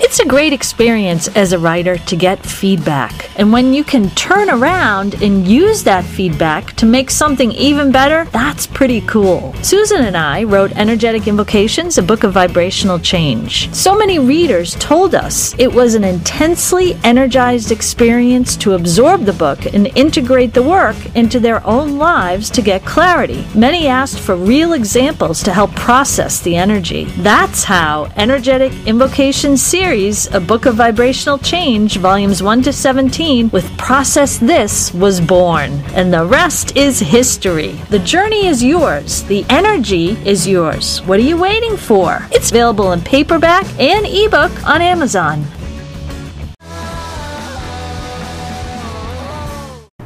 It's 0.00 0.18
a 0.18 0.26
great 0.26 0.52
experience 0.52 1.28
as 1.28 1.52
a 1.52 1.58
writer 1.58 1.98
to 1.98 2.16
get 2.16 2.44
feedback. 2.44 3.30
And 3.38 3.52
when 3.52 3.72
you 3.72 3.84
can 3.84 4.10
turn 4.10 4.50
around 4.50 5.22
and 5.22 5.46
use 5.46 5.84
that 5.84 6.04
feedback 6.04 6.72
to 6.74 6.86
make 6.86 7.10
something 7.10 7.52
even 7.52 7.92
better, 7.92 8.24
that's 8.32 8.66
pretty 8.66 9.02
cool. 9.02 9.54
Susan 9.62 10.04
and 10.04 10.16
I 10.16 10.42
wrote 10.42 10.72
Energetic 10.72 11.28
Invocations, 11.28 11.96
a 11.96 12.02
book 12.02 12.24
of 12.24 12.32
vibrational 12.32 12.98
change. 12.98 13.72
So 13.72 13.96
many 13.96 14.18
readers 14.18 14.74
told 14.76 15.14
us 15.14 15.54
it 15.58 15.72
was 15.72 15.94
an 15.94 16.04
intensely 16.04 16.94
energized 17.04 17.70
experience 17.70 18.56
to 18.58 18.74
absorb 18.74 19.24
the 19.24 19.32
book 19.32 19.64
and 19.66 19.96
integrate 19.96 20.54
the 20.54 20.62
work 20.62 20.96
into 21.14 21.38
their 21.38 21.64
own 21.66 21.98
lives 21.98 22.50
to 22.50 22.62
get 22.62 22.84
clarity. 22.84 23.46
Many 23.54 23.86
asked 23.86 24.18
for 24.18 24.34
real 24.34 24.72
examples 24.72 25.42
to 25.44 25.52
help 25.52 25.74
process 25.76 26.40
the 26.40 26.56
energy. 26.56 27.04
That's 27.18 27.62
how 27.62 28.12
Energetic 28.16 28.72
Invocations 28.86 29.62
Series, 29.62 29.83
a 29.84 30.40
book 30.40 30.64
of 30.64 30.76
vibrational 30.76 31.36
change, 31.36 31.98
volumes 31.98 32.42
1 32.42 32.62
to 32.62 32.72
17, 32.72 33.50
with 33.50 33.76
Process 33.76 34.38
This 34.38 34.94
was 34.94 35.20
born. 35.20 35.72
And 35.92 36.10
the 36.10 36.24
rest 36.24 36.74
is 36.74 36.98
history. 36.98 37.72
The 37.90 37.98
journey 37.98 38.46
is 38.46 38.64
yours, 38.64 39.24
the 39.24 39.44
energy 39.50 40.12
is 40.26 40.48
yours. 40.48 41.02
What 41.02 41.18
are 41.18 41.22
you 41.22 41.36
waiting 41.36 41.76
for? 41.76 42.26
It's 42.32 42.50
available 42.50 42.92
in 42.92 43.02
paperback 43.02 43.66
and 43.78 44.06
ebook 44.06 44.66
on 44.66 44.80
Amazon. 44.80 45.44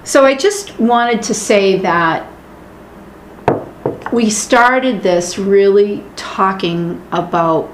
So 0.02 0.24
I 0.24 0.34
just 0.34 0.76
wanted 0.80 1.22
to 1.22 1.34
say 1.34 1.78
that 1.78 2.28
we 4.12 4.28
started 4.28 5.04
this 5.04 5.38
really 5.38 6.02
talking 6.16 7.00
about 7.12 7.72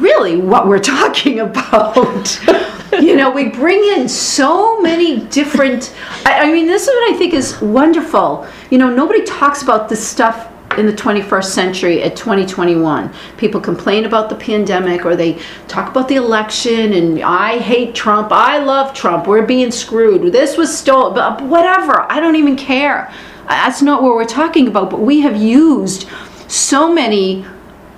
really 0.00 0.36
what 0.36 0.66
we're 0.66 0.78
talking 0.98 1.40
about. 1.40 2.40
you 3.00 3.16
know, 3.16 3.30
we 3.30 3.48
bring 3.48 3.82
in 3.96 4.08
so 4.08 4.80
many 4.80 5.20
different. 5.26 5.94
I, 6.24 6.48
I 6.48 6.52
mean, 6.52 6.66
this 6.66 6.82
is 6.82 6.88
what 6.88 7.14
I 7.14 7.16
think 7.16 7.34
is 7.34 7.60
wonderful. 7.60 8.46
You 8.70 8.78
know, 8.78 8.90
nobody 8.90 9.24
talks 9.24 9.62
about 9.62 9.88
this 9.88 10.06
stuff 10.06 10.48
in 10.78 10.86
the 10.86 10.92
21st 10.92 11.44
century 11.44 12.02
at 12.02 12.16
2021 12.16 13.12
people 13.36 13.60
complain 13.60 14.06
about 14.06 14.30
the 14.30 14.34
pandemic 14.34 15.04
or 15.04 15.14
they 15.14 15.38
talk 15.68 15.90
about 15.90 16.08
the 16.08 16.14
election 16.14 16.94
and 16.94 17.20
i 17.20 17.58
hate 17.58 17.94
trump 17.94 18.32
i 18.32 18.58
love 18.58 18.94
trump 18.94 19.26
we're 19.26 19.44
being 19.44 19.70
screwed 19.70 20.32
this 20.32 20.56
was 20.56 20.74
stolen 20.74 21.12
but 21.14 21.42
uh, 21.42 21.44
whatever 21.44 22.10
i 22.10 22.18
don't 22.18 22.36
even 22.36 22.56
care 22.56 23.12
that's 23.48 23.82
not 23.82 24.02
what 24.02 24.14
we're 24.14 24.24
talking 24.24 24.66
about 24.66 24.88
but 24.88 25.00
we 25.00 25.20
have 25.20 25.36
used 25.36 26.08
so 26.48 26.90
many 26.92 27.44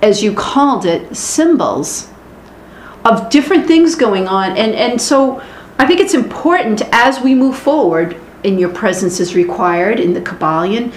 as 0.01 0.23
you 0.23 0.33
called 0.33 0.85
it 0.85 1.15
symbols 1.15 2.09
of 3.03 3.29
different 3.29 3.67
things 3.67 3.95
going 3.95 4.27
on 4.27 4.51
and 4.57 4.73
and 4.73 5.01
so 5.01 5.41
i 5.79 5.85
think 5.85 5.99
it's 5.99 6.13
important 6.13 6.81
as 6.91 7.19
we 7.19 7.35
move 7.35 7.57
forward 7.57 8.19
and 8.43 8.59
your 8.59 8.69
presence 8.69 9.19
is 9.19 9.35
required 9.35 9.99
in 9.99 10.13
the 10.13 10.21
kybalion 10.21 10.93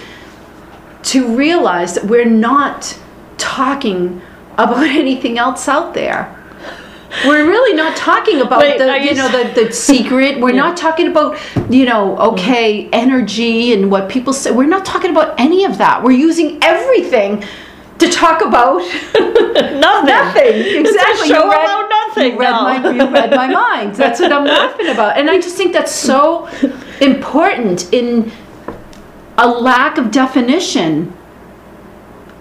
to 1.01 1.35
realize 1.35 1.95
that 1.95 2.05
we're 2.05 2.25
not 2.25 2.97
talking 3.37 4.21
about 4.53 4.83
anything 5.03 5.37
else 5.37 5.67
out 5.67 5.93
there. 5.93 6.35
We're 7.25 7.47
really 7.47 7.75
not 7.75 7.97
talking 7.97 8.39
about 8.41 8.59
Wait, 8.59 8.77
the 8.77 8.85
you 8.99 9.09
you 9.09 9.15
know 9.15 9.29
the, 9.29 9.65
the 9.65 9.73
secret. 9.89 10.39
We're 10.39 10.51
not 10.51 10.77
talking 10.77 11.07
about 11.07 11.39
you 11.67 11.85
know 11.85 12.15
okay 12.19 12.87
energy 12.91 13.73
and 13.73 13.89
what 13.89 14.09
people 14.09 14.31
say. 14.31 14.51
We're 14.51 14.67
not 14.67 14.85
talking 14.85 15.09
about 15.09 15.39
any 15.39 15.65
of 15.65 15.79
that. 15.79 16.03
We're 16.03 16.11
using 16.11 16.59
everything 16.63 17.43
to 17.99 18.09
talk 18.09 18.41
about 18.41 18.77
Nothing. 19.13 20.05
nothing. 20.05 20.79
Exactly. 20.79 21.27
Show 21.27 21.43
You 21.45 21.51
read- 21.51 21.65
about 21.65 21.89
nothing. 21.89 22.31
You 22.33 22.39
read, 22.39 22.51
no. 22.51 22.63
my, 22.63 22.91
you 22.91 23.13
read 23.13 23.31
my 23.31 23.47
mind. 23.63 23.95
That's 23.95 24.19
what 24.19 24.31
I'm 24.31 24.45
laughing 24.45 24.87
about. 24.87 25.17
And 25.17 25.29
I 25.29 25.39
just 25.39 25.55
think 25.57 25.73
that's 25.73 25.91
so 25.93 26.47
important 27.01 27.93
in 27.93 28.31
a 29.37 29.47
lack 29.47 29.97
of 29.97 30.11
definition 30.11 31.13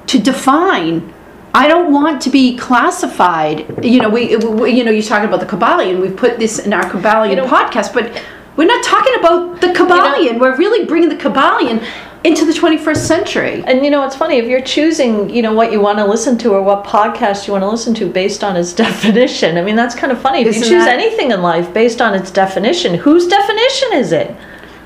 to 0.06 0.18
define. 0.18 1.12
I 1.54 1.66
don't 1.66 1.92
want 1.92 2.22
to 2.22 2.30
be 2.30 2.56
classified. 2.56 3.84
You 3.84 4.00
know, 4.00 4.08
we, 4.08 4.36
we 4.36 4.70
you 4.72 4.84
know, 4.84 4.90
you're 4.90 5.02
talking 5.02 5.28
about 5.28 5.40
the 5.40 5.46
Kybalion. 5.46 6.00
We've 6.00 6.16
put 6.16 6.38
this 6.38 6.58
in 6.60 6.72
our 6.72 6.84
Kybalion 6.84 7.36
know- 7.36 7.46
podcast, 7.46 7.92
but 7.94 8.22
we're 8.56 8.66
not 8.66 8.84
talking 8.84 9.14
about 9.18 9.60
the 9.60 9.68
Kybalion. 9.68 10.38
we're 10.40 10.56
really 10.56 10.84
bringing 10.84 11.08
the 11.08 11.16
Kybalion 11.16 11.84
into 12.24 12.44
the 12.44 12.52
21st 12.52 12.96
century. 12.96 13.62
And 13.66 13.84
you 13.84 13.90
know, 13.90 14.04
it's 14.04 14.16
funny 14.16 14.36
if 14.38 14.46
you're 14.46 14.60
choosing, 14.60 15.30
you 15.30 15.40
know, 15.42 15.52
what 15.52 15.70
you 15.72 15.80
want 15.80 15.98
to 15.98 16.04
listen 16.04 16.36
to 16.38 16.52
or 16.52 16.62
what 16.62 16.84
podcast 16.84 17.46
you 17.46 17.52
want 17.52 17.62
to 17.62 17.68
listen 17.68 17.94
to 17.94 18.08
based 18.08 18.42
on 18.42 18.56
its 18.56 18.72
definition. 18.86 19.56
I 19.56 19.62
mean, 19.62 19.76
that's 19.76 19.94
kind 19.94 20.10
of 20.12 20.20
funny. 20.20 20.40
If 20.40 20.46
you 20.46 20.50
Isn't 20.50 20.62
choose 20.64 20.84
that- 20.84 20.98
anything 20.98 21.30
in 21.30 21.42
life 21.42 21.72
based 21.72 22.00
on 22.00 22.14
its 22.14 22.30
definition, 22.30 22.94
whose 22.94 23.26
definition 23.28 23.92
is 23.94 24.12
it? 24.12 24.34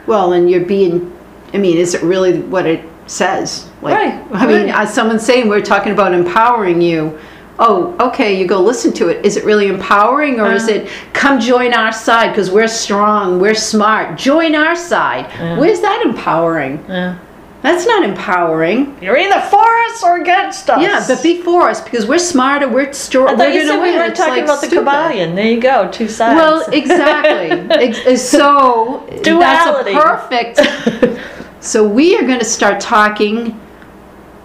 Well, 0.06 0.32
and 0.34 0.50
you're 0.50 0.64
being, 0.64 1.16
I 1.54 1.58
mean, 1.58 1.76
is 1.78 1.94
it 1.94 2.02
really 2.02 2.40
what 2.40 2.66
it 2.66 2.84
says? 3.06 3.68
Like, 3.82 3.94
Right, 3.96 4.26
I 4.32 4.46
mean, 4.46 4.66
right. 4.66 4.74
as 4.82 4.92
someone's 4.92 5.24
saying, 5.24 5.48
we're 5.48 5.60
talking 5.62 5.92
about 5.92 6.12
empowering 6.12 6.80
you. 6.82 7.18
Oh, 7.64 7.94
okay, 8.00 8.36
you 8.38 8.44
go 8.46 8.60
listen 8.60 8.92
to 8.94 9.06
it. 9.08 9.24
Is 9.24 9.36
it 9.36 9.44
really 9.44 9.68
empowering 9.68 10.40
or 10.40 10.52
is 10.52 10.68
Uh. 10.68 10.72
it 10.72 10.88
come 11.12 11.38
join 11.38 11.72
our 11.72 11.92
side 11.92 12.30
because 12.30 12.50
we're 12.50 12.66
strong, 12.66 13.38
we're 13.38 13.54
smart, 13.54 14.18
join 14.18 14.56
our 14.56 14.74
side? 14.74 15.26
Where's 15.58 15.80
that 15.80 16.02
empowering? 16.04 16.84
Yeah. 16.88 17.14
That's 17.62 17.86
not 17.86 18.02
empowering. 18.02 18.96
You're 19.00 19.16
either 19.16 19.40
for 19.42 19.64
us 19.86 20.02
or 20.02 20.16
against 20.20 20.68
us. 20.68 20.82
Yeah, 20.82 21.04
but 21.06 21.22
be 21.22 21.40
for 21.42 21.68
us 21.68 21.80
because 21.80 22.04
we're 22.06 22.18
smarter, 22.18 22.68
we're 22.68 22.92
strong. 22.92 23.28
I 23.28 23.36
thought 23.36 23.54
you 23.54 23.64
said 23.64 23.80
we 23.80 23.92
weren't 23.92 24.16
talking 24.16 24.34
like 24.34 24.42
about 24.42 24.60
the 24.60 24.66
stupid. 24.66 24.88
Kybalion. 24.88 25.36
There 25.36 25.46
you 25.46 25.60
go, 25.60 25.88
two 25.92 26.08
sides. 26.08 26.34
Well, 26.40 26.68
exactly. 26.72 27.50
Ex- 27.86 28.22
so 28.28 29.06
Duality. 29.22 29.92
that's 29.94 30.58
a 30.58 30.58
perfect. 30.58 31.20
so 31.60 31.86
we 31.86 32.16
are 32.18 32.22
going 32.26 32.40
to 32.40 32.44
start 32.44 32.80
talking 32.80 33.60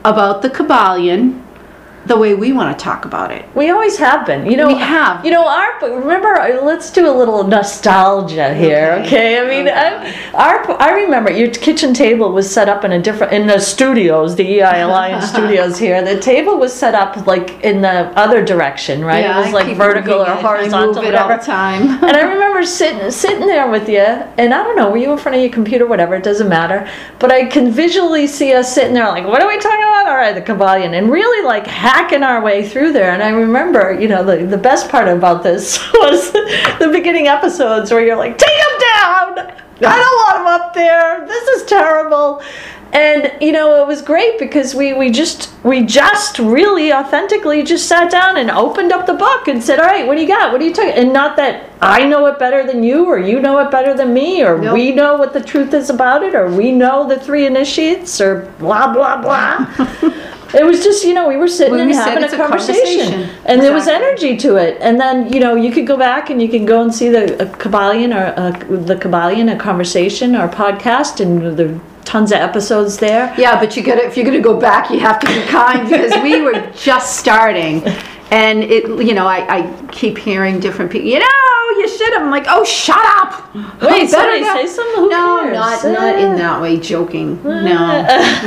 about 0.06 0.44
the 0.44 0.50
Kybalion 0.52 1.42
the 2.08 2.18
way 2.18 2.34
we 2.34 2.54
want 2.54 2.78
to 2.78 2.84
talk 2.84 3.06
about 3.06 3.32
it. 3.32 3.46
We 3.56 3.70
always 3.70 3.98
have 3.98 4.26
been. 4.26 4.50
You 4.50 4.58
know, 4.58 4.68
We 4.68 4.76
have. 4.76 5.24
You 5.26 5.32
know, 5.32 5.48
our 5.48 5.80
remember. 5.82 6.36
uh, 6.40 6.62
Let's 6.64 6.92
do 6.92 7.10
a 7.10 7.16
little 7.16 7.44
nostalgia 7.44 8.54
here, 8.54 9.02
Okay. 9.06 9.08
okay? 9.08 9.40
I 9.40 9.48
mean, 9.48 9.68
I, 9.68 10.32
our 10.34 10.80
I 10.82 10.92
remember 11.04 11.32
your 11.32 11.50
kitchen 11.52 11.94
table 11.94 12.32
was 12.32 12.50
set 12.50 12.68
up 12.70 12.84
in 12.86 12.92
a 12.94 13.02
different 13.02 13.34
in 13.34 13.48
the 13.48 13.60
studios, 13.60 14.36
the 14.36 14.46
EI 14.60 14.82
Alliance 14.82 15.28
studios 15.36 15.78
here. 15.78 16.02
The 16.04 16.20
table 16.20 16.58
was 16.58 16.74
set 16.74 16.96
up 16.96 17.28
like 17.28 17.64
in 17.64 17.82
the 17.82 18.12
other 18.18 18.44
direction, 18.44 19.04
right? 19.04 19.26
it 19.26 19.36
was 19.46 19.54
like 19.54 19.76
vertical 19.78 20.22
or 20.22 20.32
it. 20.34 20.42
horizontal, 20.42 20.98
I 21.00 21.02
move 21.02 21.14
it 21.14 21.16
all 21.16 21.28
whatever. 21.30 21.44
time. 21.44 21.82
and 22.04 22.16
I 22.18 22.22
remember 22.34 22.64
sitting 22.66 23.12
sitting 23.12 23.48
there 23.48 23.70
with 23.70 23.88
you, 23.90 24.00
and 24.00 24.54
I 24.54 24.64
don't 24.64 24.76
know, 24.76 24.90
were 24.90 24.98
you 24.98 25.12
in 25.12 25.18
front 25.18 25.36
of 25.36 25.42
your 25.42 25.52
computer, 25.52 25.86
whatever, 25.86 26.16
it 26.16 26.24
doesn't 26.24 26.50
matter. 26.50 26.90
But 27.20 27.32
I 27.32 27.46
can 27.46 27.72
visually 27.72 28.28
see 28.28 28.54
us 28.54 28.74
sitting 28.74 28.94
there 28.94 29.08
like, 29.08 29.26
what 29.26 29.42
are 29.42 29.48
we 29.48 29.58
talking 29.60 29.80
about? 29.84 30.08
All 30.08 30.16
right, 30.16 30.34
the 30.34 30.42
Kybalion, 30.42 30.98
and 30.98 31.12
really 31.12 31.46
like 31.46 31.68
hacking 31.98 32.22
our 32.22 32.44
way 32.44 32.68
through 32.68 32.94
there. 32.94 33.12
And 33.12 33.24
I 33.24 33.30
remember, 33.30 33.98
you 34.00 34.08
know, 34.08 34.24
the, 34.24 34.46
the 34.46 34.58
best 34.58 34.90
part 34.90 35.08
about 35.08 35.42
this 35.42 35.80
was 35.96 36.32
the 36.32 36.90
beginning 36.92 37.28
episodes 37.28 37.92
where 37.92 38.06
you're 38.06 38.16
like, 38.16 38.38
take 38.38 38.48
them 38.48 38.80
down! 38.80 39.54
I 39.80 39.96
don't 39.96 40.18
want 40.24 40.38
them 40.38 40.48
up 40.48 40.74
there. 40.74 41.26
This 41.28 41.48
is 41.50 41.66
terrible. 41.68 42.42
And 42.94 43.34
you 43.42 43.52
know 43.52 43.82
it 43.82 43.86
was 43.86 44.02
great 44.02 44.40
because 44.40 44.74
we, 44.74 44.94
we 44.94 45.12
just 45.12 45.54
we 45.64 45.86
just 45.86 46.40
really 46.40 46.94
authentically 46.94 47.62
just 47.62 47.86
sat 47.86 48.10
down 48.10 48.38
and 48.38 48.50
opened 48.50 48.94
up 48.94 49.06
the 49.06 49.14
book 49.14 49.50
and 49.50 49.62
said, 49.62 49.80
all 49.80 49.86
right, 49.86 50.08
what 50.08 50.16
do 50.16 50.22
you 50.22 50.28
got? 50.28 50.54
What 50.54 50.62
are 50.62 50.64
you 50.64 50.74
talking? 50.74 50.94
And 50.94 51.12
not 51.12 51.36
that 51.36 51.70
I 51.82 52.06
know 52.06 52.26
it 52.28 52.40
better 52.40 52.66
than 52.66 52.84
you, 52.84 53.06
or 53.06 53.20
you 53.20 53.42
know 53.42 53.60
it 53.60 53.70
better 53.72 53.94
than 53.94 54.14
me, 54.14 54.42
or 54.42 54.58
Nope. 54.58 54.74
we 54.74 54.94
know 54.94 55.18
what 55.18 55.34
the 55.34 55.44
truth 55.44 55.74
is 55.74 55.90
about 55.90 56.24
it, 56.24 56.34
or 56.34 56.50
we 56.50 56.72
know 56.72 57.08
the 57.08 57.20
three 57.20 57.46
initiates, 57.46 58.22
or 58.22 58.52
blah 58.58 58.94
blah 58.94 59.22
blah. 59.22 59.68
it 60.54 60.64
was 60.66 60.84
just 60.84 61.04
you 61.04 61.14
know 61.14 61.28
we 61.28 61.38
were 61.38 61.48
sitting 61.48 61.72
When 61.72 61.82
and 61.82 61.90
we 61.90 61.94
said 61.96 62.06
having 62.10 62.24
a 62.24 62.26
it's 62.26 62.34
a 62.34 62.38
conversation, 62.38 63.12
conversation. 63.12 63.44
and 63.46 63.62
there 63.62 63.74
was 63.74 63.84
Exactly. 63.88 64.08
energy 64.08 64.38
to 64.38 64.56
it. 64.56 64.78
And 64.82 65.00
then 65.00 65.32
you 65.34 65.40
know 65.40 65.56
you 65.56 65.72
could 65.72 65.88
go 65.88 65.98
back 65.98 66.30
and 66.30 66.42
you 66.42 66.48
can 66.50 66.66
go 66.66 66.82
and 66.82 66.94
see 66.94 67.10
the 67.10 67.42
uh, 67.42 67.54
Kybalion 67.58 68.16
or 68.16 68.38
uh, 68.40 68.52
the 68.86 68.96
Kybalion, 68.96 69.54
a 69.54 69.58
conversation 69.58 70.36
or 70.36 70.48
podcast, 70.48 71.20
and 71.20 71.58
the 71.58 71.80
tons 72.06 72.32
of 72.32 72.38
episodes 72.40 72.98
there. 72.98 73.34
Yeah, 73.38 73.60
but 73.60 73.76
you 73.76 73.84
got 73.84 73.96
to 73.96 74.06
if 74.06 74.16
you're 74.16 74.26
going 74.26 74.38
to 74.38 74.44
go 74.44 74.58
back, 74.60 74.90
you 74.90 75.00
have 75.02 75.20
to 75.20 75.28
be 75.28 75.42
kind 75.48 75.88
because 75.90 76.22
we 76.24 76.42
were 76.42 76.72
just 76.74 77.18
starting. 77.20 77.84
And 78.30 78.62
it, 78.64 78.84
you 79.06 79.14
know, 79.14 79.26
I, 79.26 79.60
I 79.60 79.88
keep 79.92 80.18
hearing 80.18 80.60
different 80.60 80.92
people. 80.92 81.08
You 81.08 81.20
know, 81.20 81.80
you 81.80 81.88
should 81.88 82.12
have. 82.14 82.24
I'm 82.24 82.30
like, 82.30 82.46
oh, 82.50 82.66
shut 82.66 83.00
up. 83.20 83.56
Wait, 83.56 83.80
Better 83.82 84.08
somebody 84.08 84.42
not- 84.42 84.58
say 84.58 84.68
something? 84.68 85.04
Who 85.04 85.10
no, 85.10 85.40
cares? 85.44 85.54
not 85.56 85.84
not 85.94 86.20
in 86.20 86.36
that 86.36 86.62
way. 86.62 86.78
Joking. 86.78 87.42
No, 87.44 87.62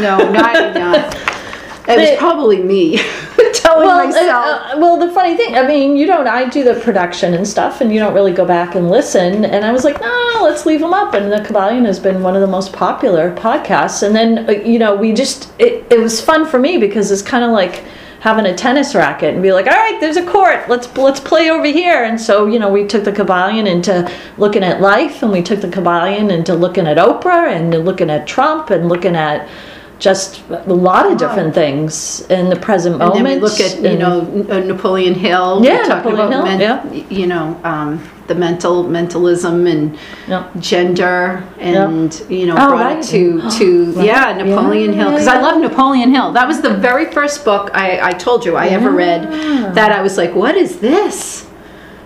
no, 0.01 0.31
not 0.33 0.75
not. 0.75 1.17
It 1.89 1.99
was 1.99 2.19
probably 2.19 2.63
me 2.63 2.99
telling 3.55 3.87
well, 3.87 4.07
myself. 4.07 4.47
uh, 4.47 4.75
uh, 4.75 4.79
well, 4.79 4.99
the 4.99 5.13
funny 5.13 5.37
thing, 5.37 5.55
I 5.55 5.67
mean, 5.67 5.97
you 5.97 6.07
don't. 6.07 6.27
I 6.27 6.49
do 6.49 6.65
the 6.65 6.75
production 6.81 7.35
and 7.35 7.47
stuff, 7.47 7.81
and 7.81 7.93
you 7.93 7.99
don't 7.99 8.15
really 8.15 8.33
go 8.33 8.45
back 8.45 8.75
and 8.75 8.91
listen. 8.91 9.45
And 9.45 9.65
I 9.65 9.73
was 9.73 9.85
like, 9.85 10.01
no, 10.01 10.41
let's 10.43 10.67
leave 10.67 10.81
them 10.81 10.95
up. 10.95 11.15
And 11.15 11.31
the 11.31 11.37
Kybalion 11.37 11.87
has 11.87 11.99
been 11.99 12.23
one 12.23 12.35
of 12.35 12.41
the 12.41 12.47
most 12.47 12.73
popular 12.73 13.35
podcasts. 13.35 14.03
And 14.03 14.15
then, 14.15 14.49
uh, 14.49 14.53
you 14.53 14.79
know, 14.79 14.95
we 14.95 15.13
just 15.13 15.53
it, 15.59 15.87
it 15.91 15.99
was 16.01 16.21
fun 16.21 16.47
for 16.47 16.59
me 16.59 16.79
because 16.79 17.11
it's 17.11 17.23
kind 17.23 17.45
of 17.45 17.51
like 17.51 17.85
having 18.21 18.45
a 18.45 18.55
tennis 18.55 18.95
racket 18.95 19.33
and 19.33 19.43
be 19.43 19.53
like, 19.53 19.67
all 19.67 19.73
right, 19.73 19.99
there's 19.99 20.19
a 20.19 20.27
court. 20.27 20.69
Let's 20.69 20.95
let's 20.97 21.21
play 21.21 21.51
over 21.51 21.67
here. 21.67 22.05
And 22.05 22.21
so, 22.21 22.47
you 22.47 22.59
know, 22.59 22.71
we 22.71 22.87
took 22.87 23.05
the 23.05 23.13
Kybalion 23.13 23.67
into 23.67 24.11
looking 24.37 24.63
at 24.63 24.81
life, 24.81 25.23
and 25.23 25.33
we 25.33 25.43
took 25.43 25.61
the 25.61 25.69
Kybalion 25.69 26.31
into 26.31 26.55
looking 26.55 26.87
at 26.87 26.99
Oprah 26.99 27.51
and 27.51 27.85
looking 27.85 28.11
at 28.11 28.27
Trump 28.27 28.71
and 28.71 28.89
looking 28.89 29.17
at 29.17 29.49
just 30.01 30.43
a 30.49 30.73
lot 30.75 31.11
of 31.13 31.19
different 31.19 31.55
things 31.55 32.23
in 32.31 32.49
the 32.49 32.57
present 32.57 32.95
and 32.95 33.01
moment. 33.11 33.25
then 33.27 33.35
we 33.35 33.41
look 33.41 33.61
at 33.61 33.81
you 33.83 33.99
know 33.99 34.23
uh, 34.51 34.59
Napoleon 34.61 35.15
Hill. 35.15 35.61
Yeah, 35.63 35.83
talking 35.83 36.13
Napoleon 36.15 36.33
about 36.41 36.59
Hill, 36.59 36.77
men- 36.85 36.95
yeah. 36.95 37.17
You 37.19 37.27
know 37.27 37.61
um, 37.65 38.03
the 38.27 38.35
mental 38.35 38.83
mentalism 38.85 39.67
and 39.67 39.99
Yeah. 40.27 40.49
gender 40.59 41.45
and 41.59 42.11
you 42.31 42.47
know 42.47 42.55
Oh, 42.59 42.69
brought 42.71 42.81
right. 42.95 42.99
it 42.99 43.09
to 43.09 43.51
to 43.59 43.93
yeah 44.03 44.33
Napoleon 44.33 44.93
Yeah, 44.95 45.01
Hill 45.03 45.11
because 45.13 45.27
yeah, 45.27 45.35
I 45.35 45.41
love 45.43 45.61
Napoleon 45.61 46.11
Hill. 46.15 46.33
That 46.33 46.49
was 46.49 46.61
the 46.63 46.75
very 46.75 47.07
first 47.13 47.45
book 47.45 47.71
I, 47.75 48.01
I 48.11 48.13
told 48.13 48.45
you 48.47 48.57
I 48.57 48.69
ever 48.69 48.91
read 48.91 49.23
that 49.75 49.93
I 49.93 50.01
was 50.03 50.17
like, 50.17 50.35
what 50.35 50.57
is 50.57 50.81
this? 50.81 51.47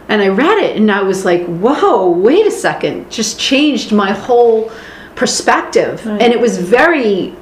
And 0.08 0.20
I 0.20 0.28
read 0.28 0.58
it 0.58 0.76
and 0.76 0.90
I 0.90 1.02
was 1.02 1.24
like, 1.24 1.46
whoa, 1.46 2.10
wait 2.10 2.44
a 2.46 2.50
second, 2.50 3.10
just 3.10 3.38
changed 3.38 3.90
my 3.92 4.10
whole 4.12 4.70
perspective. 5.14 6.04
And 6.06 6.32
it 6.32 6.40
was 6.40 6.58
very 6.58 7.34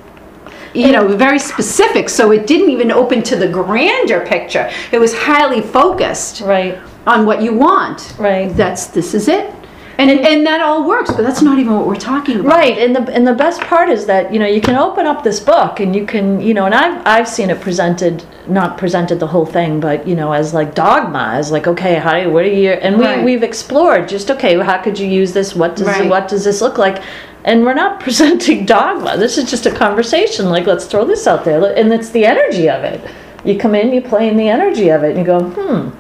you 0.75 0.93
know, 0.93 1.09
very 1.16 1.39
specific, 1.39 2.09
so 2.09 2.31
it 2.33 2.47
didn't 2.47 2.70
even 2.70 2.91
open 2.91 3.23
to 3.25 3.37
the 3.37 3.49
grander 3.49 4.20
picture. 4.27 4.70
It 4.93 4.99
was 4.99 5.12
highly 5.14 5.61
focused 5.61 6.41
Right, 6.41 6.79
on 7.07 7.27
what 7.27 7.43
you 7.43 7.53
want. 7.55 8.14
right. 8.18 8.49
That's 8.57 8.87
this 8.87 9.14
is 9.14 9.29
it. 9.29 9.55
And 9.99 10.11
and 10.11 10.45
that 10.47 10.61
all 10.62 10.89
works, 10.89 11.11
but 11.12 11.23
that's 11.23 11.43
not 11.43 11.59
even 11.59 11.75
what 11.75 11.87
we're 11.87 11.97
talking 11.97 12.41
about. 12.41 12.49
Right, 12.57 12.79
and 12.79 12.97
the 12.97 13.03
and 13.12 13.27
the 13.27 13.35
best 13.35 13.61
part 13.61 13.91
is 13.91 14.07
that 14.07 14.33
you 14.33 14.39
know 14.41 14.47
you 14.47 14.61
can 14.61 14.75
open 14.75 15.07
up 15.07 15.23
this 15.23 15.39
book 15.39 15.81
and 15.81 15.95
you 15.95 16.07
can 16.07 16.41
you 16.41 16.55
know 16.55 16.64
and 16.64 16.75
I've 16.75 17.03
I've 17.07 17.29
seen 17.29 17.51
it 17.51 17.61
presented 17.61 18.25
not 18.49 18.79
presented 18.79 19.20
the 19.20 19.27
whole 19.29 19.45
thing 19.47 19.79
but 19.81 20.09
you 20.09 20.16
know 20.16 20.33
as 20.33 20.53
like 20.55 20.75
dogma 20.75 21.33
as 21.35 21.53
like 21.53 21.66
okay 21.68 21.97
how 21.97 22.14
do 22.14 22.23
you, 22.23 22.31
what 22.31 22.45
are 22.45 22.49
you 22.49 22.70
and 22.70 22.99
we 22.99 23.05
Right. 23.05 23.23
we've 23.25 23.43
explored 23.45 24.09
just 24.09 24.31
okay 24.33 24.59
how 24.59 24.79
could 24.83 24.99
you 24.99 25.07
use 25.07 25.33
this 25.35 25.55
what 25.55 25.77
does 25.77 25.87
Right. 25.87 26.09
what 26.11 26.27
does 26.27 26.43
this 26.43 26.61
look 26.62 26.79
like 26.79 27.01
and 27.45 27.64
we're 27.64 27.74
not 27.74 28.01
presenting 28.07 28.64
dogma 28.64 29.16
this 29.16 29.38
is 29.38 29.51
just 29.51 29.66
a 29.66 29.70
conversation 29.70 30.49
like 30.49 30.66
let's 30.66 30.86
throw 30.86 31.05
this 31.05 31.26
out 31.26 31.45
there 31.45 31.76
and 31.76 31.93
it's 31.93 32.11
the 32.11 32.24
energy 32.24 32.68
of 32.68 32.84
it 32.84 33.01
you 33.45 33.59
come 33.59 33.74
in 33.74 33.93
you 33.93 34.01
play 34.01 34.28
in 34.28 34.36
the 34.36 34.49
energy 34.49 34.88
of 34.90 35.03
it 35.03 35.16
and 35.16 35.18
you 35.18 35.24
go 35.24 35.40
hmm 35.40 35.90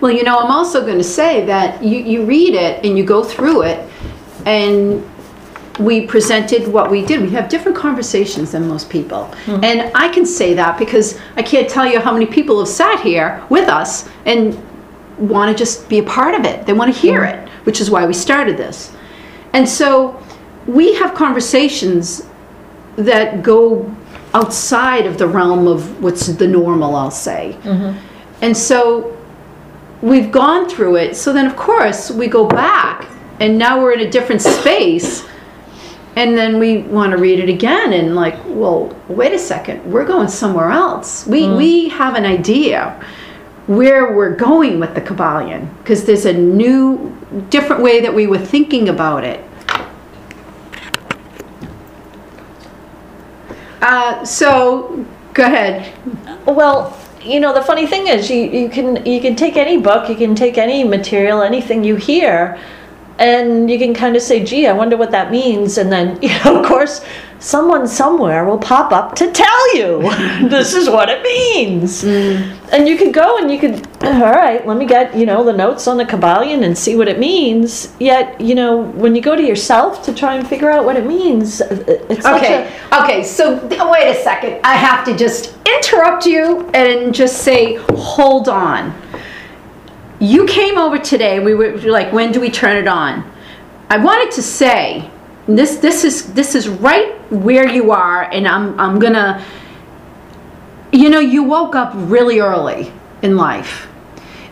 Well, 0.00 0.12
you 0.12 0.22
know, 0.22 0.38
I'm 0.38 0.50
also 0.50 0.80
going 0.84 0.98
to 0.98 1.04
say 1.04 1.44
that 1.46 1.82
you, 1.82 1.98
you 1.98 2.24
read 2.24 2.54
it 2.54 2.84
and 2.84 2.96
you 2.98 3.04
go 3.04 3.24
through 3.24 3.62
it, 3.62 3.88
and 4.46 5.02
we 5.78 6.06
presented 6.06 6.68
what 6.68 6.90
we 6.90 7.04
did. 7.04 7.20
We 7.20 7.30
have 7.30 7.48
different 7.48 7.76
conversations 7.78 8.52
than 8.52 8.68
most 8.68 8.90
people. 8.90 9.22
And 9.62 9.90
I 9.94 10.08
can 10.08 10.26
say 10.26 10.54
that 10.54 10.78
because 10.78 11.18
I 11.36 11.42
can't 11.42 11.68
tell 11.68 11.86
you 11.86 11.98
how 12.00 12.12
many 12.12 12.26
people 12.26 12.58
have 12.58 12.68
sat 12.68 13.00
here 13.00 13.42
with 13.48 13.68
us 13.68 14.08
and 14.26 14.54
want 15.18 15.50
to 15.50 15.56
just 15.64 15.88
be 15.88 15.98
a 15.98 16.02
part 16.02 16.34
of 16.34 16.44
it. 16.44 16.66
They 16.66 16.74
want 16.74 16.92
to 16.94 16.98
hear 17.00 17.24
it, 17.24 17.48
which 17.66 17.80
is 17.80 17.90
why 17.90 18.06
we 18.06 18.12
started 18.14 18.56
this. 18.56 18.92
And 19.52 19.66
so 19.68 20.20
we 20.66 20.94
have 20.94 21.14
conversations 21.14 22.26
that 22.96 23.42
go 23.42 23.94
outside 24.34 25.06
of 25.06 25.18
the 25.18 25.26
realm 25.26 25.66
of 25.66 26.02
what's 26.02 26.26
the 26.26 26.46
normal, 26.46 26.96
I'll 26.96 27.10
say. 27.10 27.56
Mm-hmm. 27.62 27.98
And 28.42 28.56
so 28.56 29.16
we've 30.00 30.32
gone 30.32 30.68
through 30.68 30.96
it. 30.96 31.16
So 31.16 31.32
then, 31.32 31.46
of 31.46 31.56
course, 31.56 32.10
we 32.10 32.26
go 32.26 32.46
back 32.46 33.08
and 33.40 33.58
now 33.58 33.80
we're 33.80 33.92
in 33.92 34.00
a 34.00 34.10
different 34.10 34.42
space. 34.42 35.26
And 36.14 36.36
then 36.36 36.58
we 36.58 36.78
want 36.78 37.12
to 37.12 37.18
read 37.18 37.38
it 37.38 37.48
again 37.48 37.94
and 37.94 38.14
like, 38.14 38.36
well, 38.44 38.94
wait 39.08 39.32
a 39.32 39.38
second, 39.38 39.90
we're 39.90 40.04
going 40.04 40.28
somewhere 40.28 40.70
else. 40.70 41.26
We, 41.26 41.44
mm. 41.44 41.56
we 41.56 41.88
have 41.88 42.16
an 42.16 42.26
idea 42.26 43.02
where 43.66 44.14
we're 44.14 44.36
going 44.36 44.78
with 44.78 44.94
the 44.94 45.00
Kybalion 45.00 45.74
because 45.78 46.04
there's 46.04 46.26
a 46.26 46.32
new, 46.32 47.16
different 47.48 47.82
way 47.82 48.00
that 48.00 48.12
we 48.12 48.26
were 48.26 48.38
thinking 48.38 48.90
about 48.90 49.24
it. 49.24 49.42
Uh, 53.82 54.24
so 54.24 55.04
Go 55.34 55.44
ahead. 55.44 55.94
Well, 56.46 56.98
you 57.22 57.40
know, 57.40 57.54
the 57.54 57.62
funny 57.62 57.86
thing 57.86 58.06
is, 58.06 58.30
you, 58.30 58.42
you 58.42 58.68
can 58.68 59.04
you 59.06 59.20
can 59.20 59.34
take 59.34 59.56
any 59.56 59.78
book, 59.78 60.10
you 60.10 60.16
can 60.16 60.34
take 60.34 60.58
any 60.58 60.84
material, 60.84 61.40
anything 61.40 61.84
you 61.84 61.96
hear, 61.96 62.60
and 63.18 63.70
you 63.70 63.78
can 63.78 63.94
kind 63.94 64.16
of 64.16 64.22
say, 64.22 64.44
"Gee, 64.44 64.66
I 64.66 64.72
wonder 64.72 64.96
what 64.96 65.10
that 65.10 65.30
means," 65.30 65.78
and 65.78 65.90
then, 65.90 66.18
you 66.22 66.28
know, 66.44 66.60
of 66.60 66.66
course, 66.66 67.04
someone 67.38 67.88
somewhere 67.88 68.44
will 68.44 68.58
pop 68.58 68.92
up 68.92 69.16
to 69.16 69.30
tell 69.32 69.76
you 69.76 70.02
this 70.48 70.74
is 70.74 70.88
what 70.88 71.08
it 71.08 71.22
means, 71.22 72.04
mm. 72.04 72.58
and 72.72 72.88
you 72.88 72.96
could 72.96 73.12
go 73.12 73.38
and 73.38 73.50
you 73.50 73.58
could, 73.58 73.86
all 74.04 74.32
right, 74.32 74.66
let 74.66 74.76
me 74.76 74.86
get 74.86 75.16
you 75.16 75.26
know 75.26 75.44
the 75.44 75.52
notes 75.52 75.86
on 75.86 75.96
the 75.96 76.04
Kybalion 76.04 76.64
and 76.64 76.76
see 76.76 76.96
what 76.96 77.08
it 77.08 77.18
means. 77.18 77.94
Yet, 77.98 78.40
you 78.40 78.54
know, 78.54 78.82
when 78.82 79.14
you 79.14 79.22
go 79.22 79.36
to 79.36 79.42
yourself 79.42 80.02
to 80.04 80.14
try 80.14 80.34
and 80.36 80.46
figure 80.46 80.70
out 80.70 80.84
what 80.84 80.96
it 80.96 81.06
means, 81.06 81.60
uh, 81.60 81.66
uh, 81.66 82.12
it's 82.12 82.22
such 82.22 82.42
Okay, 82.42 82.72
a 82.92 83.02
okay, 83.02 83.22
so 83.24 83.56
wait 83.90 84.10
a 84.10 84.22
second. 84.22 84.60
I 84.64 84.74
have 84.74 85.04
to 85.06 85.16
just 85.16 85.56
interrupt 85.66 86.26
you 86.26 86.68
and 86.74 87.14
just 87.14 87.42
say, 87.42 87.76
hold 87.90 88.48
on. 88.48 89.01
You 90.22 90.46
came 90.46 90.78
over 90.78 91.00
today, 91.00 91.40
we 91.40 91.52
were 91.52 91.76
like, 91.78 92.12
when 92.12 92.30
do 92.30 92.40
we 92.40 92.48
turn 92.48 92.76
it 92.76 92.86
on? 92.86 93.28
I 93.90 93.98
wanted 93.98 94.30
to 94.36 94.42
say, 94.42 95.10
this 95.48 95.78
this 95.78 96.04
is 96.04 96.32
this 96.32 96.54
is 96.54 96.68
right 96.68 97.12
where 97.32 97.68
you 97.68 97.90
are, 97.90 98.30
and 98.30 98.46
I'm 98.46 98.78
I'm 98.78 99.00
gonna 99.00 99.44
you 100.92 101.10
know, 101.10 101.18
you 101.18 101.42
woke 101.42 101.74
up 101.74 101.90
really 101.96 102.38
early 102.38 102.92
in 103.22 103.36
life. 103.36 103.88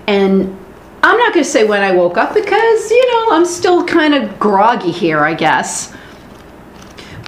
And 0.08 0.58
I'm 1.04 1.16
not 1.18 1.32
gonna 1.32 1.44
say 1.44 1.64
when 1.64 1.82
I 1.82 1.92
woke 1.92 2.16
up 2.16 2.34
because, 2.34 2.90
you 2.90 3.12
know, 3.12 3.36
I'm 3.36 3.46
still 3.46 3.86
kind 3.86 4.14
of 4.14 4.40
groggy 4.40 4.90
here, 4.90 5.20
I 5.20 5.34
guess. 5.34 5.94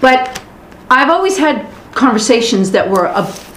But 0.01 0.43
I've 0.90 1.11
always 1.11 1.38
had 1.38 1.64
conversations 1.93 2.72
that 2.72 2.90
were 2.90 3.07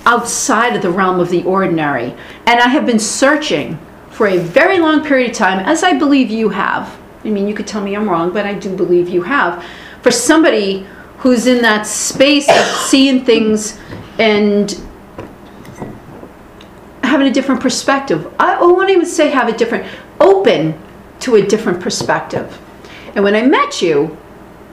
outside 0.06 0.76
of 0.76 0.84
the 0.84 0.92
realm 0.92 1.20
of 1.20 1.32
the 1.32 1.44
ordinary. 1.44 2.14
And 2.46 2.60
I 2.60 2.68
have 2.68 2.86
been 2.86 3.00
searching 3.00 3.80
for 4.16 4.28
a 4.28 4.38
very 4.38 4.80
long 4.80 5.03
period 5.03 5.32
of 5.32 5.36
time, 5.36 5.59
as 5.59 5.84
I 5.84 5.91
believe 5.99 6.30
you 6.30 6.47
have. 6.47 6.97
I 7.26 7.30
mean, 7.30 7.49
you 7.49 7.53
could 7.53 7.68
tell 7.68 7.82
me 7.82 7.97
I'm 7.97 8.09
wrong, 8.09 8.32
but 8.32 8.45
I 8.45 8.53
do 8.53 8.74
believe 8.74 9.09
you 9.09 9.24
have. 9.24 9.61
For 10.01 10.09
somebody 10.09 10.88
who's 11.18 11.47
in 11.47 11.61
that 11.63 11.86
space 11.86 12.47
of 12.47 12.66
seeing 12.88 13.26
things 13.26 13.78
and 14.18 14.80
having 17.03 17.28
a 17.28 17.32
different 17.32 17.59
perspective. 17.59 18.34
I, 18.39 18.57
oh, 18.57 18.70
I 18.70 18.72
won't 18.72 18.89
even 18.89 19.05
say 19.05 19.30
have 19.32 19.49
a 19.49 19.57
different, 19.57 19.86
open 20.22 20.80
to 21.20 21.36
a 21.36 21.45
different 21.45 21.82
perspective. 21.82 22.57
And 23.16 23.24
when 23.24 23.36
I 23.36 23.41
met 23.41 23.82
you, 23.82 24.18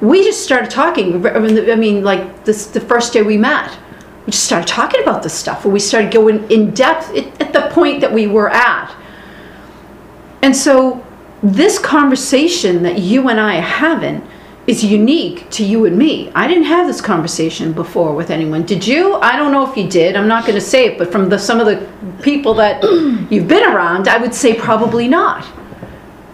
we 0.01 0.22
just 0.22 0.45
started 0.45 0.70
talking. 0.70 1.26
I 1.26 1.74
mean, 1.74 2.05
like 2.05 2.45
this, 2.45 2.66
the 2.66 2.80
first 2.80 3.12
day 3.12 3.22
we 3.22 3.38
met, 3.38 3.76
we 4.24 4.30
just 4.30 4.45
started 4.45 4.68
talking 4.68 5.03
about 5.03 5.24
this 5.24 5.34
stuff, 5.34 5.64
and 5.64 5.72
we 5.72 5.80
started 5.80 6.12
going 6.12 6.49
in 6.49 6.72
depth 6.74 7.12
at 7.40 7.53
the 7.53 7.68
point 7.72 8.01
that 8.03 8.12
we 8.12 8.28
were 8.28 8.49
at. 8.51 8.95
And 10.43 10.57
so, 10.57 11.05
this 11.43 11.78
conversation 11.78 12.82
that 12.82 12.99
you 12.99 13.28
and 13.28 13.40
I 13.40 13.59
are 13.59 13.62
having 13.62 14.26
is 14.66 14.84
unique 14.84 15.49
to 15.51 15.64
you 15.64 15.86
and 15.86 15.97
me. 15.97 16.30
I 16.34 16.47
didn't 16.47 16.64
have 16.64 16.86
this 16.86 17.01
conversation 17.01 17.72
before 17.72 18.14
with 18.14 18.30
anyone. 18.30 18.64
Did 18.64 18.86
you? 18.86 19.14
I 19.14 19.36
don't 19.36 19.51
know 19.51 19.68
if 19.68 19.76
you 19.76 19.88
did. 19.88 20.14
I'm 20.14 20.28
not 20.28 20.45
going 20.45 20.55
to 20.55 20.64
say 20.64 20.86
it, 20.86 20.99
but 20.99 21.11
from 21.11 21.28
the, 21.28 21.38
some 21.38 21.59
of 21.59 21.66
the 21.66 21.88
people 22.22 22.55
that 22.55 22.82
you've 23.30 23.49
been 23.49 23.64
around, 23.64 24.07
I 24.09 24.18
would 24.18 24.34
say 24.34 24.55
probably 24.55 25.09
not. 25.09 25.47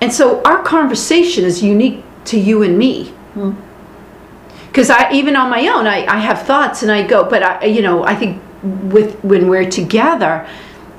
And 0.00 0.12
so, 0.12 0.42
our 0.42 0.62
conversation 0.62 1.44
is 1.44 1.62
unique 1.62 2.04
to 2.28 2.38
you 2.38 2.62
and 2.62 2.78
me 2.78 3.06
hmm. 3.34 3.52
because 4.68 4.90
I 4.90 5.10
even 5.12 5.34
on 5.34 5.48
my 5.48 5.66
own 5.68 5.86
I, 5.86 6.04
I 6.06 6.18
have 6.18 6.42
thoughts 6.42 6.82
and 6.82 6.92
I 6.92 7.06
go 7.06 7.28
but 7.28 7.42
I 7.42 7.64
you 7.64 7.80
know 7.80 8.04
I 8.04 8.14
think 8.14 8.42
with 8.62 9.18
when 9.24 9.48
we're 9.48 9.70
together 9.70 10.46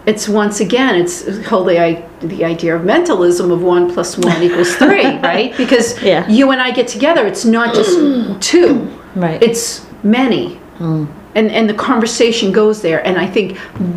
it's 0.09 0.25
once 0.41 0.59
again 0.67 0.93
it's 1.01 1.15
whole 1.49 1.63
the, 1.63 2.03
the 2.33 2.41
idea 2.53 2.71
of 2.75 2.81
mentalism 2.83 3.47
of 3.55 3.61
one 3.75 3.85
plus 3.93 4.17
one 4.17 4.41
equals 4.47 4.73
three 4.75 5.05
right? 5.31 5.49
Because 5.63 5.87
Yeah. 6.11 6.27
you 6.27 6.51
and 6.53 6.59
I 6.67 6.71
get 6.79 6.87
together 6.95 7.23
it's 7.31 7.45
not 7.45 7.69
just 7.79 7.93
two. 8.51 8.71
Right. 9.15 9.41
it's 9.47 9.85
many. 10.03 10.45
Mm. 10.79 11.07
And 11.35 11.47
and 11.57 11.69
the 11.69 11.73
conversation 11.89 12.51
goes 12.51 12.81
there 12.81 12.99
and 13.07 13.15
I 13.25 13.27
think 13.35 13.47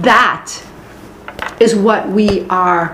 that 0.02 0.46
is 1.60 1.74
what 1.74 2.02
we 2.18 2.28
are 2.50 2.84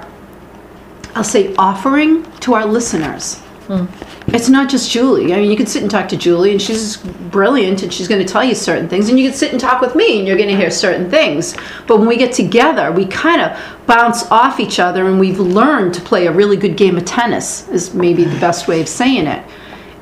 I'll 1.14 1.24
say 1.36 1.54
offering 1.56 2.10
to 2.44 2.54
our 2.54 2.66
listeners 2.66 3.24
Hmm. 3.68 3.84
it's 4.28 4.48
not 4.48 4.70
just 4.70 4.90
Julie. 4.90 5.34
I 5.34 5.36
mean, 5.36 5.50
you 5.50 5.56
can 5.56 5.66
sit 5.66 5.82
and 5.82 5.90
talk 5.90 6.08
to 6.08 6.16
Julie, 6.16 6.52
and 6.52 6.60
she's 6.60 6.96
brilliant, 6.96 7.82
and 7.82 7.92
she's 7.92 8.08
going 8.08 8.24
to 8.24 8.30
tell 8.30 8.42
you 8.42 8.54
certain 8.54 8.88
things. 8.88 9.10
And 9.10 9.18
you 9.18 9.28
can 9.28 9.36
sit 9.36 9.52
and 9.52 9.60
talk 9.60 9.82
with 9.82 9.94
me, 9.94 10.18
and 10.18 10.26
you're 10.26 10.38
going 10.38 10.48
to 10.48 10.56
hear 10.56 10.70
certain 10.70 11.10
things. 11.10 11.54
But 11.86 11.98
when 11.98 12.08
we 12.08 12.16
get 12.16 12.32
together, 12.32 12.90
we 12.90 13.04
kind 13.04 13.42
of 13.42 13.60
bounce 13.86 14.24
off 14.30 14.58
each 14.58 14.78
other, 14.78 15.06
and 15.06 15.20
we've 15.20 15.38
learned 15.38 15.92
to 15.94 16.00
play 16.00 16.26
a 16.26 16.32
really 16.32 16.56
good 16.56 16.78
game 16.78 16.96
of 16.96 17.04
tennis, 17.04 17.68
is 17.68 17.92
maybe 17.92 18.24
the 18.24 18.40
best 18.40 18.68
way 18.68 18.80
of 18.80 18.88
saying 18.88 19.26
it. 19.26 19.44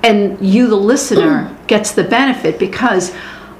And 0.05 0.41
you, 0.41 0.69
the 0.69 0.77
listener, 0.77 1.49
hmm. 1.49 1.67
gets 1.67 1.91
the 1.91 2.05
benefit 2.05 2.61
because 2.61 3.13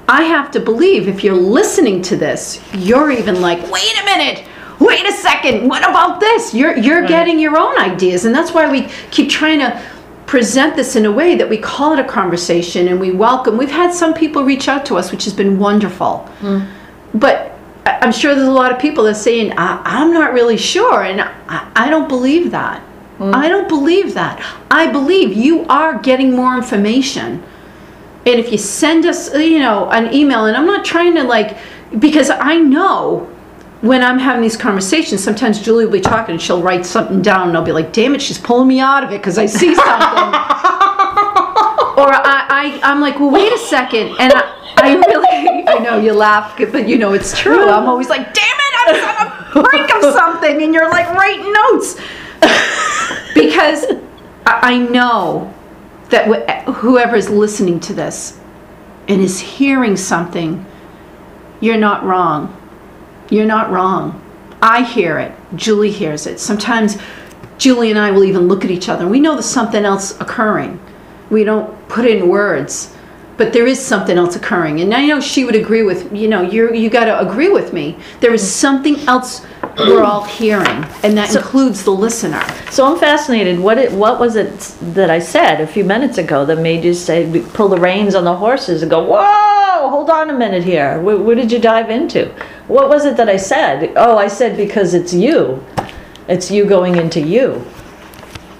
I 0.07 0.23
have 0.23 0.51
to 0.51 0.61
believe 0.61 1.09
if 1.09 1.21
you're 1.21 1.35
listening 1.35 2.01
to 2.03 2.15
this, 2.15 2.63
you're 2.73 3.11
even 3.11 3.41
like, 3.41 3.59
wait 3.69 4.01
a 4.01 4.05
minute. 4.05 4.45
Wait 4.79 5.05
a 5.05 5.11
second. 5.11 5.67
What 5.67 5.87
about 5.89 6.19
this? 6.19 6.53
You're 6.53 6.77
you're 6.77 7.05
getting 7.07 7.39
your 7.39 7.57
own 7.57 7.79
ideas, 7.79 8.25
and 8.25 8.35
that's 8.35 8.53
why 8.53 8.69
we 8.69 8.89
keep 9.09 9.27
trying 9.27 9.57
to 9.59 9.83
present 10.27 10.75
this 10.75 10.95
in 10.95 11.05
a 11.05 11.11
way 11.11 11.35
that 11.35 11.49
we 11.49 11.57
call 11.57 11.93
it 11.93 11.99
a 11.99 12.03
conversation 12.03 12.87
and 12.89 12.99
we 12.99 13.11
welcome. 13.11 13.57
We've 13.57 13.71
had 13.71 13.93
some 13.93 14.13
people 14.13 14.43
reach 14.43 14.67
out 14.67 14.85
to 14.87 14.97
us, 14.97 15.11
which 15.11 15.23
has 15.23 15.33
been 15.33 15.57
wonderful. 15.57 16.17
Hmm. 16.41 16.59
But 17.13 17.57
I- 17.85 17.97
I'm 18.01 18.11
sure 18.11 18.35
there's 18.35 18.47
a 18.47 18.51
lot 18.51 18.71
of 18.71 18.77
people 18.77 19.05
that 19.05 19.11
are 19.11 19.13
saying, 19.15 19.53
I- 19.57 19.81
I'm 19.85 20.13
not 20.13 20.33
really 20.33 20.57
sure, 20.57 21.01
and 21.03 21.21
I, 21.21 21.67
I 21.75 21.89
don't 21.89 22.09
believe 22.09 22.51
that. 22.51 22.81
Hmm. 23.17 23.33
I 23.33 23.47
don't 23.47 23.69
believe 23.69 24.13
that. 24.15 24.43
I 24.69 24.87
believe 24.87 25.33
you 25.33 25.65
are 25.69 25.97
getting 25.97 26.35
more 26.35 26.55
information. 26.55 27.41
And 28.25 28.35
if 28.39 28.51
you 28.51 28.57
send 28.57 29.05
us, 29.05 29.33
you 29.33 29.59
know, 29.59 29.89
an 29.89 30.13
email, 30.13 30.45
and 30.45 30.57
I'm 30.57 30.65
not 30.67 30.83
trying 30.83 31.15
to 31.15 31.23
like, 31.23 31.57
because 31.99 32.29
I 32.29 32.57
know 32.57 33.29
when 33.81 34.03
I'm 34.03 34.17
having 34.17 34.41
these 34.41 34.57
conversations, 34.57 35.23
sometimes 35.23 35.61
Julie 35.61 35.85
will 35.85 35.91
be 35.91 36.01
talking 36.01 36.33
and 36.33 36.41
she'll 36.41 36.61
write 36.63 36.85
something 36.85 37.21
down, 37.21 37.49
and 37.49 37.57
I'll 37.57 37.63
be 37.63 37.71
like, 37.71 37.93
damn 37.93 38.15
it, 38.15 38.21
she's 38.21 38.39
pulling 38.39 38.67
me 38.67 38.79
out 38.79 39.03
of 39.03 39.11
it 39.11 39.19
because 39.19 39.37
I 39.37 39.45
see 39.45 39.75
something. 39.75 39.83
or 41.97 42.09
I, 42.13 42.45
I, 42.49 42.79
I'm 42.83 43.01
like, 43.01 43.19
well, 43.19 43.29
wait 43.29 43.51
a 43.53 43.57
second. 43.57 44.15
And 44.19 44.33
I, 44.33 44.41
I 44.77 44.95
really, 44.95 45.63
I 45.67 45.79
know 45.79 45.99
you 45.99 46.13
laugh, 46.13 46.57
but 46.57 46.87
you 46.87 46.97
know 46.97 47.13
it's 47.13 47.37
true. 47.37 47.69
I'm 47.69 47.87
always 47.87 48.09
like, 48.09 48.33
damn 48.33 48.43
it, 48.43 48.73
I'm 48.87 49.27
on 49.27 49.65
a 49.65 49.69
brink 49.69 49.93
of 49.95 50.13
something. 50.13 50.61
And 50.61 50.73
you're 50.73 50.89
like 50.89 51.07
writing 51.09 51.53
notes. 51.53 51.95
because 53.35 53.85
I, 54.45 54.73
I 54.73 54.77
know 54.77 55.53
that 56.09 56.27
wh- 56.27 56.73
whoever 56.73 57.15
is 57.15 57.29
listening 57.29 57.79
to 57.81 57.93
this 57.93 58.39
and 59.07 59.21
is 59.21 59.39
hearing 59.39 59.97
something, 59.97 60.65
you're 61.59 61.77
not 61.77 62.03
wrong. 62.03 62.55
You're 63.29 63.45
not 63.45 63.71
wrong. 63.71 64.21
I 64.61 64.83
hear 64.83 65.19
it. 65.19 65.33
Julie 65.55 65.91
hears 65.91 66.25
it. 66.27 66.39
Sometimes 66.39 66.97
Julie 67.57 67.89
and 67.89 67.99
I 67.99 68.11
will 68.11 68.23
even 68.23 68.47
look 68.47 68.63
at 68.63 68.71
each 68.71 68.89
other 68.89 69.03
and 69.03 69.11
we 69.11 69.19
know 69.19 69.33
there's 69.33 69.45
something 69.45 69.85
else 69.85 70.19
occurring. 70.19 70.79
We 71.29 71.43
don't 71.43 71.87
put 71.89 72.05
in 72.05 72.29
words, 72.29 72.95
but 73.35 73.53
there 73.53 73.67
is 73.67 73.79
something 73.79 74.17
else 74.17 74.35
occurring. 74.35 74.81
And 74.81 74.93
I 74.93 75.05
know 75.05 75.19
she 75.19 75.43
would 75.43 75.55
agree 75.55 75.83
with, 75.83 76.11
you 76.13 76.27
know, 76.27 76.41
you're, 76.41 76.73
you 76.73 76.89
got 76.89 77.05
to 77.05 77.19
agree 77.19 77.49
with 77.49 77.73
me. 77.73 77.97
There 78.19 78.33
is 78.33 78.49
something 78.49 78.97
else 79.07 79.45
we're 79.77 80.03
all 80.03 80.23
hearing, 80.23 80.85
and 81.03 81.15
that 81.17 81.35
includes 81.35 81.83
the 81.83 81.91
listener. 81.91 82.41
So 82.71 82.91
I'm 82.91 82.99
fascinated. 82.99 83.59
What 83.59 83.77
it, 83.77 83.91
what 83.91 84.19
was 84.19 84.35
it 84.35 84.57
that 84.95 85.11
I 85.11 85.19
said 85.19 85.61
a 85.61 85.67
few 85.67 85.83
minutes 85.83 86.17
ago 86.17 86.45
that 86.45 86.57
made 86.57 86.83
you 86.83 86.95
say 86.95 87.43
pull 87.53 87.67
the 87.67 87.77
reins 87.77 88.15
on 88.15 88.23
the 88.23 88.35
horses 88.35 88.81
and 88.81 88.89
go, 88.89 89.03
whoa, 89.03 89.89
hold 89.89 90.09
on 90.09 90.31
a 90.31 90.33
minute 90.33 90.63
here. 90.63 90.99
Where, 90.99 91.17
where 91.17 91.35
did 91.35 91.51
you 91.51 91.59
dive 91.59 91.91
into? 91.91 92.33
What 92.67 92.89
was 92.89 93.05
it 93.05 93.17
that 93.17 93.29
I 93.29 93.37
said? 93.37 93.93
Oh, 93.95 94.17
I 94.17 94.27
said 94.27 94.57
because 94.57 94.93
it's 94.93 95.13
you. 95.13 95.63
It's 96.27 96.51
you 96.51 96.65
going 96.65 96.95
into 96.97 97.21
you. 97.21 97.65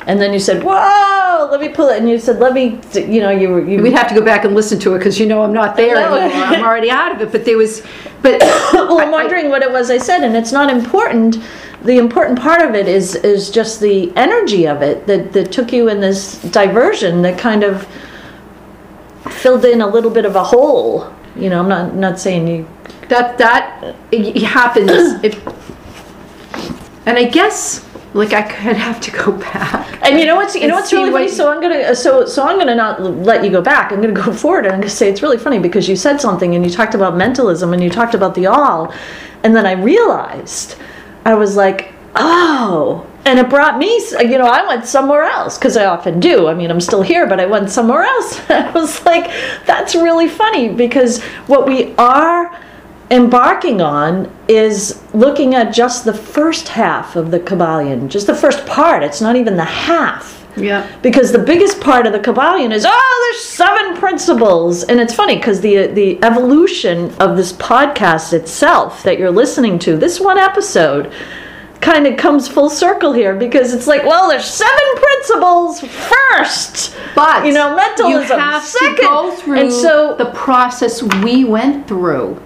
And 0.05 0.21
then 0.21 0.31
you 0.31 0.39
said, 0.39 0.63
whoa, 0.63 1.49
let 1.51 1.59
me 1.59 1.67
pull 1.67 1.89
it. 1.89 1.99
And 1.99 2.09
you 2.09 2.17
said, 2.17 2.39
let 2.39 2.53
me, 2.53 2.79
you 2.93 3.19
know, 3.19 3.29
you 3.29 3.49
were, 3.49 3.67
you 3.67 3.81
We'd 3.83 3.91
have 3.91 4.07
to 4.07 4.15
go 4.15 4.23
back 4.23 4.45
and 4.45 4.55
listen 4.55 4.79
to 4.79 4.95
it 4.95 4.99
because 4.99 5.19
you 5.19 5.25
know 5.25 5.43
I'm 5.43 5.51
not 5.51 5.75
there 5.75 5.97
anymore. 5.97 6.19
I'm 6.33 6.63
already 6.69 6.89
out 6.89 7.11
of 7.11 7.19
it. 7.21 7.33
But 7.33 7.43
there 7.43 7.57
was, 7.57 7.85
but 8.21 8.39
well, 8.73 8.99
I'm 9.01 9.09
I- 9.09 9.17
I- 9.17 9.23
wondering 9.23 9.49
what 9.49 9.63
it 9.63 9.69
was 9.69 9.91
I 9.91 9.97
said, 9.97 10.23
and 10.23 10.37
it's 10.37 10.53
not 10.53 10.69
important. 10.71 11.39
The 11.83 11.97
important 11.97 12.39
part 12.39 12.61
of 12.61 12.73
it 12.73 12.87
is 12.87 13.15
is 13.15 13.51
just 13.51 13.81
the 13.81 14.11
energy 14.15 14.65
of 14.65 14.81
it 14.81 15.05
that, 15.07 15.33
that 15.33 15.51
took 15.51 15.71
you 15.73 15.89
in 15.89 15.99
this 15.99 16.41
diversion 16.43 17.21
that 17.23 17.37
kind 17.37 17.63
of 17.63 17.85
filled 19.29 19.65
in 19.65 19.81
a 19.81 19.87
little 19.87 20.09
bit 20.09 20.23
of 20.25 20.35
a 20.37 20.43
hole. 20.43 21.13
You 21.35 21.49
know, 21.49 21.59
I'm 21.59 21.67
not 21.69 21.93
not 21.95 22.17
saying 22.19 22.47
you. 22.47 22.67
That 23.09 23.37
that 23.37 23.95
it 24.11 24.41
happens 24.43 24.89
if 25.23 25.35
and 27.05 27.17
i 27.17 27.23
guess 27.23 27.85
like 28.13 28.33
i 28.33 28.41
could 28.41 28.75
have 28.75 28.99
to 28.99 29.11
go 29.11 29.31
back 29.53 29.87
And 30.07 30.19
you 30.19 30.25
know 30.25 30.35
what's 30.35 30.55
you 30.55 30.67
know 30.67 30.75
what's 30.75 30.93
really 30.93 31.11
what 31.11 31.23
funny. 31.23 31.31
So 31.31 31.51
I'm 31.51 31.61
gonna 31.61 31.95
so 31.95 32.25
so 32.25 32.43
I'm 32.43 32.57
gonna 32.57 32.75
not 32.75 33.01
let 33.01 33.43
you 33.43 33.49
go 33.49 33.61
back. 33.61 33.91
I'm 33.91 34.01
gonna 34.01 34.13
go 34.13 34.31
forward 34.43 34.65
and 34.65 34.73
I'm 34.73 34.79
gonna 34.79 34.89
say 34.89 35.09
it's 35.09 35.21
really 35.21 35.37
funny 35.37 35.59
because 35.59 35.89
you 35.89 35.95
said 35.95 36.21
something 36.21 36.55
and 36.55 36.63
you 36.65 36.71
talked 36.71 36.95
about 36.95 37.17
mentalism 37.17 37.73
and 37.73 37.83
you 37.83 37.89
talked 37.89 38.13
about 38.13 38.33
the 38.35 38.47
all, 38.47 38.93
and 39.43 39.55
then 39.55 39.65
I 39.65 39.73
realized 39.73 40.75
I 41.25 41.33
was 41.33 41.55
like, 41.55 41.93
oh. 42.15 43.05
And 43.25 43.39
it 43.39 43.49
brought 43.49 43.77
me, 43.77 43.93
you 44.21 44.37
know, 44.37 44.45
I 44.45 44.65
went 44.65 44.85
somewhere 44.85 45.23
else 45.23 45.57
because 45.57 45.75
I 45.75 45.83
often 45.83 46.21
do. 46.21 46.47
I 46.47 46.53
mean, 46.53 46.71
I'm 46.71 46.79
still 46.79 47.01
here, 47.01 47.27
but 47.27 47.41
I 47.41 47.45
went 47.45 47.69
somewhere 47.69 48.03
else. 48.03 48.39
I 48.49 48.71
was 48.71 49.05
like, 49.05 49.29
that's 49.65 49.95
really 49.95 50.29
funny 50.29 50.69
because 50.69 51.21
what 51.47 51.67
we 51.67 51.93
are 51.95 52.57
embarking 53.09 53.81
on 53.81 54.33
is 54.47 55.01
looking 55.13 55.55
at 55.55 55.73
just 55.73 56.05
the 56.05 56.13
first 56.13 56.67
half 56.69 57.15
of 57.15 57.31
the 57.31 57.39
Kybalion, 57.39 58.09
just 58.09 58.27
the 58.27 58.35
first 58.35 58.65
part. 58.65 59.03
It's 59.03 59.21
not 59.21 59.35
even 59.35 59.55
the 59.55 59.65
half. 59.65 60.45
Yeah. 60.55 60.89
Because 61.01 61.31
the 61.31 61.39
biggest 61.39 61.79
part 61.79 62.07
of 62.07 62.13
the 62.13 62.19
Kybalion 62.19 62.73
is, 62.73 62.85
oh, 62.87 63.31
there's 63.31 63.45
seven 63.45 63.95
principles. 63.95 64.83
And 64.83 64.99
it's 64.99 65.13
funny 65.13 65.35
because 65.35 65.61
the, 65.61 65.87
the 65.87 66.23
evolution 66.23 67.13
of 67.19 67.37
this 67.37 67.53
podcast 67.53 68.33
itself 68.33 69.03
that 69.03 69.19
you're 69.19 69.31
listening 69.31 69.77
to, 69.79 69.95
this 69.95 70.19
one 70.19 70.39
episode, 70.39 71.13
kind 71.79 72.07
of 72.07 72.17
comes 72.17 72.47
full 72.47 72.69
circle 72.69 73.13
here 73.13 73.35
because 73.35 73.73
it's 73.73 73.87
like, 73.87 74.03
well, 74.03 74.27
there's 74.29 74.45
seven 74.45 74.73
principles 74.95 75.81
first. 75.81 76.95
But 77.15 77.45
you 77.45 77.53
know, 77.53 77.75
mentalism 77.75 78.37
you 78.37 78.43
have 78.43 78.63
second. 78.63 78.95
to 78.95 79.01
go 79.01 79.35
through 79.35 79.59
and 79.59 79.71
so 79.71 80.15
the 80.15 80.31
process 80.31 81.03
we 81.23 81.45
went 81.45 81.87
through. 81.87 82.41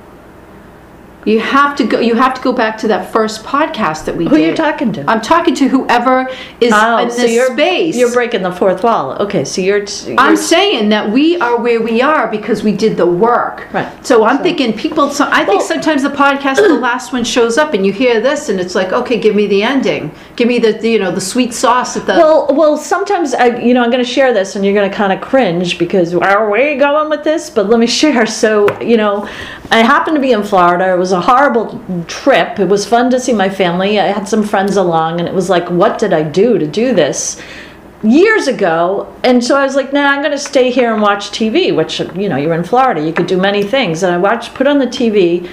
You 1.25 1.39
have 1.39 1.75
to 1.77 1.83
go. 1.85 1.99
You 1.99 2.15
have 2.15 2.33
to 2.33 2.41
go 2.41 2.51
back 2.51 2.77
to 2.79 2.87
that 2.87 3.11
first 3.13 3.43
podcast 3.43 4.05
that 4.05 4.17
we 4.17 4.23
did. 4.23 4.29
Who 4.29 4.35
are 4.35 4.39
did. 4.39 4.49
you 4.49 4.55
talking 4.55 4.91
to? 4.93 5.09
I'm 5.09 5.21
talking 5.21 5.53
to 5.55 5.67
whoever 5.67 6.27
is 6.59 6.73
Oh, 6.75 6.97
in 6.97 7.11
so 7.11 7.21
this 7.21 7.31
you're, 7.31 7.51
space. 7.53 7.95
You're 7.95 8.11
breaking 8.11 8.41
the 8.41 8.51
fourth 8.51 8.83
wall. 8.83 9.13
Okay, 9.21 9.45
so 9.45 9.61
you're. 9.61 9.83
you're 9.83 10.19
I'm 10.19 10.35
saying 10.35 10.89
that 10.89 11.11
we 11.11 11.39
are 11.39 11.59
where 11.61 11.79
we 11.81 12.01
are 12.01 12.27
because 12.27 12.63
we 12.63 12.71
did 12.71 12.97
the 12.97 13.05
work. 13.05 13.71
Right. 13.71 14.05
So 14.05 14.23
I'm 14.23 14.41
thinking 14.41 14.73
people. 14.73 15.09
So 15.11 15.27
I 15.29 15.45
think 15.45 15.59
Well- 15.59 15.67
sometimes 15.67 16.01
the 16.03 16.09
podcast, 16.09 16.55
the 16.55 16.73
last 16.89 17.13
one 17.13 17.23
shows 17.23 17.57
up, 17.57 17.73
and 17.75 17.85
you 17.85 17.93
hear 17.93 18.19
this, 18.19 18.49
and 18.49 18.59
it's 18.59 18.73
like, 18.73 18.91
okay, 18.91 19.19
give 19.19 19.35
me 19.35 19.45
the 19.45 19.61
ending, 19.61 20.11
give 20.35 20.47
me 20.47 20.57
the, 20.57 20.73
the 20.73 20.89
you 20.89 20.97
know 20.99 21.11
the 21.11 21.21
sweet 21.21 21.53
sauce 21.53 21.95
at 21.97 22.07
the. 22.07 22.13
Well, 22.13 22.47
well, 22.55 22.77
sometimes 22.77 23.35
I, 23.35 23.57
you 23.59 23.73
know, 23.75 23.83
I'm 23.83 23.91
going 23.91 24.03
to 24.03 24.09
share 24.09 24.33
this, 24.33 24.55
and 24.55 24.65
you're 24.65 24.73
going 24.73 24.89
to 24.89 24.95
kind 24.95 25.13
of 25.13 25.21
cringe 25.21 25.77
because 25.77 26.15
where 26.15 26.35
are 26.37 26.49
we 26.49 26.75
going 26.77 27.09
with 27.09 27.23
this? 27.23 27.49
But 27.51 27.69
let 27.69 27.79
me 27.79 27.87
share. 27.87 28.25
So, 28.25 28.79
you 28.81 28.97
know, 28.97 29.27
I 29.69 29.79
happened 29.83 30.15
to 30.15 30.21
be 30.21 30.31
in 30.31 30.43
Florida. 30.43 30.93
It 30.93 30.97
was 30.97 31.10
a 31.11 31.21
horrible 31.21 31.83
trip. 32.07 32.59
It 32.59 32.67
was 32.67 32.85
fun 32.85 33.09
to 33.11 33.19
see 33.19 33.33
my 33.33 33.49
family. 33.49 33.99
I 33.99 34.07
had 34.07 34.27
some 34.27 34.43
friends 34.43 34.77
along, 34.77 35.19
and 35.19 35.27
it 35.27 35.33
was 35.33 35.49
like, 35.49 35.69
what 35.69 35.99
did 35.99 36.13
I 36.13 36.23
do 36.23 36.57
to 36.57 36.67
do 36.67 36.93
this? 36.93 37.41
Years 38.03 38.47
ago, 38.47 39.15
and 39.23 39.43
so 39.43 39.55
I 39.55 39.63
was 39.63 39.75
like, 39.75 39.93
nah, 39.93 40.07
I'm 40.07 40.21
going 40.21 40.31
to 40.31 40.37
stay 40.37 40.71
here 40.71 40.91
and 40.93 41.01
watch 41.01 41.29
TV. 41.29 41.75
Which, 41.75 41.99
you 41.99 42.29
know, 42.29 42.37
you're 42.37 42.55
in 42.55 42.63
Florida, 42.63 43.05
you 43.05 43.13
could 43.13 43.27
do 43.27 43.39
many 43.39 43.63
things. 43.63 44.03
And 44.03 44.13
I 44.13 44.17
watched, 44.17 44.53
put 44.55 44.67
on 44.67 44.79
the 44.79 44.87
TV, 44.87 45.47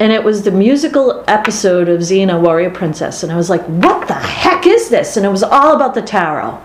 and 0.00 0.10
it 0.10 0.24
was 0.24 0.42
the 0.42 0.50
musical 0.50 1.22
episode 1.28 1.88
of 1.88 2.00
Xena, 2.00 2.40
Warrior 2.40 2.70
Princess. 2.70 3.22
And 3.22 3.30
I 3.30 3.36
was 3.36 3.50
like, 3.50 3.62
what 3.66 4.08
the 4.08 4.14
heck 4.14 4.66
is 4.66 4.88
this? 4.88 5.16
And 5.16 5.26
it 5.26 5.28
was 5.28 5.42
all 5.42 5.76
about 5.76 5.94
the 5.94 6.02
tarot. 6.02 6.60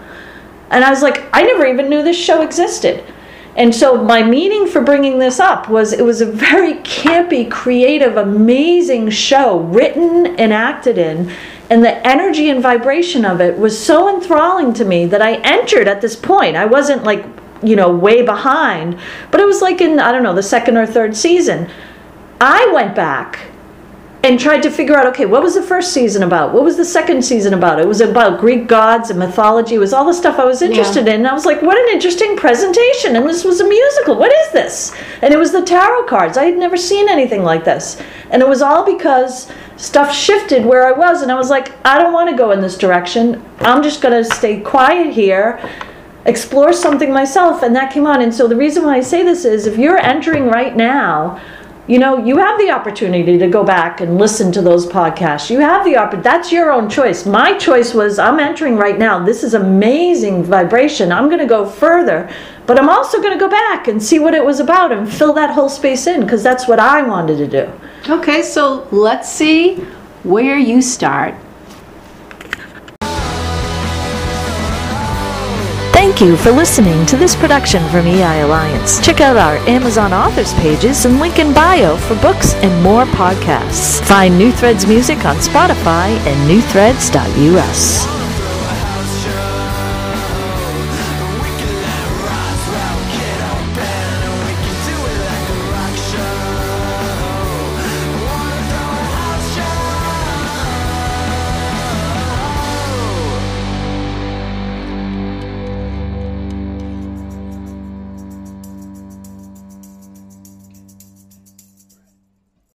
And 0.69 0.83
I 0.83 0.89
was 0.89 1.01
like, 1.01 1.23
I 1.33 1.43
never 1.43 1.65
even 1.65 1.89
knew 1.89 2.03
this 2.03 2.17
show 2.17 2.41
existed. 2.41 3.03
And 3.57 3.73
so 3.73 4.03
my 4.03 4.21
meaning 4.21 4.67
for 4.67 4.81
bringing 4.81 5.17
this 5.17 5.39
up 5.39 5.67
was 5.67 5.91
it 5.91 6.05
was 6.05 6.21
a 6.21 6.27
very 6.27 6.75
campy, 6.75 7.49
creative, 7.49 8.15
amazing 8.15 9.09
show, 9.09 9.59
written 9.59 10.27
and 10.39 10.53
acted 10.53 10.99
in. 10.99 11.31
And 11.71 11.83
the 11.83 12.07
energy 12.07 12.49
and 12.49 12.61
vibration 12.61 13.25
of 13.25 13.41
it 13.41 13.57
was 13.57 13.77
so 13.77 14.15
enthralling 14.15 14.73
to 14.75 14.85
me 14.85 15.07
that 15.07 15.23
I 15.23 15.37
entered 15.37 15.87
at 15.87 16.01
this 16.01 16.15
point. 16.15 16.55
I 16.55 16.65
wasn't 16.65 17.03
like, 17.03 17.25
you 17.63 17.75
know, 17.75 17.89
way 17.89 18.21
behind, 18.21 18.99
but 19.31 19.41
it 19.41 19.47
was 19.47 19.63
like 19.63 19.81
in, 19.81 19.99
I 19.99 20.11
don't 20.11 20.23
know, 20.23 20.35
the 20.35 20.43
second 20.43 20.77
or 20.77 20.85
third 20.85 21.17
season. 21.17 21.67
I 22.39 22.71
went 22.71 22.95
back 22.95 23.39
and 24.27 24.37
tried 24.37 24.61
to 24.61 24.69
figure 24.69 24.97
out 24.97 25.07
okay 25.07 25.25
what 25.25 25.41
was 25.41 25.55
the 25.55 25.61
first 25.61 25.93
season 25.93 26.23
about? 26.23 26.53
What 26.53 26.63
was 26.63 26.75
the 26.75 26.83
second 26.83 27.23
season 27.23 27.53
about? 27.53 27.79
It 27.79 27.87
was 27.87 28.01
about 28.01 28.41
greek 28.41 28.67
gods 28.67 29.09
and 29.09 29.17
mythology. 29.17 29.75
It 29.75 29.79
was 29.79 29.93
all 29.93 30.05
the 30.05 30.13
stuff 30.13 30.37
i 30.37 30.43
was 30.43 30.61
interested 30.61 31.07
in. 31.07 31.21
And 31.21 31.27
i 31.27 31.33
was 31.33 31.45
like 31.45 31.61
what 31.61 31.77
an 31.77 31.95
interesting 31.95 32.35
presentation. 32.35 33.15
And 33.15 33.25
this 33.25 33.45
was 33.45 33.61
a 33.61 33.67
musical. 33.67 34.17
What 34.17 34.33
is 34.33 34.51
this? 34.51 34.93
And 35.21 35.33
it 35.33 35.37
was 35.37 35.53
the 35.53 35.61
tarot 35.61 36.07
cards. 36.07 36.37
I 36.37 36.43
had 36.43 36.57
never 36.57 36.75
seen 36.75 37.07
anything 37.07 37.43
like 37.43 37.63
this. 37.63 38.01
And 38.29 38.41
it 38.41 38.47
was 38.49 38.61
all 38.61 38.85
because 38.85 39.49
stuff 39.77 40.13
shifted 40.13 40.65
where 40.65 40.85
i 40.85 40.91
was. 40.91 41.21
And 41.21 41.31
i 41.31 41.35
was 41.35 41.49
like 41.49 41.73
i 41.85 41.97
don't 41.97 42.11
want 42.11 42.29
to 42.29 42.35
go 42.35 42.51
in 42.51 42.59
this 42.59 42.77
direction. 42.77 43.41
I'm 43.59 43.81
just 43.81 44.01
going 44.01 44.21
to 44.21 44.29
stay 44.29 44.59
quiet 44.59 45.13
here 45.13 45.61
explore 46.25 46.73
something 46.73 47.13
myself. 47.13 47.63
And 47.63 47.73
that 47.77 47.93
came 47.93 48.05
on. 48.05 48.21
And 48.21 48.35
so 48.35 48.49
the 48.49 48.55
reason 48.57 48.83
why 48.83 48.97
i 48.97 49.01
say 49.01 49.23
this 49.23 49.45
is 49.45 49.65
if 49.65 49.77
you're 49.77 49.97
entering 49.97 50.47
right 50.47 50.75
now 50.75 51.39
you 51.87 51.99
know 51.99 52.17
you 52.23 52.37
have 52.37 52.59
the 52.59 52.69
opportunity 52.69 53.37
to 53.37 53.47
go 53.47 53.63
back 53.63 54.01
and 54.01 54.17
listen 54.17 54.51
to 54.51 54.61
those 54.61 54.85
podcasts. 54.85 55.49
You 55.49 55.59
have 55.59 55.85
the 55.85 55.97
opportunity 55.97 56.23
that's 56.23 56.51
your 56.51 56.71
own 56.71 56.89
choice. 56.89 57.25
My 57.25 57.57
choice 57.57 57.93
was 57.93 58.19
i'm 58.19 58.39
entering 58.39 58.75
right 58.75 58.97
now. 58.97 59.23
This 59.23 59.43
is 59.43 59.53
amazing 59.53 60.43
vibration. 60.43 61.11
I'm 61.11 61.27
going 61.27 61.39
to 61.39 61.45
go 61.45 61.65
further 61.67 62.29
but 62.65 62.77
i'm 62.77 62.89
also 62.89 63.21
going 63.21 63.31
to 63.31 63.39
go 63.39 63.49
back 63.49 63.87
and 63.87 64.03
see 64.03 64.19
what 64.19 64.33
it 64.33 64.43
was 64.43 64.59
about 64.59 64.91
and 64.91 65.11
fill 65.11 65.33
that 65.33 65.51
whole 65.51 65.69
space 65.69 66.05
in 66.05 66.21
because 66.21 66.43
that's 66.43 66.67
what 66.67 66.79
i 66.79 67.01
wanted 67.01 67.37
to 67.37 67.47
do. 67.47 67.71
Okay, 68.11 68.41
so 68.41 68.87
let's 68.91 69.31
see 69.31 69.77
where 70.23 70.57
you 70.57 70.81
start. 70.81 71.33
Thank 76.17 76.31
you 76.31 76.37
for 76.37 76.51
listening 76.51 77.05
to 77.05 77.15
this 77.15 77.35
production 77.35 77.87
from 77.89 78.07
EI 78.07 78.41
Alliance. 78.41 78.99
Check 79.05 79.21
out 79.21 79.37
our 79.37 79.57
Amazon 79.69 80.13
authors 80.13 80.51
pages 80.55 81.05
and 81.05 81.19
link 81.19 81.37
in 81.37 81.53
bio 81.53 81.95
for 81.95 82.15
books 82.23 82.55
and 82.55 82.81
more 82.81 83.05
podcasts. 83.05 84.03
Find 84.03 84.35
New 84.35 84.51
Threads 84.51 84.87
music 84.87 85.25
on 85.25 85.35
Spotify 85.35 86.17
and 86.25 86.49
newthreads.us. 86.49 88.26